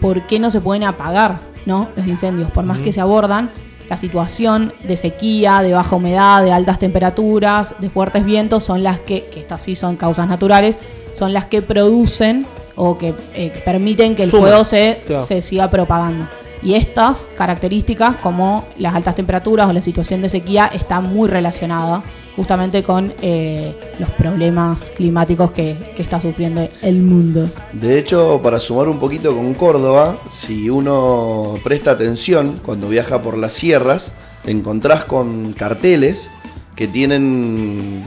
[0.00, 1.88] por qué no se pueden apagar ¿no?
[1.96, 2.50] los incendios.
[2.50, 3.50] Por más que se abordan,
[3.88, 8.98] la situación de sequía, de baja humedad, de altas temperaturas, de fuertes vientos, son las
[8.98, 10.78] que, que estas sí son causas naturales,
[11.14, 15.24] son las que producen o que eh, permiten que el fuego se, claro.
[15.24, 16.26] se siga propagando.
[16.62, 22.02] Y estas características, como las altas temperaturas o la situación de sequía, está muy relacionada
[22.36, 27.48] justamente con eh, los problemas climáticos que, que está sufriendo el mundo.
[27.72, 33.38] De hecho, para sumar un poquito con Córdoba, si uno presta atención cuando viaja por
[33.38, 34.14] las sierras,
[34.44, 36.28] te encontrás con carteles
[36.76, 38.04] que tienen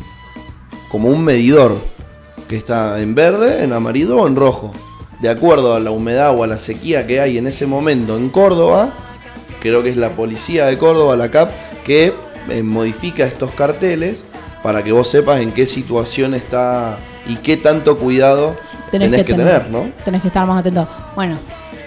[0.90, 1.78] como un medidor
[2.48, 4.74] que está en verde, en amarillo o en rojo.
[5.22, 8.30] De acuerdo a la humedad o a la sequía que hay en ese momento en
[8.30, 8.94] Córdoba,
[9.60, 11.52] creo que es la policía de Córdoba, la CAP,
[11.84, 12.14] que
[12.52, 14.26] eh, modifica estos carteles
[14.64, 16.98] para que vos sepas en qué situación está
[17.28, 18.56] y qué tanto cuidado
[18.92, 19.90] tenés, que, tener, ¿no?
[20.04, 20.88] Tenés que estar más atento.
[21.16, 21.38] Bueno,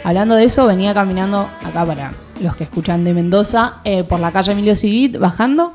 [0.05, 4.33] hablando de eso, venía caminando acá para los que escuchan de Mendoza, eh, por la
[4.33, 5.75] calle Emilio Civit, bajando,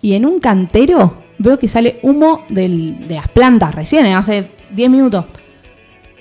[0.00, 4.48] y en un cantero veo que sale humo del- de las plantas, recién, eh, hace
[4.70, 5.24] 10 minutos.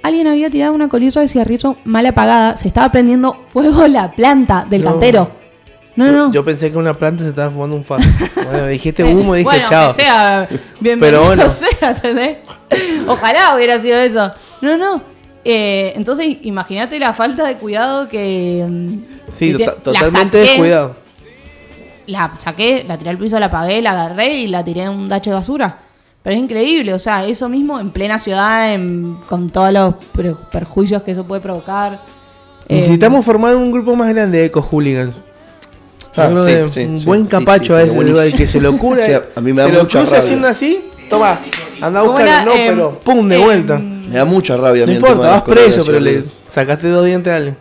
[0.03, 4.66] Alguien había tirado una colilla de cigarrillo mal apagada, se estaba prendiendo fuego la planta
[4.70, 4.91] del No.
[4.91, 5.32] cantero.
[5.96, 6.32] No, no, no.
[6.32, 8.08] Yo pensé que una planta se estaba fumando un faso.
[8.36, 9.89] Bueno, dijiste humo y dije bueno, chao.
[9.89, 10.48] que sea
[10.80, 11.52] bienvenido Pero bueno.
[11.80, 12.38] sea, ¿entendés?
[13.08, 14.32] Ojalá hubiera sido eso.
[14.62, 15.02] No, no.
[15.44, 18.66] Eh, entonces, imagínate la falta de cuidado que.
[18.68, 18.98] mm,
[19.34, 20.96] Sí, que la totalmente descuidado.
[22.08, 25.10] La saqué, la tiré al piso, la apagué, la agarré y la tiré en un
[25.10, 25.80] dacho de basura.
[26.24, 30.36] Pero es increíble, o sea, eso mismo en plena ciudad, en- con todos los per-
[30.52, 32.02] perjuicios que eso puede provocar.
[32.68, 35.16] Eh, Necesitamos formar un grupo más grande de eco-hooligans.
[36.16, 38.78] Ah, sí, de- sí, un sí, buen capacho sí, a ese, el que se lo
[38.78, 39.05] cura.
[39.07, 40.20] Sí, a mí me da se lo mucha cruza rabia.
[40.26, 41.39] haciendo así, toma,
[41.82, 42.51] anda a ¿Cómo buscarlo.
[42.51, 43.80] No, Em, pero pum, de em, vuelta.
[43.80, 44.84] Me da mucha rabia.
[44.84, 46.34] a No importa, de vas preso, pero le cigarrillos.
[46.49, 47.57] sacaste dos dientes a alguien.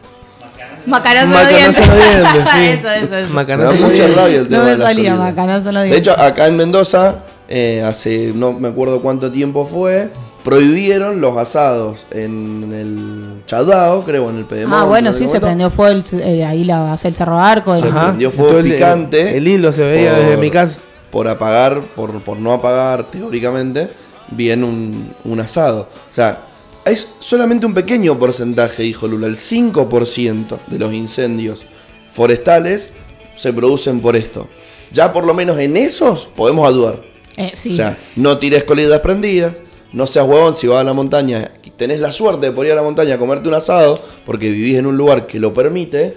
[0.87, 1.85] Macanazo de en los dientes,
[2.55, 2.65] sí.
[2.67, 3.29] eso, eso, eso.
[3.29, 4.17] Me Macanazo da en los mucha dientes.
[4.17, 6.13] rabia el tema No de me salía macanazo en los De dientes.
[6.13, 7.17] hecho, acá en Mendoza,
[7.49, 10.11] eh, hace no me acuerdo cuánto tiempo fue,
[10.45, 14.77] prohibieron los asados en el Chadao, creo, en el Pedemonte.
[14.77, 17.79] Ah, bueno, no sí, se prendió fuego el- eh, ahí la, hace el Cerro Arco.
[17.79, 18.07] Se Ajá.
[18.09, 19.37] prendió fuego el- picante.
[19.37, 20.79] El hilo se veía por- desde mi casa.
[21.11, 23.89] Por apagar, por, por no apagar, teóricamente,
[24.31, 25.89] bien un, un asado.
[26.11, 26.47] O sea,
[26.85, 29.27] es solamente un pequeño porcentaje, dijo Lula.
[29.27, 31.67] El 5% de los incendios
[32.13, 32.91] forestales
[33.37, 34.49] se producen por esto.
[34.93, 37.01] Ya por lo menos en esos podemos ayudar.
[37.37, 37.71] eh, sí.
[37.71, 39.53] O sea, no tires colidas prendidas,
[39.93, 42.73] no seas huevón si vas a la montaña y tenés la suerte de poder ir
[42.73, 46.17] a la montaña a comerte un asado, porque vivís en un lugar que lo permite,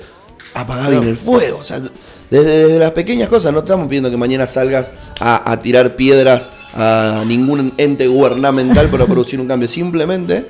[0.53, 1.59] apagá bien el fuego.
[1.59, 1.79] O sea,
[2.29, 6.49] desde, desde las pequeñas cosas, no estamos pidiendo que mañana salgas a, a tirar piedras
[6.73, 9.67] a ningún ente gubernamental para producir un cambio.
[9.67, 10.47] Simplemente,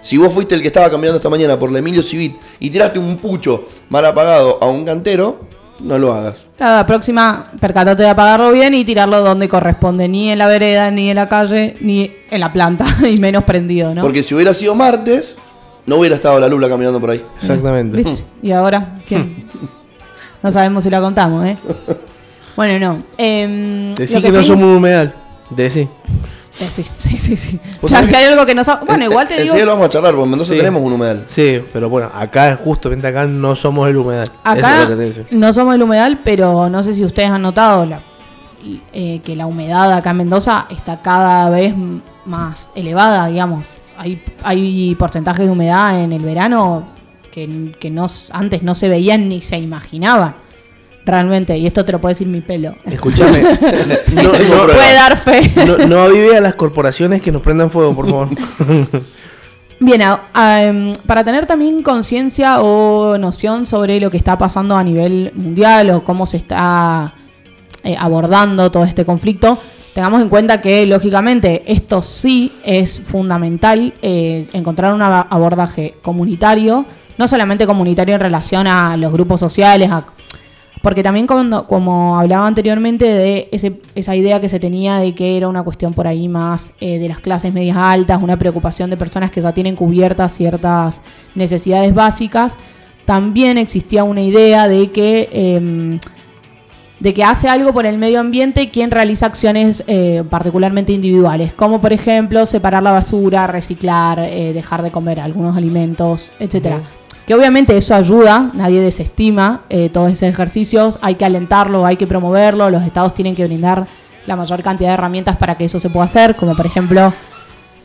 [0.00, 2.98] si vos fuiste el que estaba cambiando esta mañana por la Emilio Civit y tiraste
[2.98, 5.48] un pucho mal apagado a un cantero,
[5.80, 6.46] no lo hagas.
[6.58, 10.08] La próxima, percatate de apagarlo bien y tirarlo donde corresponde.
[10.08, 12.86] Ni en la vereda, ni en la calle, ni en la planta.
[13.08, 14.02] y menos prendido, ¿no?
[14.02, 15.36] Porque si hubiera sido martes,
[15.86, 17.22] no hubiera estado la Lula caminando por ahí.
[17.40, 17.96] Exactamente.
[18.02, 18.24] ¿Viste?
[18.42, 19.00] ¿Y ahora?
[19.06, 19.36] ¿Quién?
[20.42, 21.56] No sabemos si la contamos, ¿eh?
[22.56, 23.02] Bueno, no.
[23.18, 25.12] Decí lo que, no sí- somos un humedal.
[25.50, 25.88] Decí.
[26.60, 27.36] Eh, sí, sí, sí.
[27.36, 27.60] sí.
[27.82, 28.88] Ya, sabés si hay algo que no sabemos.
[28.88, 29.44] Bueno, igual te digo.
[29.46, 30.58] Enseguida lo vamos a charlar, porque en Mendoza Sí.
[30.58, 31.24] tenemos un humedal.
[31.28, 34.24] Sí, pero bueno, acá, justamente acá, no somos el humedal.
[34.28, 35.24] Eso es Acá lo que te digo.
[35.32, 38.02] no somos el humedal, pero no sé si ustedes han notado la-
[38.92, 41.74] eh, que la humedad acá en Mendoza está cada vez
[42.24, 43.66] más elevada, digamos.
[43.98, 46.86] Hay, hay porcentajes de humedad en el verano
[47.30, 50.36] que, que no, antes no se veían ni se imaginaban.
[51.06, 52.74] Realmente, y esto te lo puede decir mi pelo.
[52.86, 53.42] Escúchame.
[54.12, 54.30] no.
[54.32, 55.52] Puede dar fe.
[55.66, 58.28] no, no avive a las corporaciones que nos prendan fuego, por favor.
[59.80, 60.00] Bien,
[60.34, 65.90] em, para tener también conciencia o noción sobre lo que está pasando a nivel mundial
[65.90, 67.12] o cómo se está
[67.82, 69.58] eh, abordando todo este conflicto,
[69.92, 76.86] tengamos en cuenta que lógicamente esto sí es fundamental eh, encontrar un ab- abordaje comunitario,
[77.18, 80.04] no solamente comunitario en relación a los grupos sociales, a-
[80.84, 85.36] porque también cuando, como hablaba anteriormente de ese- esa idea que se tenía de que
[85.36, 88.96] era una cuestión por ahí más eh, de las clases medias altas, una preocupación de
[88.96, 91.00] personas que ya tienen cubiertas ciertas
[91.34, 92.56] necesidades básicas,
[93.06, 95.98] también existía una idea de que, em,
[97.00, 101.80] de que hace algo por el medio ambiente quien realiza acciones eh, particularmente individuales, como
[101.80, 106.80] por ejemplo separar la basura, reciclar, eh, dejar de comer algunos alimentos, etcétera.
[107.26, 112.06] Que obviamente eso ayuda, nadie desestima eh, todos esos ejercicios, hay que alentarlo, hay que
[112.06, 113.86] promoverlo, los estados tienen que brindar
[114.26, 117.12] la mayor cantidad de herramientas para que eso se pueda hacer, como por ejemplo,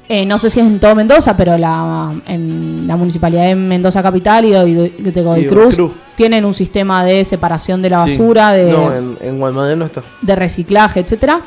[0.10, 4.02] eh, no sé si es en todo Mendoza, pero la, en la municipalidad de Mendoza
[4.04, 5.92] Capital y de, de, de Godoy Cruz Cruz.
[6.16, 8.12] tienen un sistema de separación de la Sí.
[8.18, 10.02] basura, de, No, en, en Guadalmedén no está.
[10.22, 11.40] de reciclaje, etcétera.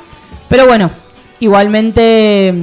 [0.49, 0.91] Pero bueno,
[1.41, 2.55] igualmente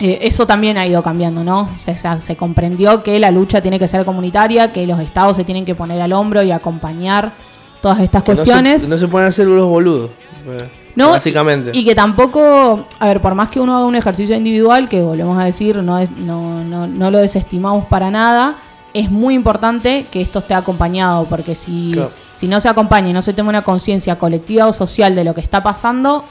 [0.00, 1.68] eh, eso también ha ido cambiando, ¿no?
[1.76, 5.74] Se, comprendió que la lucha tiene que ser comunitaria, que los estados se tienen que
[5.74, 7.32] poner al hombro y acompañar
[7.80, 8.88] todas estas Que no se- cuestiones.
[8.88, 10.10] No se, pueden hacer los boludos.
[10.50, 11.70] eh, No, Básicamente.
[11.74, 15.38] Y que tampoco, a ver, por más que uno haga un ejercicio individual, que volvemos
[15.40, 18.56] a decir, no, es, no, no, no lo desestimamos para nada,
[18.94, 22.10] es muy importante que esto esté acompañado, porque si, Claro.
[22.36, 25.34] si no se acompaña y no se toma una conciencia colectiva o social de lo
[25.34, 26.24] que está pasando,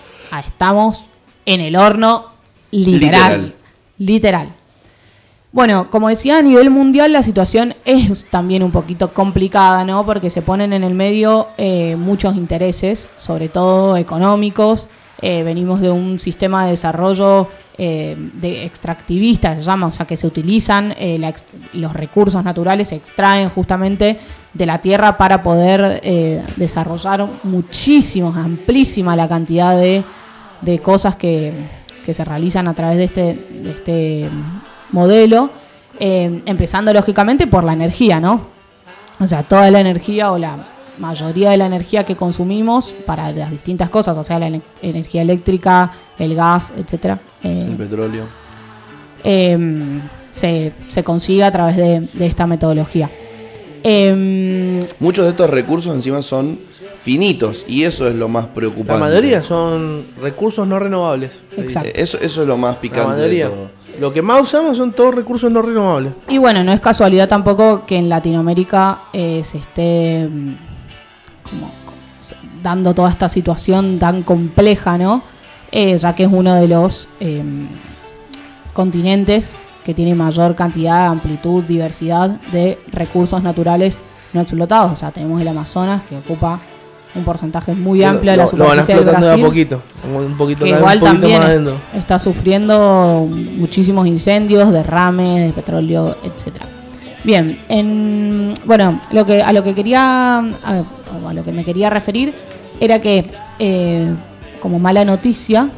[0.45, 1.05] estamos
[1.45, 2.25] en el horno
[2.71, 2.99] literal.
[3.01, 3.53] Literal.
[5.51, 10.05] Bueno, como decía, a nivel mundial la situación es también un poquito complicada, ¿no?
[10.05, 14.89] Porque se ponen en el medio eh, muchos intereses, sobre todo económicos.
[15.21, 20.17] Eh, venimos de un sistema de desarrollo eh, de extractivista, se llama, o sea, que
[20.17, 20.93] se utilizan
[21.73, 24.19] los recursos naturales, se extraen justamente
[24.53, 26.01] de la tierra para poder
[26.55, 30.03] desarrollar muchísimos, amplísima la cantidad de,
[30.61, 31.51] de cosas que,
[32.07, 33.21] que se realizan a través de este,
[33.63, 34.29] de este
[34.93, 35.49] modelo,
[35.99, 38.47] eh, empezando lógicamente por la energía, ¿no?
[39.19, 40.55] O sea, toda la energía o la
[40.99, 44.47] mayoría de la energía que consumimos para las distintas cosas, o sea, la
[44.81, 48.23] energía eléctrica, el gas, etcétera, eh, El petróleo.
[49.25, 49.99] eh,
[50.31, 53.09] se, se consigue a través de, de esta metodología.
[53.83, 56.57] Eh, Muchos de estos recursos encima son
[57.07, 58.91] finitos y eso es lo más preocupante.
[58.91, 61.39] La mayoría son recursos no renovables.
[61.55, 61.89] Exacto.
[61.95, 63.47] Eso, eso es lo más La picante de mayoría.
[63.47, 63.69] todo.
[64.01, 66.11] Lo que más usamos son todos recursos no renovables.
[66.27, 70.55] Y bueno, no es casualidad tampoco que en Latinoamérica eh, se esté mm,
[71.49, 71.71] como
[72.61, 75.23] dando toda esta situación tan compleja, ¿no?
[75.71, 77.41] Eh, ya que es uno de los eh,
[78.73, 79.53] continentes
[79.85, 84.01] que tiene mayor cantidad, amplitud, diversidad de recursos naturales
[84.33, 84.91] no explotados.
[84.91, 86.59] O sea, tenemos el Amazonas que ocupa
[87.15, 89.45] un porcentaje muy amplio de la lo, lo van superficie de explotando de a Brasil
[89.45, 89.81] poquito.
[90.27, 93.27] Un poquito, que igual un poquito también más está sufriendo
[93.57, 96.65] muchísimos incendios, derrames de petróleo, etcétera.
[97.23, 100.83] Bien, en, bueno, lo que a lo que quería a,
[101.27, 102.33] a lo que me quería referir
[102.79, 103.29] era que
[103.59, 104.13] eh,
[104.61, 105.69] como mala noticia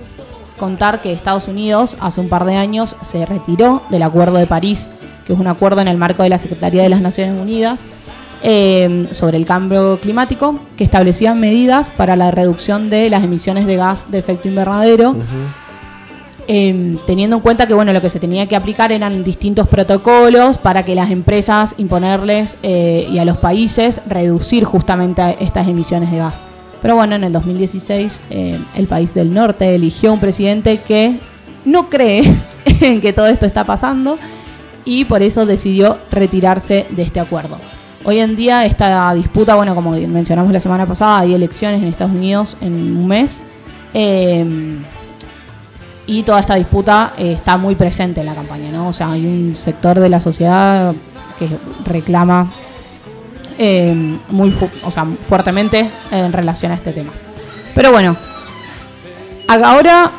[0.60, 4.90] contar que Estados Unidos hace un par de años se retiró del Acuerdo de París,
[5.26, 7.86] que es un acuerdo en el marco de la Secretaría de las Naciones Unidas
[8.44, 13.76] eh, sobre el cambio climático, que establecía medidas para la reducción de las emisiones de
[13.76, 15.16] gas de efecto invernadero,
[16.52, 20.58] eh, teniendo en cuenta que bueno lo que se tenía que aplicar eran distintos protocolos
[20.58, 26.18] para que las empresas imponerles eh, y a los países reducir justamente estas emisiones de
[26.18, 26.48] gas.
[26.82, 31.20] Pero bueno, en el 2016 eh, el país del norte eligió un presidente que
[31.66, 32.24] no cree
[32.82, 34.18] en que todo esto está pasando
[34.86, 37.60] y por eso decidió retirarse de este acuerdo.
[38.06, 42.14] Hoy en día esta disputa, bueno, como mencionamos la semana pasada, hay elecciones en Estados
[42.14, 43.42] Unidos en un mes.
[43.94, 44.78] eh,
[46.10, 48.88] y toda esta disputa eh, está muy presente en la campaña, ¿no?
[48.88, 50.96] O sea, hay un sector de la sociedad
[51.38, 51.48] que
[51.86, 52.48] reclama
[53.60, 57.12] eh, muy o sea, fuertemente en relación a este tema.
[57.76, 58.18] Pero bueno,
[59.48, 60.12] ahora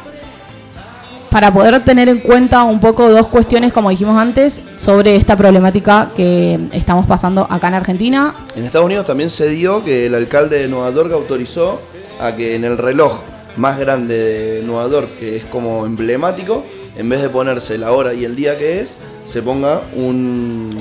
[1.30, 6.10] para poder tener en cuenta un poco dos cuestiones, como dijimos antes, sobre esta problemática
[6.16, 8.34] que estamos pasando acá en Argentina.
[8.56, 11.80] En Estados Unidos también se dio que el alcalde de Nueva York autorizó
[12.20, 13.22] a que en el reloj
[13.56, 16.64] más grande de Nueva York, que es como emblemático,
[16.96, 20.76] en vez de ponerse la hora y el día que es, se ponga un,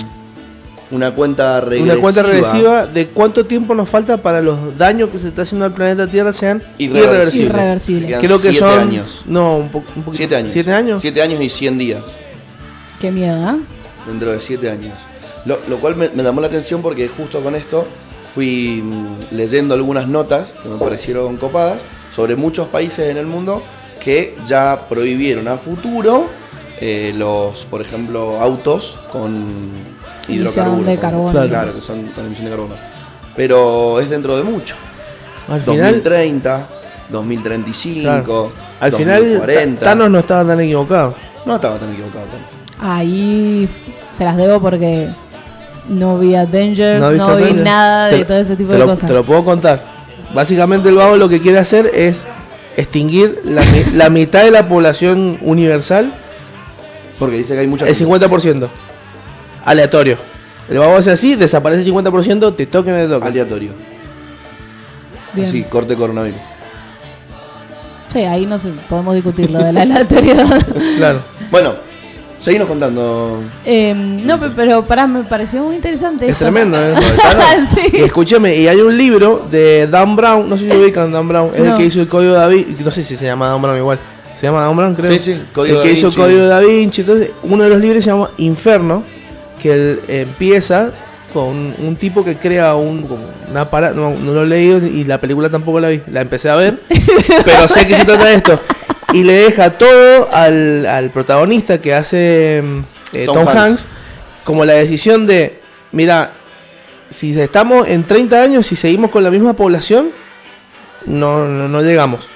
[0.91, 1.93] una cuenta regresiva.
[1.93, 5.65] Una cuenta regresiva de cuánto tiempo nos falta para los daños que se está haciendo
[5.65, 7.35] al planeta Tierra sean Irreversibles.
[7.35, 8.17] irreversibles.
[8.19, 8.79] Creo que siete son.
[8.79, 9.23] años.
[9.27, 10.11] No, un, po- un poquito.
[10.13, 10.51] Siete años.
[10.51, 11.01] ¿Siete años?
[11.01, 12.03] Siete años y 100 días.
[12.99, 13.57] Qué miedo, ¿eh?
[14.07, 14.93] dentro de siete años.
[15.45, 17.85] Lo, lo cual me, me llamó la atención porque justo con esto
[18.33, 21.79] fui mm, leyendo algunas notas que me parecieron copadas
[22.13, 23.63] sobre muchos países en el mundo
[24.03, 26.27] que ya prohibieron a futuro
[26.81, 29.67] eh, los, por ejemplo, autos con
[30.29, 30.85] hidrocarburos.
[30.85, 31.31] de carbono.
[31.31, 31.73] Claro, Claro.
[31.75, 32.75] que son con emisión de carbono.
[33.35, 34.75] Pero es dentro de mucho.
[35.49, 36.67] Al final, 2030,
[37.09, 38.51] 2035, Claro.
[38.79, 39.79] al final 2040.
[39.79, 41.15] Ta- Thanos no estaba tan equivocado.
[41.45, 42.25] No estaba tan equivocado.
[42.25, 42.49] Thanos.
[42.79, 43.69] Ahí
[44.11, 45.09] se las debo porque
[45.89, 47.55] no vi Avengers, ¿No vi Avengers?
[47.63, 49.07] nada de Te- todo ese tipo de lo, cosas.
[49.07, 49.83] Te lo puedo contar.
[50.33, 52.23] Básicamente el vago lo que quiere hacer es
[52.77, 53.63] extinguir la,
[53.95, 56.13] la mitad de la población universal,
[57.17, 58.05] Porque dice que hay mucha el gente.
[58.29, 58.69] 50%.
[59.69, 60.17] Aleatorio.
[60.69, 63.27] El vago hace así, desaparece el 50%, te toque o no te toque.
[63.27, 63.71] aleatorio.
[65.33, 65.47] Bien.
[65.47, 66.39] Así, corte coronavirus.
[68.11, 70.65] Sí, ahí no sé, podemos discutir lo de la aleatoriedad.
[70.97, 71.19] Claro.
[71.51, 71.73] Bueno,
[72.39, 73.41] seguimos contando.
[73.65, 76.25] Eh, no, pe- pero pará, me pareció muy interesante.
[76.25, 76.45] Es esto.
[76.45, 76.93] tremendo, ¿eh?
[77.75, 77.89] sí.
[77.93, 81.27] Y escúcheme, y hay un libro de Dan Brown, no sé si lo ubican, Dan
[81.27, 81.77] Brown, es el No.
[81.77, 83.99] que hizo el código de Da Vinci, no sé si se llama Dan Brown igual,
[84.35, 85.11] se llama Dan Brown creo.
[85.13, 86.17] Sí, sí, Código el Da que hizo el Vinci.
[86.21, 89.03] código de Da Vinci, entonces uno de los libros se llama Inferno,
[89.59, 90.91] que él empieza
[91.33, 93.05] con un tipo que crea un,
[93.51, 96.49] una aparato, no, no lo he leído y la película tampoco la vi, la empecé
[96.49, 96.81] a ver,
[97.45, 98.59] pero sé que se trata de esto.
[99.13, 102.79] Y le deja todo al, al protagonista que hace mm,
[103.13, 103.57] eh, Tom Tom, Hanks.
[103.57, 103.87] Hanks
[104.43, 106.31] como la decisión de, mira,
[107.09, 110.09] si estamos en 30 años, si seguimos con la misma población,
[111.05, 112.27] no, no, no llegamos.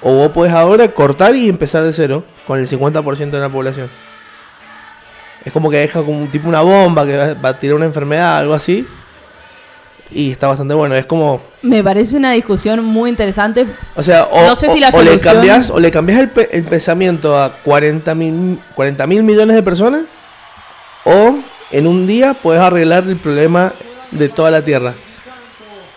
[0.00, 3.90] O vos podés ahora cortar y empezar de cero con el 50% de la población.
[5.48, 7.86] Es como que deja como un tipo una bomba que va, va a tirar una
[7.86, 8.86] enfermedad, algo así.
[10.10, 10.94] Y está bastante bueno.
[10.94, 13.66] Es como, Me parece una discusión muy interesante.
[13.96, 16.50] o sea, o, No sé si la o- le cambias, o le cambias el, pe-
[16.52, 20.02] el pensamiento a 40 mil 40 mil millones de personas,
[21.04, 21.36] o
[21.70, 23.72] en un día puedes arreglar el problema
[24.10, 24.92] de toda la Tierra.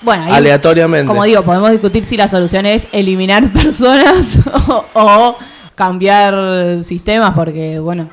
[0.01, 1.07] Bueno, ahí, aleatoriamente.
[1.07, 4.15] como digo, podemos discutir si la solución es eliminar personas
[4.69, 5.37] o, o
[5.75, 8.09] cambiar sistemas, porque, bueno,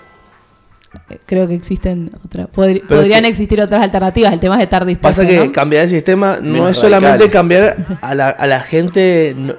[1.27, 2.49] creo que existen otras.
[2.49, 4.33] podri- podrían es que- existir otras alternativas.
[4.33, 5.23] El tema es estar dispuesto.
[5.23, 5.53] Pasa que ¿no?
[5.53, 7.33] cambiar el sistema no Menos es solamente radicales.
[7.33, 9.55] cambiar a la, a la gente no-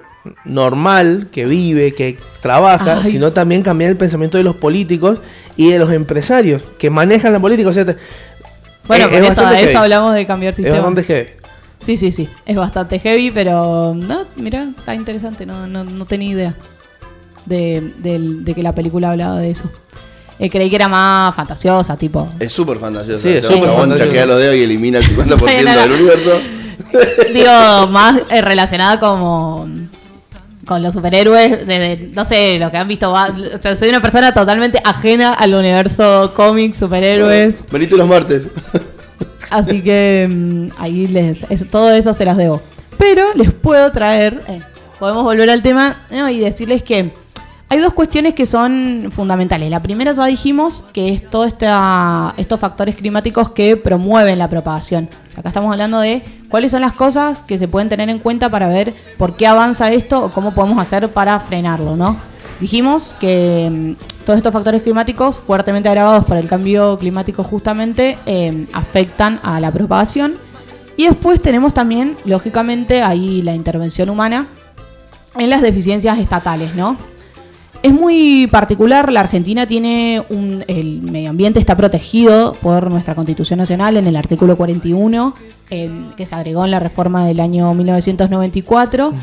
[0.45, 3.11] normal que vive, que trabaja, Ay.
[3.11, 5.19] sino también cambiar el pensamiento de los políticos
[5.55, 7.69] y de los empresarios que manejan la política.
[7.69, 7.97] O sea, te-
[8.87, 9.19] Bueno, es- por
[9.53, 10.79] es eso, eso hablamos de cambiar es sistemas.
[10.81, 11.29] bastante heavy.
[11.79, 12.27] Sí, sí, sí.
[12.45, 15.45] Es bastante heavy, pero no, mira, está interesante.
[15.45, 16.55] No, no, no tenía idea
[17.45, 19.71] de, del- de que la película hablaba de eso.
[20.39, 22.31] Eh, creí que era más fantasiosa, tipo.
[22.39, 23.21] Es súper fantasioso.
[23.21, 24.05] Sí, es súper chabón fantasioso.
[24.09, 26.39] chakea los dedos y elimina el 50% No, no, del universo.
[27.33, 29.67] Digo, más eh, relacionada como
[30.65, 33.11] con los superhéroes, de, de- no sé, lo que han visto.
[33.11, 37.63] va- o sea, soy una persona totalmente ajena al universo cómics, superhéroes.
[37.71, 38.47] Venite los martes.
[39.49, 42.61] Así que mm, ahí les, es- todo eso se las debo.
[42.97, 44.61] Pero les puedo traer, eh,
[44.99, 46.29] podemos volver al tema ¿no?
[46.29, 47.11] y decirles que
[47.71, 49.69] hay dos cuestiones que son fundamentales.
[49.69, 51.53] La primera ya dijimos que es todos
[52.37, 55.07] estos factores climáticos que promueven la propagación.
[55.37, 58.67] Acá estamos hablando de cuáles son las cosas que se pueden tener en cuenta para
[58.67, 62.17] ver por qué avanza esto o cómo podemos hacer para frenarlo, ¿no?
[62.59, 68.65] Dijimos que mm, todos estos factores climáticos fuertemente agravados por el cambio climático justamente eh,
[68.73, 70.33] afectan a la propagación.
[70.97, 74.47] Y después tenemos también, lógicamente, ahí la intervención humana
[75.37, 76.97] en las deficiencias estatales, ¿no?
[77.81, 83.59] Es muy particular, la Argentina tiene un, el medio ambiente está protegido por nuestra Constitución
[83.59, 85.33] Nacional en el artículo 41,
[85.69, 89.13] eh, que se agregó en la reforma del año 1994,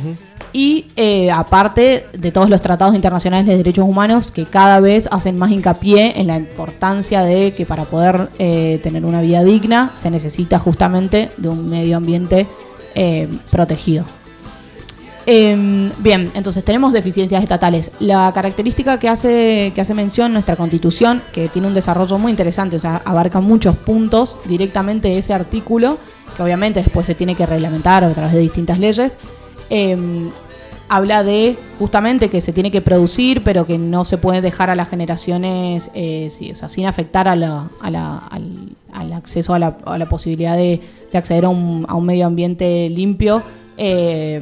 [0.55, 5.37] y eh, aparte de todos los tratados internacionales de derechos humanos que cada vez hacen
[5.37, 10.11] más hincapié en la importancia de que para poder eh, tener una vida digna se
[10.11, 12.47] necesita justamente de un medio ambiente
[12.95, 14.07] eh, protegido.
[15.29, 17.93] Eh, bien, entonces tenemos deficiencias estatales.
[17.99, 22.77] La característica que hace, que hace mención nuestra constitución, que tiene un desarrollo muy interesante,
[22.77, 25.99] o sea, abarca muchos puntos directamente ese artículo,
[26.37, 29.19] que obviamente después se tiene que reglamentar a través de distintas leyes,
[29.71, 29.97] eh,
[30.89, 34.77] habla de justamente que se tiene que producir, pero que no se puede dejar a
[34.77, 39.77] las generaciones, eh, sin afectar a la- a la- al, al acceso a la,
[40.09, 40.81] posibilidad de,
[41.11, 43.43] de acceder a un, medio ambiente limpio
[43.77, 44.41] eh,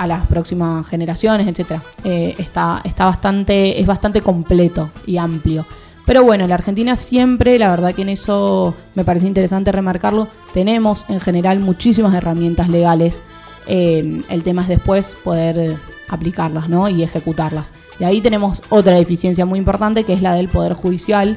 [0.00, 1.82] a las próximas generaciones, etcétera.
[2.04, 5.66] Eh, está, está bastante, es bastante completo y amplio.
[6.06, 11.04] Pero bueno, la Argentina siempre, la verdad que en eso me parece interesante remarcarlo, tenemos
[11.10, 13.20] en general muchísimas herramientas legales.
[13.66, 15.76] Eh, el tema es después poder
[16.08, 16.88] aplicarlas ¿no?
[16.88, 17.74] y ejecutarlas.
[17.98, 21.36] Y ahí tenemos otra deficiencia muy importante que es la del Poder Judicial,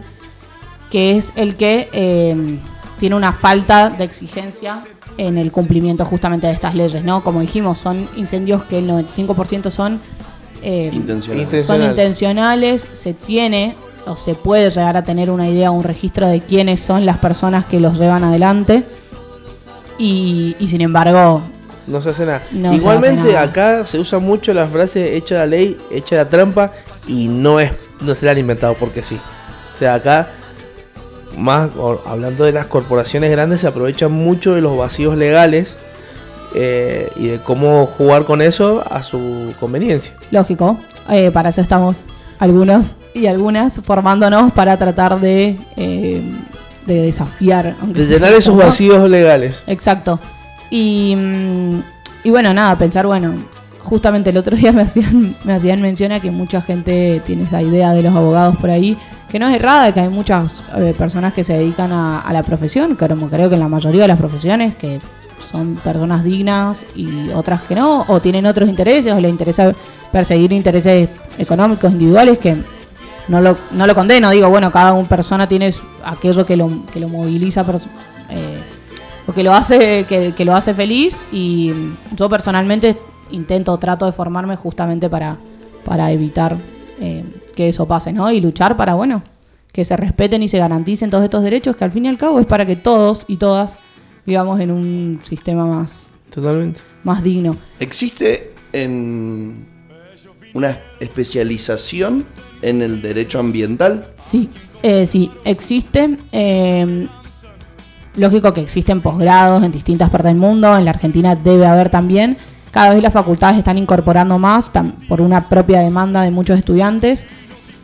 [0.90, 2.60] que es el que eh,
[2.98, 4.81] tiene una falta de exigencia
[5.18, 7.23] en el cumplimiento justamente de estas leyes, ¿no?
[7.23, 9.99] Como dijimos, son incendios que el 95% son,
[10.61, 11.38] eh, Intencional.
[11.38, 11.90] Son Intencional.
[11.90, 13.76] intencionales, se tiene
[14.06, 17.65] o se puede llegar a tener una idea, un registro de quiénes son las personas
[17.65, 18.84] que los llevan adelante
[19.98, 21.41] y, y sin embargo
[21.88, 22.41] No se hace nada.
[22.52, 23.41] No se Igualmente hace nada.
[23.44, 26.72] acá se usa mucho la frase hecha la ley, hecha la trampa
[27.07, 27.72] y no es
[28.02, 29.18] no se la han inventado porque sí.
[29.73, 30.27] O sea, acá
[31.38, 31.69] más
[32.05, 35.76] hablando de las corporaciones grandes se aprovechan mucho de los vacíos legales
[36.55, 40.14] eh, y de cómo jugar con eso a su conveniencia.
[40.31, 40.77] Lógico,
[41.10, 42.05] eh, para eso estamos
[42.39, 46.22] algunos y algunas formándonos para tratar de, eh,
[46.85, 47.76] de desafiar.
[47.88, 49.64] De llenar esos vacíos legales.
[49.68, 50.19] Exacto.
[50.69, 51.80] Y, mm,
[52.23, 53.34] y bueno, nada, pensar, bueno,
[53.80, 57.61] justamente el otro día me hacían, me hacían mención a que mucha gente tiene esa
[57.61, 58.97] idea de los abogados por ahí,
[59.34, 62.95] que no es errada, que hay muchas eh, personas que se dedican a, la profesión,
[62.95, 65.01] como creo que en la mayoría de las profesiones, que
[65.43, 69.73] son personas dignas y otras que no, o tienen otros intereses, o les interesa
[70.11, 72.57] perseguir intereses económicos individuales que
[73.27, 75.73] no lo, no lo condeno, digo, bueno, cada una persona tiene
[76.05, 77.65] aquello que lo, que lo moviliza
[78.30, 78.60] eh,
[79.26, 81.73] o que lo hace que, que lo hace feliz y
[82.15, 82.99] yo personalmente
[83.31, 85.38] intento trato de formarme justamente para
[85.84, 86.55] para evitar
[86.99, 87.23] eh,
[87.54, 89.24] que eso pase no y luchar para bueno
[89.72, 92.40] que se respeten y se garanticen todos estos derechos que al fin y al cabo
[92.40, 93.78] es para que todos y todas
[94.26, 96.82] vivamos en un sistema más Totalmente.
[97.04, 99.66] más digno ¿Existe en
[100.54, 102.24] una especialización
[102.62, 104.08] en el derecho ambiental?
[104.16, 104.50] Sí,
[104.84, 106.18] eh, sí, existe.
[106.32, 107.08] eh,
[108.16, 112.38] lógico que existen posgrados en distintas partes del mundo, en la Argentina debe haber también.
[112.72, 114.72] Cada vez las facultades están incorporando más
[115.08, 117.26] por una propia demanda de muchos estudiantes.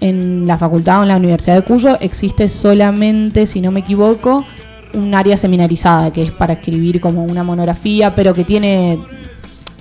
[0.01, 4.45] En la facultad o en la Universidad de Cuyo existe solamente, si no me equivoco,
[4.93, 8.97] un área seminarizada que es para escribir como una monografía, pero que tiene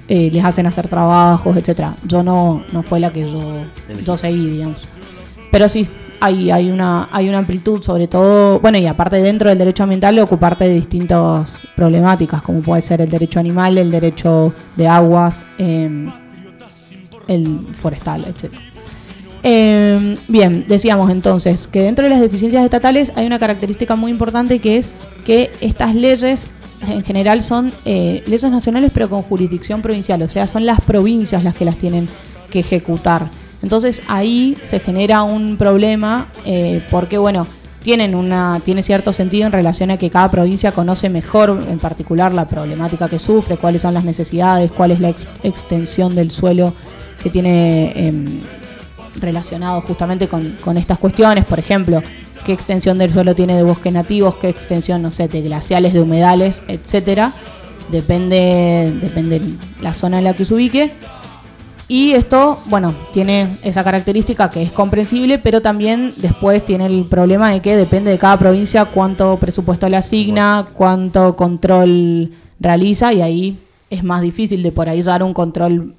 [0.09, 1.95] eh, les hacen hacer trabajos, etcétera.
[2.03, 3.43] Yo no, no fue la que yo,
[4.05, 4.89] yo seguí, digamos.
[5.53, 5.87] Pero sí,
[6.19, 10.17] hay, hay, una, hay una amplitud, sobre todo, bueno, y aparte dentro del derecho ambiental,
[10.17, 15.45] de ocuparte de distintas problemáticas, como puede ser el derecho animal, el derecho de aguas,
[15.59, 16.09] eh,
[17.29, 18.63] el forestal, etcétera.
[19.43, 24.59] Eh, bien, decíamos entonces que dentro de las deficiencias estatales hay una característica muy importante
[24.59, 24.91] que es
[25.25, 26.47] que estas leyes
[26.89, 31.45] en general son eh, leyes nacionales pero con jurisdicción provincial, o sea, son las provincias
[31.45, 32.09] las que las tienen
[32.51, 33.27] que ejecutar.
[33.63, 37.47] Entonces ahí se genera un problema eh, porque, bueno,
[37.83, 42.33] tienen una, tiene cierto sentido en relación a que cada provincia conoce mejor en particular
[42.33, 46.75] la problemática que sufre, cuáles son las necesidades, cuál es la ex- extensión del suelo
[47.23, 48.27] que tiene em,
[49.17, 52.03] relacionado justamente con, con estas cuestiones, por ejemplo,
[52.45, 56.01] qué extensión del suelo tiene de bosques nativos, qué extensión, no sé, de glaciales, de
[56.01, 57.33] humedales, etcétera.
[57.91, 59.41] Depende, depende
[59.81, 60.93] la zona en la que se ubique.
[61.91, 67.51] Y esto, bueno, tiene esa característica que es comprensible, pero también después tiene el problema
[67.51, 72.31] de que depende de cada provincia cuánto presupuesto le asigna, cuánto control
[72.61, 73.59] realiza, y ahí
[73.89, 75.95] es más difícil de por ahí dar un control,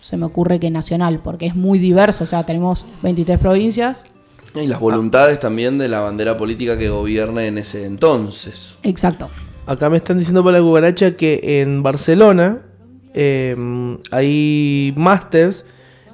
[0.00, 4.06] se me ocurre que nacional, porque es muy diverso, o sea, tenemos 23 provincias.
[4.54, 8.78] Y las voluntades también de la bandera política que gobierna en ese entonces.
[8.82, 9.28] Exacto.
[9.66, 12.62] Acá me están diciendo por la cucaracha que en Barcelona
[13.14, 13.54] eh,
[14.10, 15.66] hay másters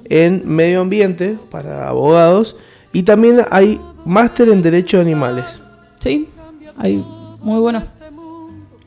[0.05, 2.57] en medio ambiente para abogados
[2.91, 5.61] y también hay máster en derecho de animales.
[5.99, 6.29] Sí,
[6.77, 7.03] hay
[7.41, 7.81] muy bueno.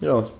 [0.00, 0.34] Mirá vos.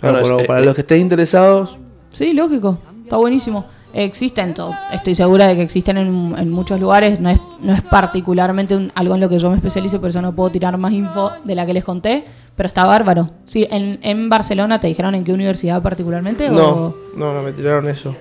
[0.00, 1.76] Para, para eh, los que estén interesados,
[2.12, 2.78] Sí, lógico.
[3.04, 3.64] Está buenísimo.
[3.92, 7.18] Existen, to- estoy segura de que existen en, en muchos lugares.
[7.18, 10.22] No es, no es particularmente un- algo en lo que yo me especialice, por eso
[10.22, 12.24] no puedo tirar más info de la que les conté.
[12.56, 13.30] Pero está bárbaro.
[13.44, 16.48] Sí, en, en Barcelona te dijeron en qué universidad particularmente.
[16.50, 16.94] no, O...
[17.16, 18.14] no, no me tiraron eso.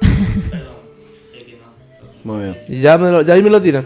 [2.24, 2.56] Muy bien.
[2.82, 3.84] Ya, me lo, ya ahí me lo tiran.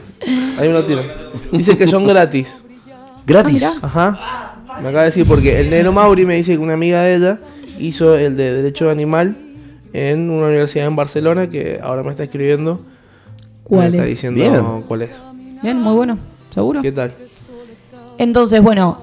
[0.59, 1.05] Ahí me lo tiran.
[1.53, 2.63] Dice que son gratis.
[3.27, 3.65] ¿Gratis?
[3.65, 4.57] Ah, Ajá.
[4.83, 7.39] Me acaba de decir porque el negro Mauri me dice que una amiga de ella
[7.79, 9.37] hizo el de Derecho Animal
[9.95, 12.81] en una universidad en Barcelona que ahora me está escribiendo.
[13.63, 14.11] ¿Cuál me está es?
[14.11, 14.83] diciendo Bien.
[14.83, 15.11] cuál es.
[15.63, 16.19] Bien, muy bueno.
[16.51, 16.83] ¿Seguro?
[16.83, 17.15] ¿Qué tal?
[18.19, 18.99] Entonces, bueno,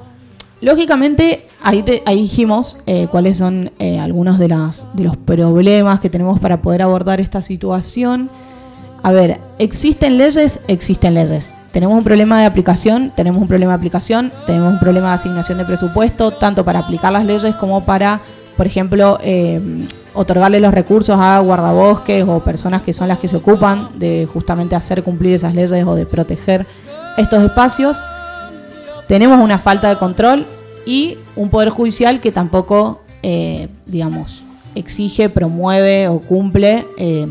[0.62, 6.00] lógicamente ahí, te- ahí dijimos eh, cuáles son eh, algunos de, las, de los problemas
[6.00, 8.30] que tenemos para poder abordar esta situación.
[9.02, 10.60] A ver, ¿existen leyes?
[10.68, 11.56] Existen leyes.
[11.72, 15.58] Tenemos un problema de aplicación, tenemos un problema de aplicación, tenemos un problema de asignación
[15.58, 18.20] de presupuesto, tanto para aplicar las leyes como para,
[18.58, 19.60] por ejemplo, eh,
[20.14, 24.76] otorgarle los recursos a guardabosques o personas que son las que se ocupan de justamente
[24.76, 26.66] hacer cumplir esas leyes o de proteger
[27.18, 27.98] estos espacios
[29.12, 30.46] tenemos una falta de control
[30.86, 34.44] y un poder judicial que tampoco, eh, digamos,
[34.74, 37.28] exige, promueve o cumple eh,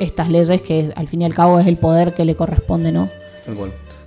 [0.00, 3.08] estas leyes que al fin y al cabo es el poder que le corresponde, ¿no?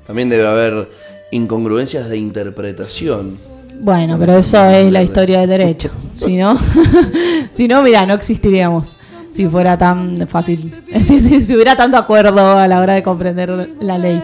[0.06, 0.90] También debe haber
[1.32, 3.38] incongruencias de interpretación.
[3.82, 5.90] Bueno, pero eso es la historia del derecho.
[6.16, 6.60] Si no,
[7.54, 8.98] si no, mira, no existiríamos.
[9.32, 10.58] Si fuera tan fácil,
[11.02, 14.22] si, si- si hubiera tanto acuerdo a la hora de comprender la ley.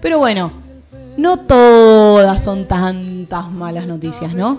[0.00, 0.50] Pero bueno,
[1.18, 4.56] no todas son tantas malas noticias, ¿no?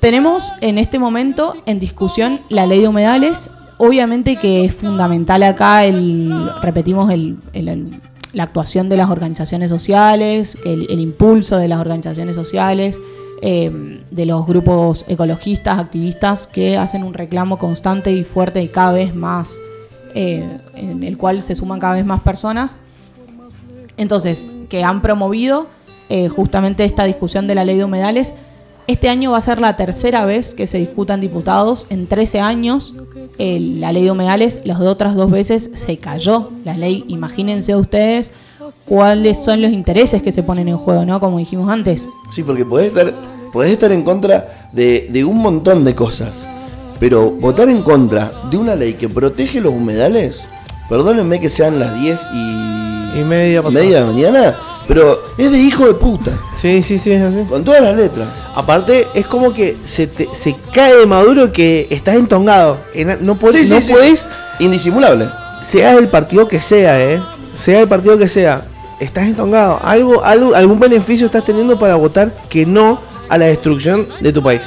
[0.00, 3.48] Tenemos en este momento en discusión la ley de humedales.
[3.78, 7.90] Obviamente que es fundamental acá el, repetimos, el, el- el-
[8.34, 12.98] la actuación de las organizaciones sociales, el, el impulso de las organizaciones sociales,
[13.42, 18.92] eh, de los grupos ecologistas, activistas, que hacen un reclamo constante y fuerte y cada
[18.92, 19.54] vez más,
[20.14, 22.78] eh, en el cual se suman cada vez más personas.
[23.96, 25.68] Entonces, que han promovido
[26.08, 28.34] eh, justamente esta discusión de la ley de humedales.
[28.86, 31.88] Este año va a ser la tercera vez que se discutan diputados.
[31.90, 32.94] En 13 años,
[33.38, 37.04] eh, la ley de humedales, las otras dos veces se cayó la ley.
[37.08, 38.32] Imagínense ustedes
[38.86, 41.20] cuáles son los intereses que se ponen en juego, ¿no?
[41.20, 42.06] Como dijimos antes.
[42.30, 43.12] Sí, porque podés estar,
[43.52, 46.46] podés estar en contra de, de un montón de cosas.
[46.98, 50.44] Pero votar en contra de una ley que protege los humedales,
[50.88, 53.82] perdónenme que sean las 10 y, Y media pasada.
[53.84, 54.54] media de la mañana,
[54.88, 56.30] pero es de hijo de puta,
[56.60, 57.42] Sí, sí, sí, es así.
[57.48, 58.28] con todas las letras.
[58.54, 62.78] Aparte, es como que se, te- se cae de maduro que estás entongado.
[62.94, 63.92] En- No, podés, Sí, sí, no sí.
[63.92, 64.24] podés,
[64.58, 65.26] Indisimulable.
[65.62, 67.20] sea el partido que sea, eh.
[67.56, 68.62] Sea el partido que sea,
[69.00, 69.80] estás entongado.
[69.82, 74.42] Algo, algo, algún beneficio estás teniendo para votar que no a la destrucción de tu
[74.42, 74.62] país.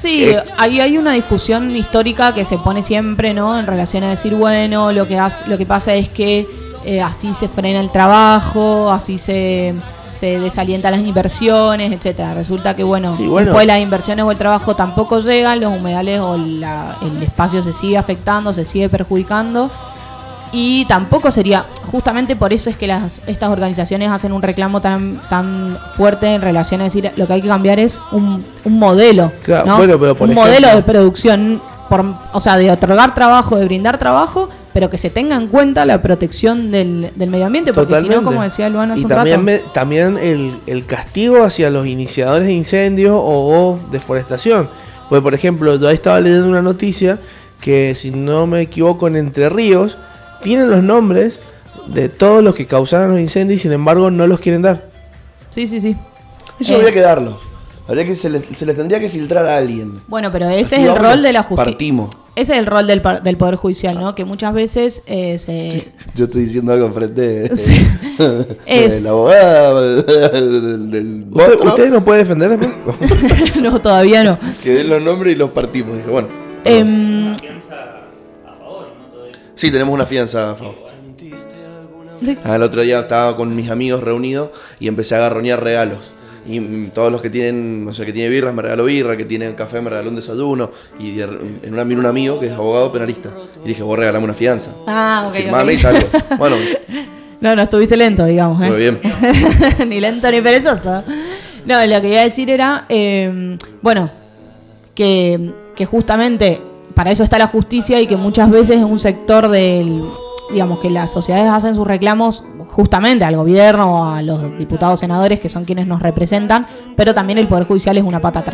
[0.00, 3.58] Sí, Eh, ahí hay una discusión histórica que se pone siempre, ¿no?
[3.58, 6.46] En relación a decir, bueno, lo que, hace- lo que pasa es que
[6.84, 9.74] eh, así se frena el trabajo, así se,
[10.16, 12.32] se desalientan las inversiones, etcétera.
[12.34, 13.46] Resulta que, bueno, Sí, bueno.
[13.46, 17.72] después las inversiones o el trabajo tampoco llegan, los humedales o la- el espacio se
[17.72, 19.68] sigue afectando, se sigue perjudicando.
[20.52, 25.20] Y tampoco sería, justamente por eso es que las, estas organizaciones hacen un reclamo tan,
[25.28, 29.30] tan fuerte en relación a decir lo que hay que cambiar es un, un modelo,
[29.44, 29.76] Claro, ¿no?
[29.76, 31.60] bueno, pero por un ejemplo- modelo de producción,
[31.90, 35.84] por, o sea, de otorgar trabajo, de brindar trabajo, pero que se tenga en cuenta
[35.84, 39.08] la protección del, del medio ambiente, porque si no, como decía Luana hace y un
[39.10, 43.20] también, rato, me- también el, el castigo hacia los iniciadores de incendios o,
[43.74, 44.68] o deforestación.
[45.08, 47.18] Pues, por ejemplo, yo ahí estaba leyendo una noticia
[47.60, 49.96] que, si no me equivoco, en Entre Ríos
[50.42, 51.40] tienen los nombres
[51.86, 54.84] de todos los que causaron los incendios y, sin embargo, no los quieren dar.
[55.50, 55.96] sí, sí, sí.
[56.60, 56.76] Eso Eh.
[56.76, 57.36] habría que darlos.
[57.86, 60.00] Habría que se les, se les tendría que filtrar a alguien.
[60.08, 61.64] Bueno, pero ese Así es el rol de la justicia.
[61.72, 62.10] Partimos.
[62.36, 64.14] Ese es el rol del, par- del Poder Judicial, ¿no?
[64.14, 67.72] Que muchas veces eh, se, Yo estoy diciendo algo enfrente de, Sí.
[68.18, 73.56] de Es- la abogada, del, del ¿Usted, otro, ¿Usted no puede defender después?
[73.56, 74.38] no, todavía no.
[74.62, 75.96] que den los nombres y los partimos.
[75.96, 76.28] Dije, bueno,
[76.64, 77.34] Em,
[79.58, 80.54] sí, tenemos una fianza
[82.44, 86.12] Ah, El otro día estaba con mis amigos reunidos y empecé a agarronear regalos.
[86.48, 89.54] Y todos los que tienen, no sé, que tiene birras me regaló birra, que tiene
[89.54, 90.70] café me regaló un desayuno.
[90.98, 91.24] Y de-
[91.62, 93.30] en una vino un amigo que es abogado penalista.
[93.64, 94.70] Y dije, vos regalame una fianza.
[94.86, 95.34] Ah, ok.
[95.34, 95.78] Firmame ok.
[95.78, 96.08] y salgo.
[96.38, 96.56] Bueno,
[97.40, 98.60] No, no estuviste lento, digamos.
[98.64, 98.66] ¿eh?
[98.66, 98.98] todo bien.
[99.88, 101.04] ni lento ni perezoso.
[101.66, 104.10] No, lo que iba a decir era, eh, bueno,
[104.94, 106.60] que, que justamente
[106.98, 110.02] para eso está la justicia y que muchas veces un sector del,
[110.50, 115.48] digamos, que las sociedades hacen sus reclamos justamente al gobierno a los diputados senadores que
[115.48, 116.66] son quienes nos representan,
[116.96, 118.44] pero también el Poder Judicial es una pata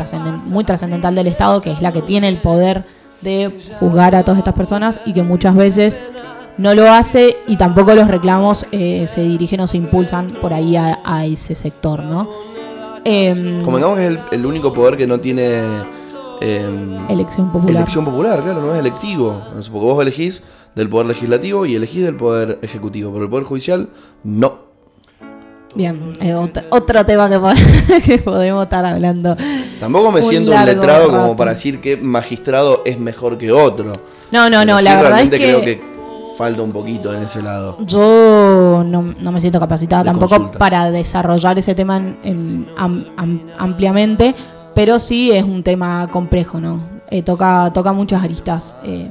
[0.45, 2.85] muy trascendental del Estado, que es la que tiene el poder
[3.21, 5.99] de juzgar a todas estas personas y que muchas veces
[6.59, 10.75] no lo hace y tampoco los reclamos eh, se dirigen o se impulsan por ahí
[10.77, 12.29] a, ese sector, ¿no?
[13.03, 15.63] Convengamos que es el único poder que no tiene
[16.41, 17.75] em, elección popular.
[17.77, 19.41] elección popular, claro, no es electivo.
[19.53, 20.43] Porque vos elegís
[20.75, 23.89] del poder legislativo y elegís del poder ejecutivo, pero el poder judicial
[24.23, 24.65] no.
[25.75, 27.49] Bien, ot- otro tema que, po-
[28.05, 29.35] que podemos estar hablando.
[29.79, 33.91] Tampoco me Un siento un letrado como para decir que magistrado es mejor que otro.
[34.31, 35.95] No, no, no, Pero la sí verdad es realmente que, creo que
[36.37, 37.77] falta un poquito en ese lado.
[37.85, 40.59] yo no, no me siento capacitada De tampoco consulta.
[40.59, 44.33] para desarrollar ese tema en- en am- am- ampliamente,
[44.75, 46.79] pero sí es un tema complejo, ¿no?
[47.09, 48.75] Eh, toca, toca muchas aristas.
[48.83, 49.09] eh,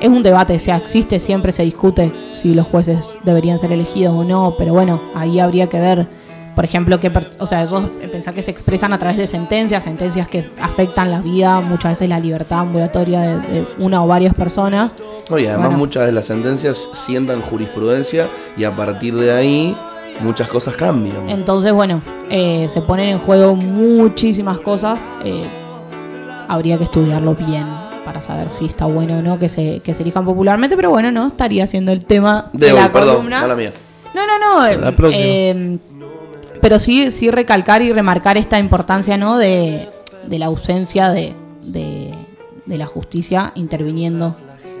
[0.00, 4.12] es un debate, o sea, existe, siempre se discute si los jueces deberían ser elegidos
[4.14, 6.08] o no, pero bueno, ahí habría que ver,
[6.56, 7.08] por ejemplo, que,
[7.38, 11.20] o sea, ellos pensar que se expresan a través de sentencias, sentencias que afectan la
[11.20, 14.96] vida, muchas veces la libertad ambulatoria de, de una o varias personas.
[15.30, 15.78] No, y además Bueno.
[15.78, 18.26] muchas de las sentencias sientan jurisprudencia
[18.56, 19.76] y a partir de ahí
[20.20, 21.28] muchas cosas cambian.
[21.28, 25.02] Entonces, bueno, eh, se ponen en juego muchísimas cosas.
[25.24, 25.46] eh,
[26.48, 27.64] habría que estudiarlo bien
[28.04, 31.10] para saber si está bueno o no que se, que se elijan popularmente, pero bueno,
[31.10, 33.40] no estaría siendo el tema de, de hoy, la perdón, columna.
[33.40, 33.72] mala mía.
[34.14, 34.66] No, no, no.
[34.66, 35.22] eh, La próxima.
[35.24, 35.78] eh,
[36.60, 39.38] pero sí, sí recalcar y remarcar esta importancia, ¿no?
[39.38, 39.88] De,
[40.26, 41.32] de la ausencia de,
[41.62, 42.14] de,
[42.66, 44.34] de la justicia interviniendo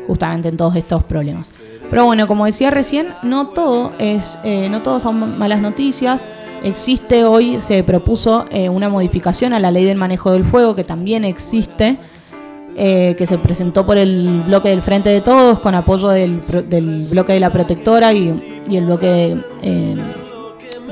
[0.06, 1.50] justamente en todos estos problemas.
[1.92, 6.26] Pero bueno, como decía recién, no todo es, eh, no todo son malas noticias.
[6.62, 10.84] Existe hoy, se propuso eh, una modificación a la ley del manejo del fuego, que
[10.84, 11.98] también existe,
[12.76, 16.40] eh, que se presentó por el bloque del Frente de Todos, con apoyo del,
[16.70, 19.94] del bloque de la Protectora y, y el bloque eh,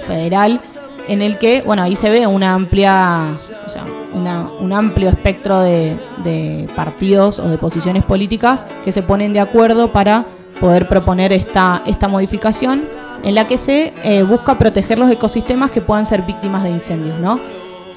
[0.07, 0.61] federal,
[1.09, 3.29] en el que, bueno, ahí se ve una amplia,
[3.65, 9.03] o sea, una- un amplio espectro de, de partidos o de posiciones políticas que se
[9.03, 10.27] ponen de acuerdo para
[10.61, 12.83] poder proponer esta, esta modificación
[13.23, 17.19] en la que se eh, busca proteger los ecosistemas que puedan ser víctimas de incendios,
[17.19, 17.41] ¿no?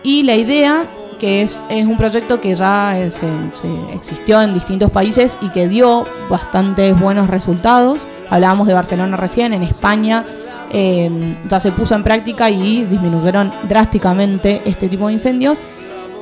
[0.03, 0.85] Y la idea,
[1.19, 5.49] que es, es un proyecto que ya eh, se, se existió en distintos países y
[5.49, 8.07] que dio bastantes buenos resultados.
[8.29, 10.25] Hablábamos de Barcelona recién, en España
[10.75, 15.59] eh, ya se puso en práctica y disminuyeron drásticamente este tipo de incendios.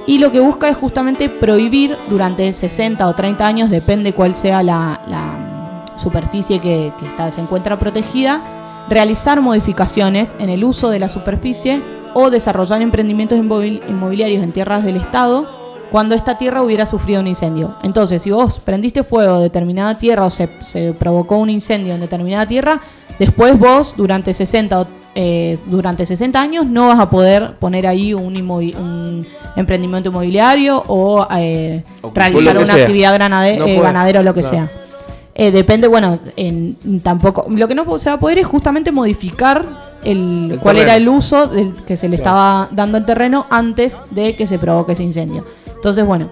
[0.07, 4.61] Y lo que busca es justamente prohibir durante 60 o 30 años, depende cuál sea
[4.61, 5.51] la, la
[6.02, 8.41] superficie que, que está, se encuentra protegida,
[8.90, 11.82] realizar modificaciones en el uso de la superficie
[12.14, 15.48] o desarrollar emprendimientos inmobil- inmobiliarios en tierras del Estado
[15.91, 17.76] cuando esta tierra hubiera sufrido un incendio.
[17.84, 21.99] Entonces, si vos prendiste fuego de determinada tierra o se, se provocó un incendio en
[21.99, 22.80] determinada tierra,
[23.19, 28.14] después vos durante 60 o eh, durante 60 años no vas a poder poner ahí
[28.14, 29.26] un, un
[29.57, 32.76] emprendimiento inmobiliario o eh, O realizar una sea.
[32.78, 34.56] actividad granade- No eh, ganadera o lo que Claro.
[34.69, 34.72] sea.
[35.34, 37.45] Eh, depende, bueno, en, tampoco.
[37.49, 39.64] Lo que no se va a poder es justamente modificar
[40.03, 40.82] el, El cuál terreno.
[40.82, 44.60] era el uso del que se le estaba dando al terreno antes de que se
[44.60, 45.45] provoque ese incendio.
[45.76, 46.30] Entonces, bueno,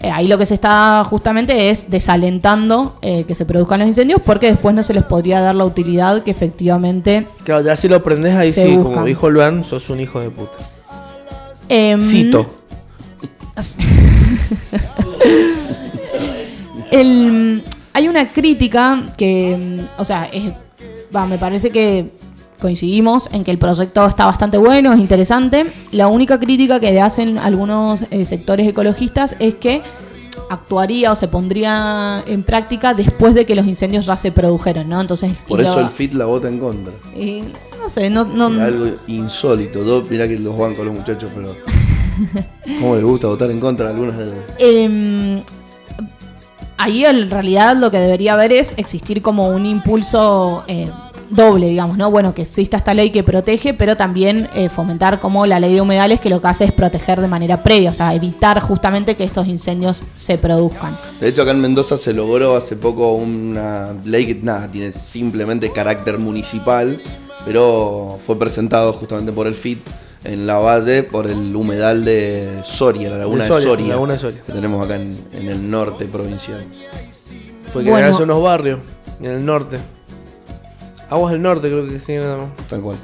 [0.00, 4.20] eh, ahí lo que se está justamente es desalentando eh, que se produzcan los incendios
[4.24, 7.26] porque después no se les podría dar la utilidad que efectivamente.
[7.44, 8.94] Claro, ya si lo prendes ahí sí, buscan.
[8.94, 10.52] como dijo Luan, sos un hijo de puta.
[11.68, 12.46] em, Cito.
[16.90, 17.62] El,
[17.94, 20.52] hay una crítica que, mm, o sea, es-
[21.14, 22.10] va, me parece que
[22.60, 25.64] coincidimos en que el proyecto está bastante bueno, es interesante.
[25.92, 29.82] La única crítica que le hacen algunos eh, sectores ecologistas es que
[30.50, 35.00] actuaría o se pondría en práctica después de que los incendios ya se produjeron, ¿no?
[35.00, 36.92] Entonces, Por eso el FIT la vota en contra.
[37.16, 37.42] y
[37.80, 39.80] no sé, no, no, algo insólito.
[39.80, 41.54] Todo, mirá que los bancos los muchachos, pero.
[42.80, 45.42] ¿Cómo les gusta votar en contra de algunas de Eh,
[46.78, 50.88] ahí en realidad lo que debería haber es existir como un impulso eh,
[51.30, 52.10] doble, digamos, ¿no?
[52.10, 55.80] Bueno, que exista esta ley que protege, pero también eh, fomentar como la ley de
[55.80, 59.24] humedales que lo que hace es proteger de manera previa, o sea, evitar justamente que
[59.24, 60.96] estos incendios se produzcan.
[61.20, 65.70] De hecho, acá en Mendoza se logró hace poco una ley que nada, tiene simplemente
[65.70, 67.00] carácter municipal,
[67.44, 69.80] pero fue presentado justamente por el FIT
[70.24, 74.12] en la valle por el humedal de Soria, la laguna De de Soria, la laguna
[74.14, 74.42] de Soria.
[74.46, 76.64] que tenemos acá en, en el norte provincial.
[77.72, 78.08] Porque Bueno.
[78.08, 78.78] en son unos barrios,
[79.20, 79.78] en el norte.
[81.10, 82.14] Aguas del norte creo que sí.
[82.14, 82.46] nada más.
[82.68, 82.96] Tal cual.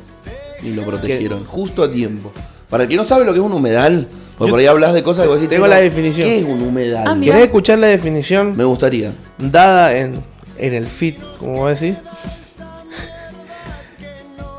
[0.63, 2.33] Y lo protegieron justo a tiempo.
[2.69, 4.07] Para el que no sabe lo que es un humedal,
[4.39, 6.27] porque Yo- por ahí hablas de cosas que vos decís, Tengo "No, la definición".
[6.27, 7.05] ¿Qué es un humedal?
[7.07, 7.17] Ah.
[7.21, 9.13] ¿Querés escuchar la definición Me gustaría.
[9.39, 10.23] dada en,
[10.57, 11.99] en el FIT, como vos decís?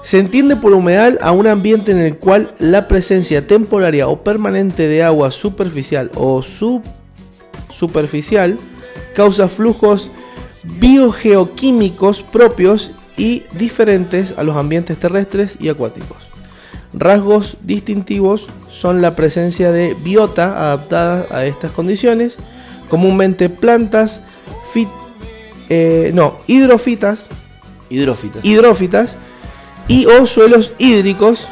[0.04, 4.88] Se entiende por humedal a un ambiente en el cual la presencia temporaria o permanente
[4.88, 8.58] de agua superficial o subsuperficial
[9.16, 10.10] causa flujos
[10.80, 16.18] biogeoquímicos propios y diferentes a los ambientes terrestres y acuáticos.
[16.94, 22.38] Rasgos distintivos son la presencia de biota adaptada a estas condiciones,
[22.90, 24.22] comúnmente plantas,
[24.74, 24.90] fit-
[25.70, 27.30] eh, no, hidrofitas,
[27.90, 28.44] Hidrófitas.
[28.44, 29.16] hidrófitas
[29.92, 31.48] y o suelos hídricos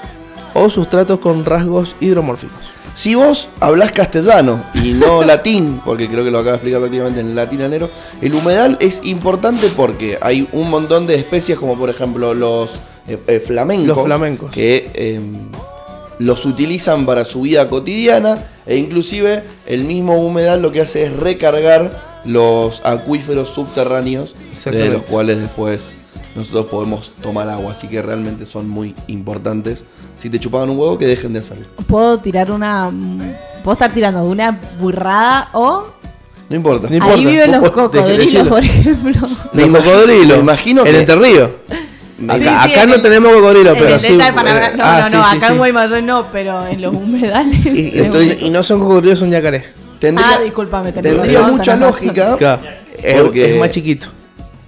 [0.54, 2.58] o sustratos con rasgos hidromórficos.
[2.94, 7.20] Si vos hablás castellano y no latín, porque creo que lo acaba de explicar prácticamente
[7.20, 7.90] en latinanero,
[8.22, 13.20] el humedal es importante porque hay un montón de especies como por ejemplo los eh,
[13.28, 14.52] eh, flamencos, Los flamencos.
[14.52, 15.20] que eh,
[16.20, 21.14] los utilizan para su vida cotidiana e inclusive el mismo humedal lo que hace es
[21.14, 24.36] recargar los acuíferos subterráneos
[24.66, 25.94] de los cuales después
[26.40, 29.84] nosotros podemos tomar agua, así que realmente son muy importantes.
[30.18, 31.66] Si te chupaban un huevo, que dejen de hacerlo.
[31.88, 32.92] Puedo tirar una.
[33.64, 35.86] Puedo estar tirando una burrada o.
[36.50, 36.88] No importa.
[36.90, 37.16] No importa.
[37.16, 39.12] Ahí viven los cocodrilos, por ejemplo.
[39.54, 40.38] Los imagino- cocodrilos.
[40.38, 41.50] me imagino en que- Entre Ríos.
[42.18, 44.18] Me- Acá, Sí, sí, acá en no el- tenemos cocodrilos, En pero el sí.
[44.18, 45.52] de Paraná- No, ah, no, sí, no, sí, acá sí.
[45.54, 47.66] en Guaymallén no, pero en los humedales.
[47.66, 49.66] Y, estoy- no son cocodrilos, son yacarés.
[50.00, 52.36] Tendría, Ah, discúlpame, tendría razón, mucha lógica.
[52.38, 52.62] Claro,
[53.24, 54.08] Porque- es más chiquito.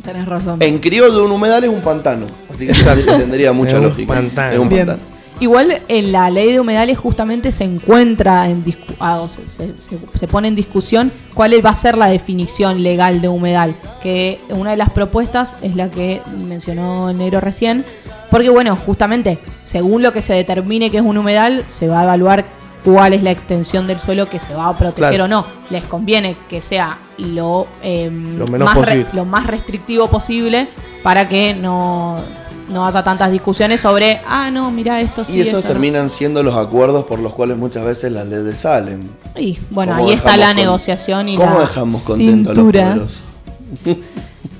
[0.03, 0.57] Tenés razón.
[0.61, 2.25] En criollo un humedal es un pantano.
[2.53, 2.73] Así que
[3.03, 4.13] tendría mucha Es un lógica.
[4.13, 4.53] pantano.
[4.53, 4.87] Es un Bien.
[4.87, 5.11] pantano.
[5.39, 8.63] Igual en la ley de humedales justamente se encuentra en
[8.99, 12.83] ah, o se, se- se- se pone en discusión cuál va a ser la definición
[12.83, 13.73] legal de humedal.
[14.03, 17.83] Que una de las propuestas es la que mencionó el negro recién.
[18.29, 22.03] Porque bueno, justamente, según lo que se determine que es un humedal, se va a
[22.03, 22.45] evaluar
[22.83, 25.25] cuál es la extensión del suelo que se va a proteger Claro.
[25.25, 25.45] o no.
[25.69, 29.07] Les conviene que sea lo, em, Lo menos más re- posible.
[29.13, 30.67] lo más restrictivo posible
[31.03, 32.17] para que no,
[32.69, 35.33] no haya tantas discusiones sobre, ah, no, mira esto sí.
[35.33, 35.67] Y esos esto no".
[35.73, 39.09] terminan siendo los acuerdos por los cuales muchas veces las leyes salen.
[39.37, 43.23] Y bueno, ¿Cómo ahí está la con- negociación y ¿Cómo la dejamos contentos a los?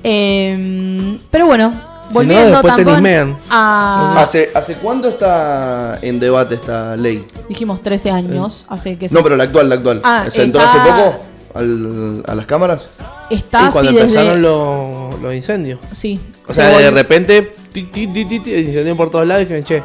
[0.04, 1.72] Eh, pero bueno,
[2.12, 3.36] Si volviendo no, Tampón, nismean.
[3.50, 4.14] a...
[4.18, 7.24] ¿Hace, ¿Hace cuánto está en debate esta ley?
[7.48, 10.00] Dijimos 13 años, hace que se- No, pero la actual, la actual.
[10.04, 11.18] Ah, ¿Se entró está- hace poco
[11.54, 12.86] al- a las cámaras?
[13.30, 14.40] está Y cuando así empezaron desde...
[14.42, 15.80] los, los incendios.
[15.90, 19.42] Sí, O se sea, de repente, ti, ti, ti, ti, ti, incendio por todos lados
[19.42, 19.82] y dijeron, che,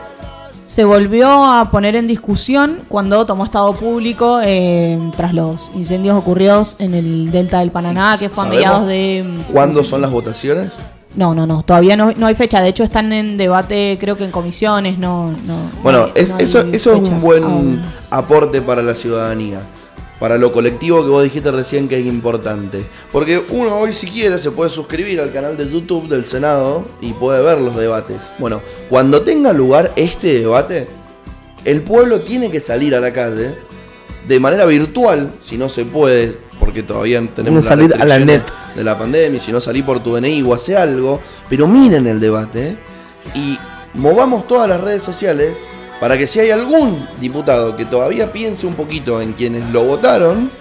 [0.65, 6.75] se volvió a poner en discusión cuando tomó estado público eh, tras los incendios ocurridos
[6.79, 9.25] en el delta del Paraná, que fue a ¿Sabemos mediados de...
[9.53, 10.73] ¿Cuándo son las votaciones?
[11.17, 12.61] No, no, no, todavía no, no hay fecha.
[12.61, 15.31] De hecho, están en debate, creo que en comisiones, no...
[15.45, 17.81] no Bueno, no hay- es- no hay eso, eso es un buen aún.
[18.11, 19.59] aporte para la ciudadanía.
[20.19, 22.85] Para lo colectivo que vos dijiste recién que es importante.
[23.11, 27.13] Porque uno hoy si quiere se puede suscribir al canal de YouTube del Senado y
[27.13, 28.17] puede ver los debates.
[28.39, 30.87] Bueno, cuando tenga lugar este debate,
[31.65, 33.55] el pueblo tiene que salir a la calle
[34.27, 38.43] de manera virtual, si no se puede, porque todavía tenemos las salir a la net.
[38.75, 42.19] de la pandemia, si no salir por tu DNI o hace algo, pero miren el
[42.19, 42.77] debate ¿eh?
[43.35, 43.57] y
[43.93, 45.55] movamos todas las redes sociales
[45.99, 50.51] para que si hay algún diputado que todavía piense un poquito en quienes lo votaron,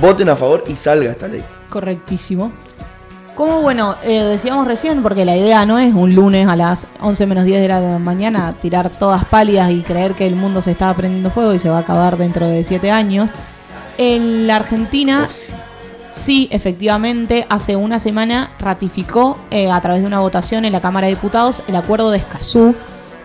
[0.00, 1.44] voten a favor y salga esta ley.
[1.68, 2.52] Correctísimo.
[3.36, 7.26] Como bueno, eh, decíamos recién, porque la idea no es un lunes a las 11
[7.26, 10.92] menos 10 de la mañana tirar todas pálidas y creer que el mundo se está
[10.92, 13.30] prendiendo fuego y se va a acabar dentro de 7 años.
[14.02, 15.28] En la Argentina,
[16.10, 21.06] sí, efectivamente, hace una semana ratificó eh, a través de una votación en la Cámara
[21.06, 22.74] de Diputados el acuerdo de Escazú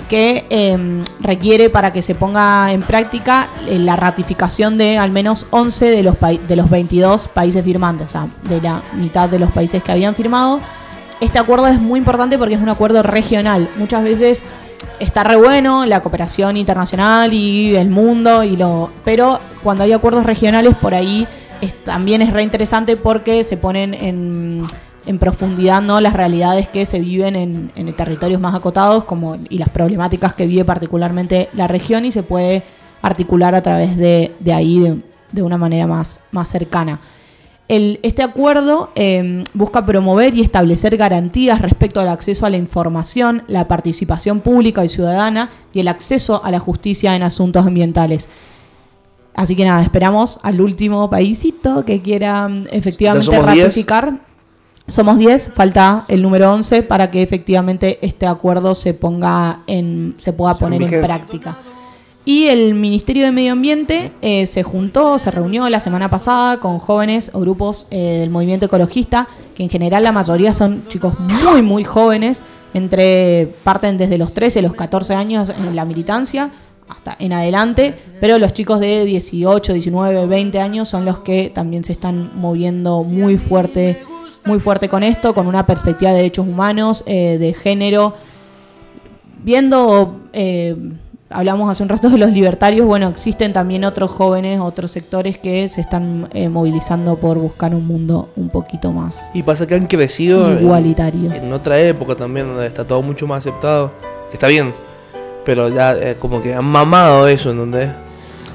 [0.10, 5.48] que eh, requiere para que se ponga en práctica eh, la ratificación de al menos
[5.52, 9.54] 11 de los, de los 22 países firmantes, o sea, de la mitad de los
[9.54, 10.60] países que habían firmado.
[11.22, 13.70] Este acuerdo es muy importante porque es un acuerdo regional.
[13.78, 14.44] Muchas veces
[15.00, 20.26] está re bueno la cooperación internacional y el mundo, y lo, pero cuando hay acuerdos
[20.26, 21.28] regionales por ahí
[21.62, 24.66] es- también es re interesante porque se ponen en,
[25.06, 26.00] en profundidad ¿no?
[26.02, 30.48] las realidades que se viven en, en territorios más acotados como, y las problemáticas que
[30.48, 32.64] vive particularmente la región y se puede
[33.02, 35.00] articular a través de, de ahí de,
[35.32, 37.00] de una manera más, más cercana.
[37.68, 43.44] El- este acuerdo eh, busca promover y establecer garantías respecto al acceso a la información,
[43.48, 48.30] la participación pública y ciudadana y el acceso a la justicia en asuntos ambientales.
[49.34, 53.64] Así que nada, esperamos al último paísito que quiera mm, efectivamente ¿Ya somos 10?
[53.66, 54.20] ratificar.
[54.88, 60.32] Somos 10, falta el número 11 para que efectivamente este acuerdo se ponga en se
[60.32, 61.56] pueda poner en práctica.
[62.26, 66.80] Y el Ministerio de Medio Ambiente eh, se juntó, se reunió la semana pasada con
[66.80, 71.62] jóvenes o grupos eh, del movimiento ecologista, que en general la mayoría son chicos muy,
[71.62, 72.44] muy jóvenes,
[72.74, 76.50] entre parten desde los 13, los 14 años en la militancia
[76.90, 81.84] hasta en adelante, pero los chicos de 18, 19, 20 años son los que también
[81.84, 83.98] se están moviendo muy fuerte,
[84.46, 88.14] muy fuerte con esto, con una perspectiva de derechos humanos, eh, de género,
[89.44, 90.22] viendo,
[91.30, 95.68] hablamos hace un rato de los libertarios, bueno, existen también otros jóvenes, otros sectores que
[95.70, 99.88] se están eh, movilizando por buscar un mundo un poquito más Y pasa que han
[99.88, 101.32] crecido en- igualitario.
[101.34, 103.92] en, otra época también, donde está todo mucho más aceptado.
[104.32, 104.74] Está bien,
[105.46, 107.90] pero ya eh, como que han mamado eso, ¿entendés?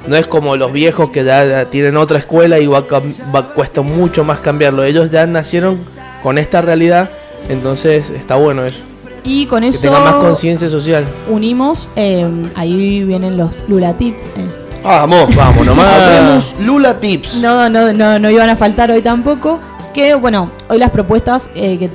[0.06, 2.82] No es como los viejos que ya, ya tienen otra escuela y va,
[3.34, 4.82] va- cuesta mucho más cambiarlo.
[4.84, 5.76] Ellos ya nacieron
[6.22, 7.10] con esta realidad,
[7.48, 8.78] entonces está bueno eso.
[9.24, 11.04] Y con Que eso tengan más conciencia social.
[11.28, 14.26] unimos, eh, ahí vienen los Lula Tips.
[14.26, 14.30] eh.
[14.82, 16.54] Vamos, Vamos nomás.
[16.60, 17.36] Lula Tips.
[17.40, 19.58] No, no, no, no iban a faltar hoy tampoco.
[19.92, 21.90] Que bueno, hoy las propuestas eh, que,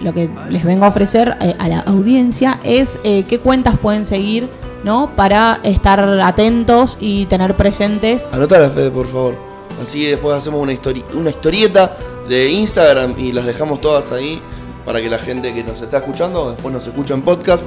[0.00, 4.04] lo que les vengo a ofrecer eh, a la audiencia es eh, qué cuentas pueden
[4.06, 4.48] seguir,
[4.82, 5.10] ¿no?
[5.14, 8.22] Para estar atentos y tener presentes.
[8.32, 9.34] Anotala, Fede, por favor.
[9.82, 11.94] Así después hacemos una, histori- una historieta
[12.28, 14.40] de Instagram y las dejamos todas ahí
[14.86, 17.66] para que la gente que nos está escuchando después nos escucha en podcast.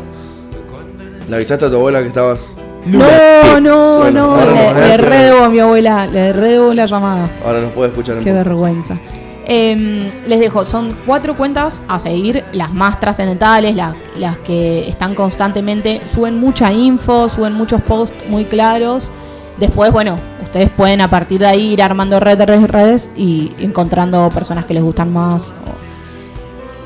[1.30, 2.56] ¿Le avisaste a tu abuela que estabas?
[2.86, 7.30] No, no, Bueno, no, le, le redebo a mi abuela, le redebo la llamada.
[7.46, 8.48] Ahora nos puede escuchar en Qué podcast.
[8.48, 8.98] vergüenza.
[9.46, 15.14] Em, les dejo, son cuatro cuentas a seguir, las más trascendentales, la- las que están
[15.16, 19.12] constantemente, suben mucha info, suben muchos posts muy claros.
[19.60, 24.30] Después, bueno, ustedes pueden a partir de ahí ir armando redes, redes, redes y encontrando
[24.30, 25.52] personas que les gustan más.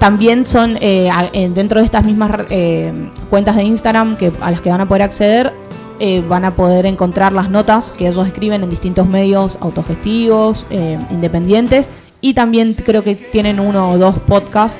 [0.03, 2.91] También son eh, eh, dentro de estas mismas eh,
[3.29, 5.53] cuentas de Instagram que, a las que van a poder acceder,
[6.01, 10.65] eh, van a poder encontrar las notas que ellos escriben en distintos medios autogestivos,
[11.09, 11.89] independientes.
[12.19, 14.77] Y también creo que tienen uno o dos podcasts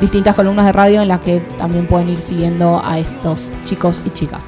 [0.00, 4.10] distintas columnas de radio en las que también pueden ir siguiendo a estos chicos y
[4.10, 4.42] chicas.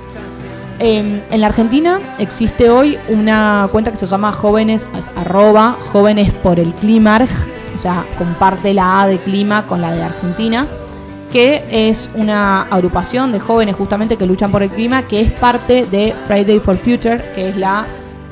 [0.80, 6.32] Eh, en la Argentina existe hoy una cuenta que se llama jóvenes, es arroba jóvenes
[6.32, 7.20] por el clima,
[7.78, 10.66] o sea, comparte la A de clima con la de Argentina,
[11.32, 15.86] que es una agrupación de jóvenes justamente que luchan por el clima, que es parte
[15.86, 17.86] de Friday for Future, que es la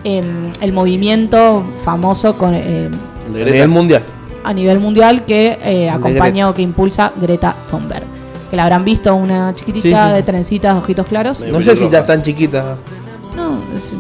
[0.05, 2.91] em, el movimiento famoso con, de
[3.27, 4.03] A nivel mundial.
[4.45, 8.05] a nivel mundial que eh, acompaña o que impulsa Greta Thunberg.
[8.51, 10.15] Que la habrán visto, una chiquitita Sí, sí, sí.
[10.17, 11.41] de trencitas, ojitos claros.
[11.41, 12.77] No sé si ya tan chiquita.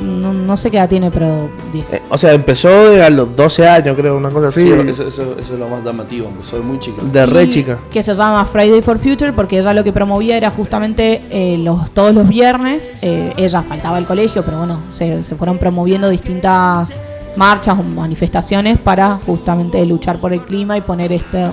[0.00, 1.92] No, sé qué edad tiene, pero 10.
[1.94, 4.62] Eh, o sea, empezó a los 12 años, creo, una cosa así.
[4.62, 7.02] Sí, eso, eso- eso es lo más llamativo, empezó de muy chica.
[7.02, 7.78] de re Y chica.
[7.90, 11.90] Que se llama Friday for Future porque ella lo que promovía era justamente eh, los,
[11.90, 12.92] todos los viernes.
[13.02, 16.92] eh, ella faltaba al colegio, pero bueno, se, se fueron promoviendo distintas
[17.36, 21.44] marchas o manifestaciones para justamente luchar por el clima y poner este,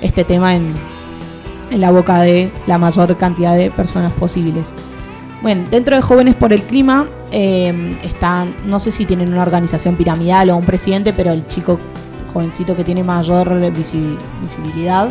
[0.00, 0.72] este tema en,
[1.70, 4.72] en la boca de la mayor cantidad de personas posibles.
[5.42, 9.94] Bueno, dentro de Jóvenes por el Clima eh, están, no sé si tienen una organización
[9.96, 11.78] piramidal o un presidente, pero el chico
[12.32, 15.08] jovencito que tiene mayor visi- visibilidad,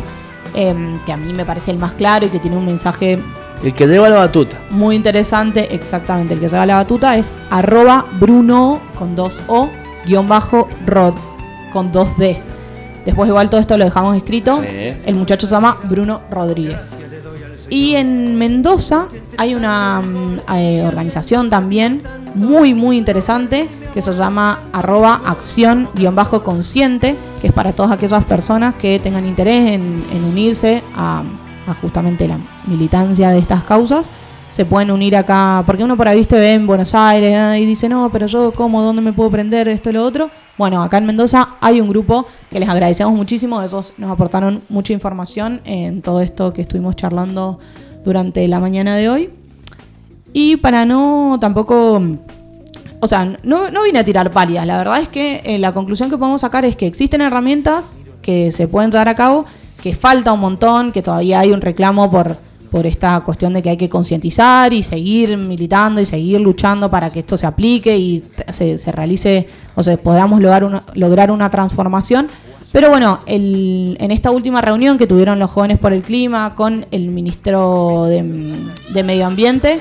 [0.54, 0.74] eh,
[1.06, 3.18] que a mí me parece el más claro y que tiene un mensaje
[3.64, 4.58] El que lleva la batuta.
[4.70, 9.68] muy interesante, exactamente, el que lleva la batuta es arroba Bruno con dos O,
[10.06, 11.14] guion bajo Rod
[11.72, 12.38] con dos D.
[13.04, 14.60] Después igual todo esto lo dejamos escrito.
[14.62, 14.92] Sí.
[15.06, 16.90] El muchacho se llama Bruno Rodríguez.
[17.70, 19.06] Y en Mendoza
[19.38, 22.02] hay una mm, eh, organización también
[22.34, 28.98] muy, muy interesante que se llama arroba acción-consciente, que es para todas aquellas personas que
[28.98, 31.22] tengan interés en, unirse a,
[31.66, 32.36] a justamente la
[32.66, 34.10] militancia de estas causas.
[34.50, 37.64] Se pueden unir acá, porque uno por ahí viste, ve en Buenos Aires ah, y
[37.66, 38.82] dice, no, pero yo, ¿cómo?
[38.82, 40.30] ¿Dónde me puedo prender esto y lo otro?
[40.58, 43.62] Bueno, acá en Mendoza hay un grupo que les agradecemos muchísimo.
[43.62, 47.58] Ellos nos aportaron mucha información en todo esto que estuvimos charlando
[48.06, 49.30] durante la mañana de hoy.
[50.32, 52.00] Y para no tampoco.
[53.00, 54.66] O sea, no, no vine a tirar palias.
[54.66, 57.92] La verdad es que eh, la conclusión que podemos sacar es que existen herramientas
[58.22, 59.44] que se pueden llevar a cabo,
[59.82, 62.38] que falta un montón, que todavía hay un reclamo por,
[62.70, 67.10] por esta cuestión de que hay que concientizar y seguir militando y seguir luchando para
[67.10, 71.50] que esto se aplique y se, se realice, o sea, podamos lograr una, lograr una
[71.50, 72.28] transformación.
[72.72, 76.86] Pero bueno, el- en esta última reunión que tuvieron los jóvenes por el clima con
[76.90, 78.22] el ministro de,
[78.92, 79.80] de Medio Ambiente,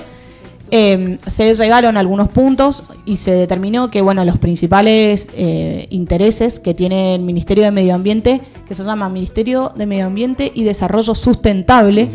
[0.72, 6.74] eh, se llegaron algunos puntos y se determinó que bueno los principales eh, intereses que
[6.74, 11.14] tiene el Ministerio de Medio Ambiente, que se llama Ministerio de Medio Ambiente y Desarrollo
[11.14, 12.10] Sustentable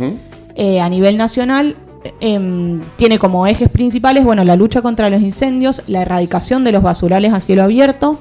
[0.56, 1.76] eh, a nivel nacional,
[2.20, 6.82] em, tiene como ejes principales bueno la lucha contra los incendios, la erradicación de los
[6.82, 8.18] basurales a cielo abierto,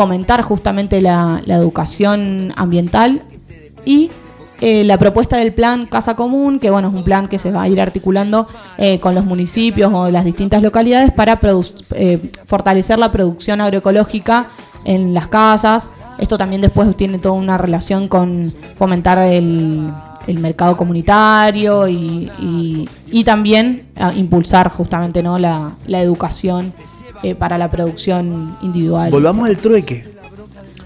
[0.00, 3.20] fomentar justamente la, la educación ambiental
[3.84, 4.10] y
[4.60, 7.62] eh, la propuesta del plan Casa Común, que bueno, es un plan que se va
[7.62, 8.46] a ir articulando
[8.78, 14.46] eh, con los municipios o las distintas localidades para produ- eh, fortalecer la producción agroecológica
[14.84, 15.88] en las casas.
[16.18, 19.90] Esto también después tiene toda una relación con fomentar el,
[20.26, 25.38] el mercado comunitario y, y- y también a impulsar justamente ¿no?
[25.38, 26.72] la, la educación
[27.22, 29.10] eh, para la producción individual.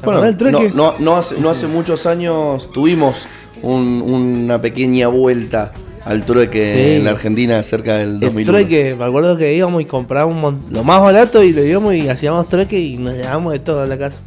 [0.04, 0.62] Volvamos al trueque.
[0.62, 3.26] Bueno, no hace, no hace muchos años tuvimos
[3.64, 5.72] un- una pequeña vuelta
[6.04, 6.96] al trueque Sí.
[6.96, 8.46] en la Argentina cerca del El 2001.
[8.52, 12.48] trueque, me acuerdo que íbamos y comprábamos lo más barato y le íbamos y hacíamos
[12.48, 14.18] trueque y nos llevábamos de todo a la casa.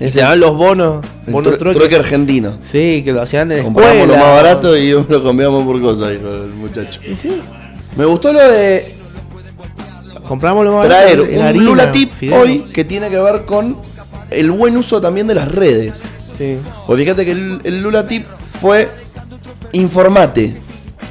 [0.00, 1.78] Y se llamaban los bonos, El bonos tru- trueque.
[1.78, 2.58] trueque argentino.
[2.62, 4.14] Sí, que lo hacían en Compramos escuela.
[4.18, 7.00] lo más barato y lo cambiamos por cosas, dijo el muchacho.
[7.10, 7.40] Y sí,
[7.96, 8.94] Me gustó lo de
[10.28, 11.36] compramos lo más traer barato.
[11.38, 12.40] un harina, Lula Tip fideo.
[12.40, 13.76] hoy que tiene que ver con
[14.30, 16.02] el buen uso también de las redes.
[16.36, 16.56] Sí.
[16.86, 18.26] Pues fíjate que el, el Lula Tip
[18.60, 18.88] fue
[19.72, 20.56] informate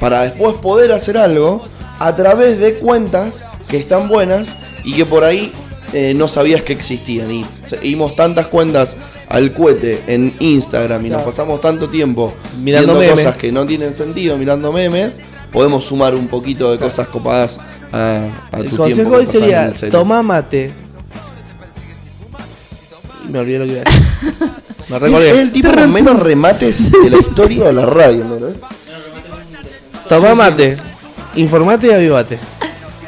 [0.00, 1.64] para después poder hacer algo
[1.98, 4.48] a través de cuentas que están buenas
[4.84, 5.52] y que por ahí
[5.92, 7.30] eh, no sabías que existían.
[7.30, 8.96] Y seguimos tantas cuentas
[9.28, 12.32] al cohete en Instagram y nos pasamos tanto tiempo
[12.62, 13.24] Mirando viendo memes.
[13.24, 15.20] cosas que no tienen sentido, mirando memes.
[15.52, 17.58] Podemos sumar un poquito de cosas copadas
[17.92, 20.72] a, a El tu consejo hoy sería, toma mate.
[23.30, 24.02] Me olvidé lo que iba a decir.
[24.88, 28.36] Me Es el tipo con menos remates de la historia de la radio, ¿no?
[30.08, 30.76] Toma mate.
[31.34, 32.38] Informate y avivate.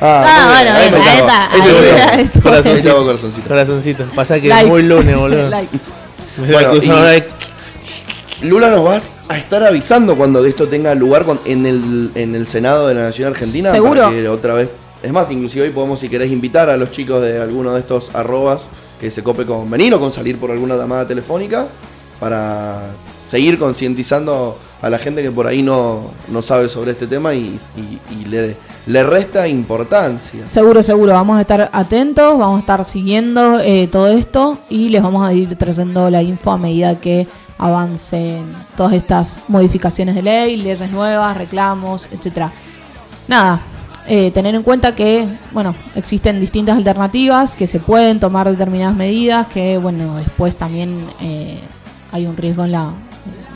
[0.01, 3.05] Ah, bien, bueno, ahí me está, Corazoncito.
[3.05, 3.49] corazoncito.
[3.49, 4.05] Corazoncito.
[4.15, 4.65] Pasa que Like.
[4.65, 5.51] es muy lunes, boludo.
[6.39, 8.47] Bueno, y-.
[8.47, 12.47] Lula nos va a estar avisando cuando esto tenga lugar con- en, el, en el
[12.47, 13.73] Senado de la Nación Argentina.
[13.73, 14.03] Seguro.
[14.03, 14.69] Para que otra vez.
[15.03, 18.11] Es más, inclusive hoy podemos, si querés, invitar a los chicos de alguno de estos
[18.15, 18.63] arrobas
[19.01, 21.67] que se cope con venir o con salir por alguna llamada telefónica
[22.21, 22.81] para
[23.31, 27.59] seguir concientizando a la gente que por ahí no, no sabe sobre este tema y,
[27.77, 28.57] y- y le,
[28.87, 30.47] le resta importancia.
[30.47, 35.03] Seguro, seguro, vamos a estar atentos, vamos a estar siguiendo eh, todo esto y les
[35.03, 37.27] vamos a ir trayendo la info a medida que
[37.59, 38.45] avancen
[38.77, 42.53] todas estas modificaciones de ley, leyes nuevas, reclamos, etcétera.
[43.27, 43.61] Nada,
[44.11, 49.47] eh, tener en cuenta que, bueno, existen distintas alternativas, que se pueden tomar determinadas medidas,
[49.49, 51.61] que, bueno, después también eh,
[52.11, 52.91] hay un riesgo en la...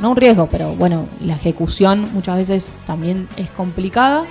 [0.02, 4.24] No un riesgo, pero bueno, la ejecución muchas veces también es complicada.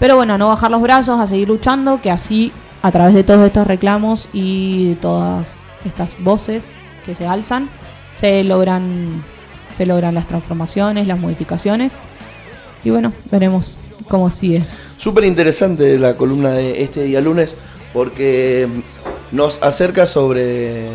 [0.00, 2.52] Pero bueno, no bajar los brazos, a seguir luchando, que así,
[2.82, 5.50] a través de todos estos reclamos y de todas
[5.84, 6.72] estas voces
[7.06, 7.68] que se alzan,
[8.14, 9.22] se logran,
[9.76, 11.98] se logran las transformaciones, las modificaciones.
[12.82, 13.76] Y bueno, veremos
[14.10, 14.62] cómo sigue.
[14.98, 17.56] Súper interesante la columna de este día lunes
[17.94, 18.68] porque
[19.32, 20.88] nos acerca sobre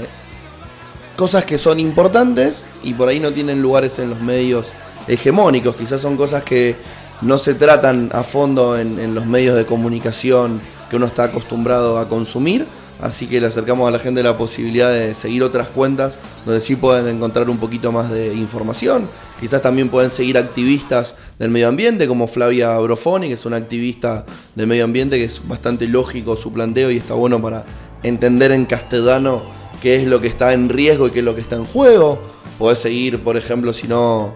[1.16, 4.68] cosas que son importantes y por ahí no tienen lugares en los medios
[5.08, 5.76] hegemónicos.
[5.76, 6.76] Quizás son cosas que
[7.22, 11.98] no se tratan a fondo en, en los medios de comunicación que uno está acostumbrado
[11.98, 12.66] a consumir.
[13.02, 16.76] Así que le acercamos a la gente la posibilidad de seguir otras cuentas donde sí
[16.76, 19.08] pueden encontrar un poquito más de información.
[19.40, 24.26] Quizás también pueden seguir activistas del medio ambiente como Flavia Brofoni, que es una activista
[24.56, 27.66] del medio ambiente que es bastante lógico su planteo y está bueno para
[28.02, 29.44] entender en castellano
[29.82, 32.22] qué es lo que está en riesgo y qué es lo que está en juego.
[32.58, 34.34] Podés seguir, por ejemplo, si no,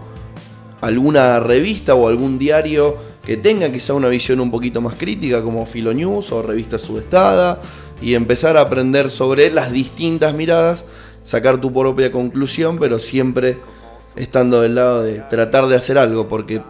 [0.82, 5.64] alguna revista o algún diario que tenga quizá una visión un poquito más crítica como
[5.64, 7.60] Filo News o Revista Sudestada
[8.00, 10.84] y empezar a aprender sobre las distintas miradas,
[11.22, 13.58] sacar tu propia conclusión, pero siempre
[14.16, 16.62] estando del lado de tratar de hacer algo, porque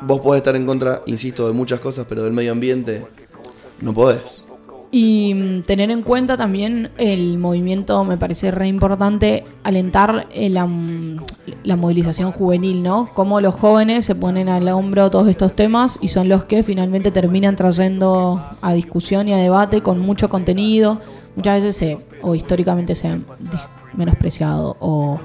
[0.00, 3.06] vos podés estar en contra, insisto, de muchas cosas, pero del medio ambiente
[3.80, 4.44] no podés.
[4.94, 10.66] Y mm, tener en cuenta también el movimiento, me parece re importante, alentar eh, la,
[10.66, 11.16] mm,
[11.64, 13.08] la movilización juvenil, ¿no?
[13.14, 17.10] Cómo los jóvenes se ponen al hombro todos estos temas y son los que finalmente
[17.10, 21.00] terminan trayendo a discusión y a debate con mucho contenido.
[21.36, 23.24] Muchas veces se, o históricamente se han
[23.94, 25.18] menospreciado o,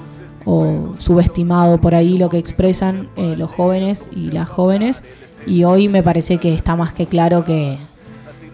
[0.46, 5.04] o subestimado por ahí lo que expresan eh, los jóvenes y las jóvenes.
[5.46, 7.78] Y hoy me parece que está más que claro que,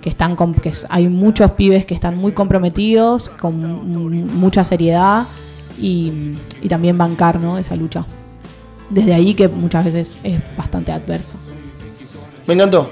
[0.03, 5.23] que están com- que hay muchos pibes que están muy comprometidos con mucha seriedad
[5.79, 6.11] y,
[6.61, 7.57] y también bancar ¿no?
[7.57, 8.05] esa lucha
[8.89, 11.35] desde ahí que muchas veces es bastante adverso
[12.45, 12.91] Me encantó.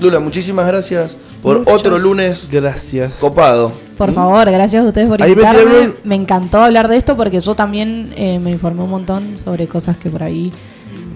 [0.00, 3.16] Lula, muchísimas gracias por Muchas otro lunes Gracias.
[3.16, 3.72] copado.
[3.96, 4.14] por ¿Mm?
[4.14, 8.12] favor gracias a ustedes por me invitarme me encantó hablar de esto porque yo también
[8.16, 10.52] eh, me informé un montón sobre cosas que por ahí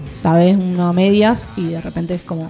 [0.09, 2.49] sabes una a medias y de repente es como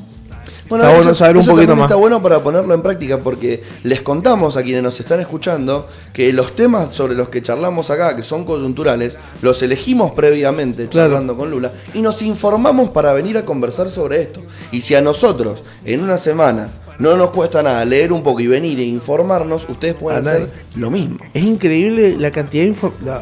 [0.69, 1.91] Bueno, Está eso, bueno saber un eso poquito también más.
[1.91, 6.31] está bueno para ponerlo en práctica porque les contamos a quienes nos están escuchando que
[6.33, 11.09] los temas sobre los que charlamos acá, que son coyunturales, los elegimos previamente Claro.
[11.09, 14.41] charlando con Lula y nos informamos para venir a conversar sobre esto.
[14.71, 18.47] Y si a nosotros en una semana no nos cuesta nada leer un poco y
[18.47, 21.17] venir e informarnos, ustedes pueden hacer lo mismo.
[21.33, 23.21] Es increíble la cantidad de información.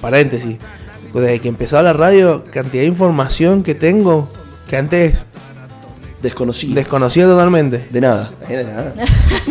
[0.00, 0.56] Paréntesis.
[1.12, 4.28] Desde que empezó la radio, cantidad de información que tengo
[4.68, 5.24] que antes
[6.22, 6.74] Desconocidos.
[6.74, 7.86] desconocía totalmente.
[7.90, 8.30] de nada.
[8.48, 8.92] De nada.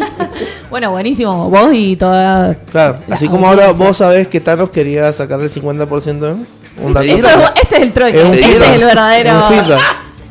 [0.69, 5.11] bueno buenísimo vos y todas Claro, la así como ahora vos sabés que Thanos quería
[5.11, 6.35] sacar el 50%, ¿eh?
[6.83, 7.05] un dato.
[7.05, 7.13] Te
[7.61, 9.31] este es el Es un este es el verdadero.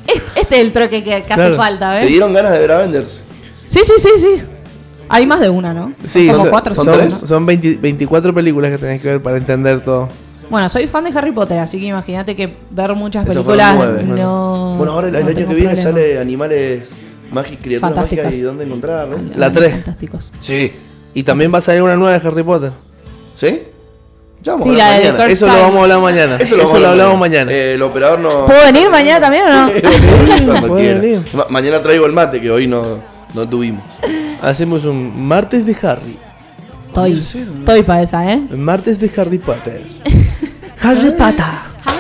[0.06, 2.08] Este, este es el troque que, que hace falta, ¿Te ¿ves?
[2.08, 3.24] dieron ganas de ver Avengers?
[3.66, 4.42] Sí, sí, sí, sí.
[5.10, 5.92] Hay más de una, ¿no?
[6.04, 7.22] Sí, como son, cuatro son son, tres.
[7.22, 7.28] ¿no?
[7.28, 10.08] son 20 24 películas que tenés que ver para entender todo.
[10.50, 14.02] Bueno, soy fan de Harry Potter, así que imagínate que ver muchas Eso películas nueve.
[14.04, 14.74] no.
[14.78, 15.90] Bueno, ahora el, el no año tengo que viene problema.
[16.00, 16.92] sale Animales
[17.30, 18.24] Mágicos, Criaturas Fantásticas.
[18.26, 19.16] Mágicas y dónde encontrar, ¿no?
[19.16, 19.72] La Animales tres.
[19.72, 20.32] Fantásticos.
[20.38, 20.72] Sí.
[21.14, 22.70] Y también va a salir una nueva de Harry Potter.
[23.34, 23.62] ¿Sí?
[24.42, 25.32] Ya vamos Sí, a la hablar de mañana.
[25.32, 26.36] Eso lo vamos a hablar mañana.
[26.36, 27.52] Eso, vamos a lo hablar hablamos mañana.
[27.52, 28.46] Eh, el operador no.
[28.46, 29.70] ¿Puedo venir mañana también o no?
[30.60, 31.20] Cuando venir.
[31.34, 32.82] Ma- mañana traigo el mate que hoy no,
[33.34, 33.82] no tuvimos.
[34.40, 36.16] Hacemos un martes de Harry.
[36.88, 38.40] Estoy, estoy para esa, ¿eh?
[38.56, 39.82] Martes de Harry Potter.
[40.82, 41.44] Harry Potter.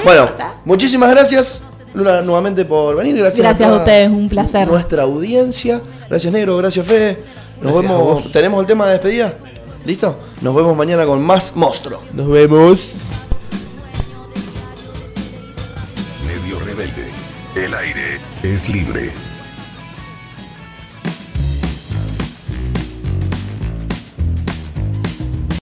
[0.04, 0.26] Bueno,
[0.64, 1.62] muchísimas gracias,
[1.94, 3.16] Luna, nuevamente por venir.
[3.16, 4.68] Gracias, Gracias a ustedes, un placer.
[4.68, 5.80] Nuestra audiencia.
[6.08, 6.56] Gracias, Negro.
[6.58, 7.22] Gracias, Fede.
[7.60, 8.32] Nos Gracias vemos.
[8.32, 9.34] ¿Tenemos el tema de despedida?
[9.84, 10.18] ¿Listo?
[10.40, 12.02] Nos vemos mañana con más monstruo.
[12.12, 12.92] Nos vemos.
[16.26, 17.08] Medio rebelde.
[17.56, 19.12] El aire es libre.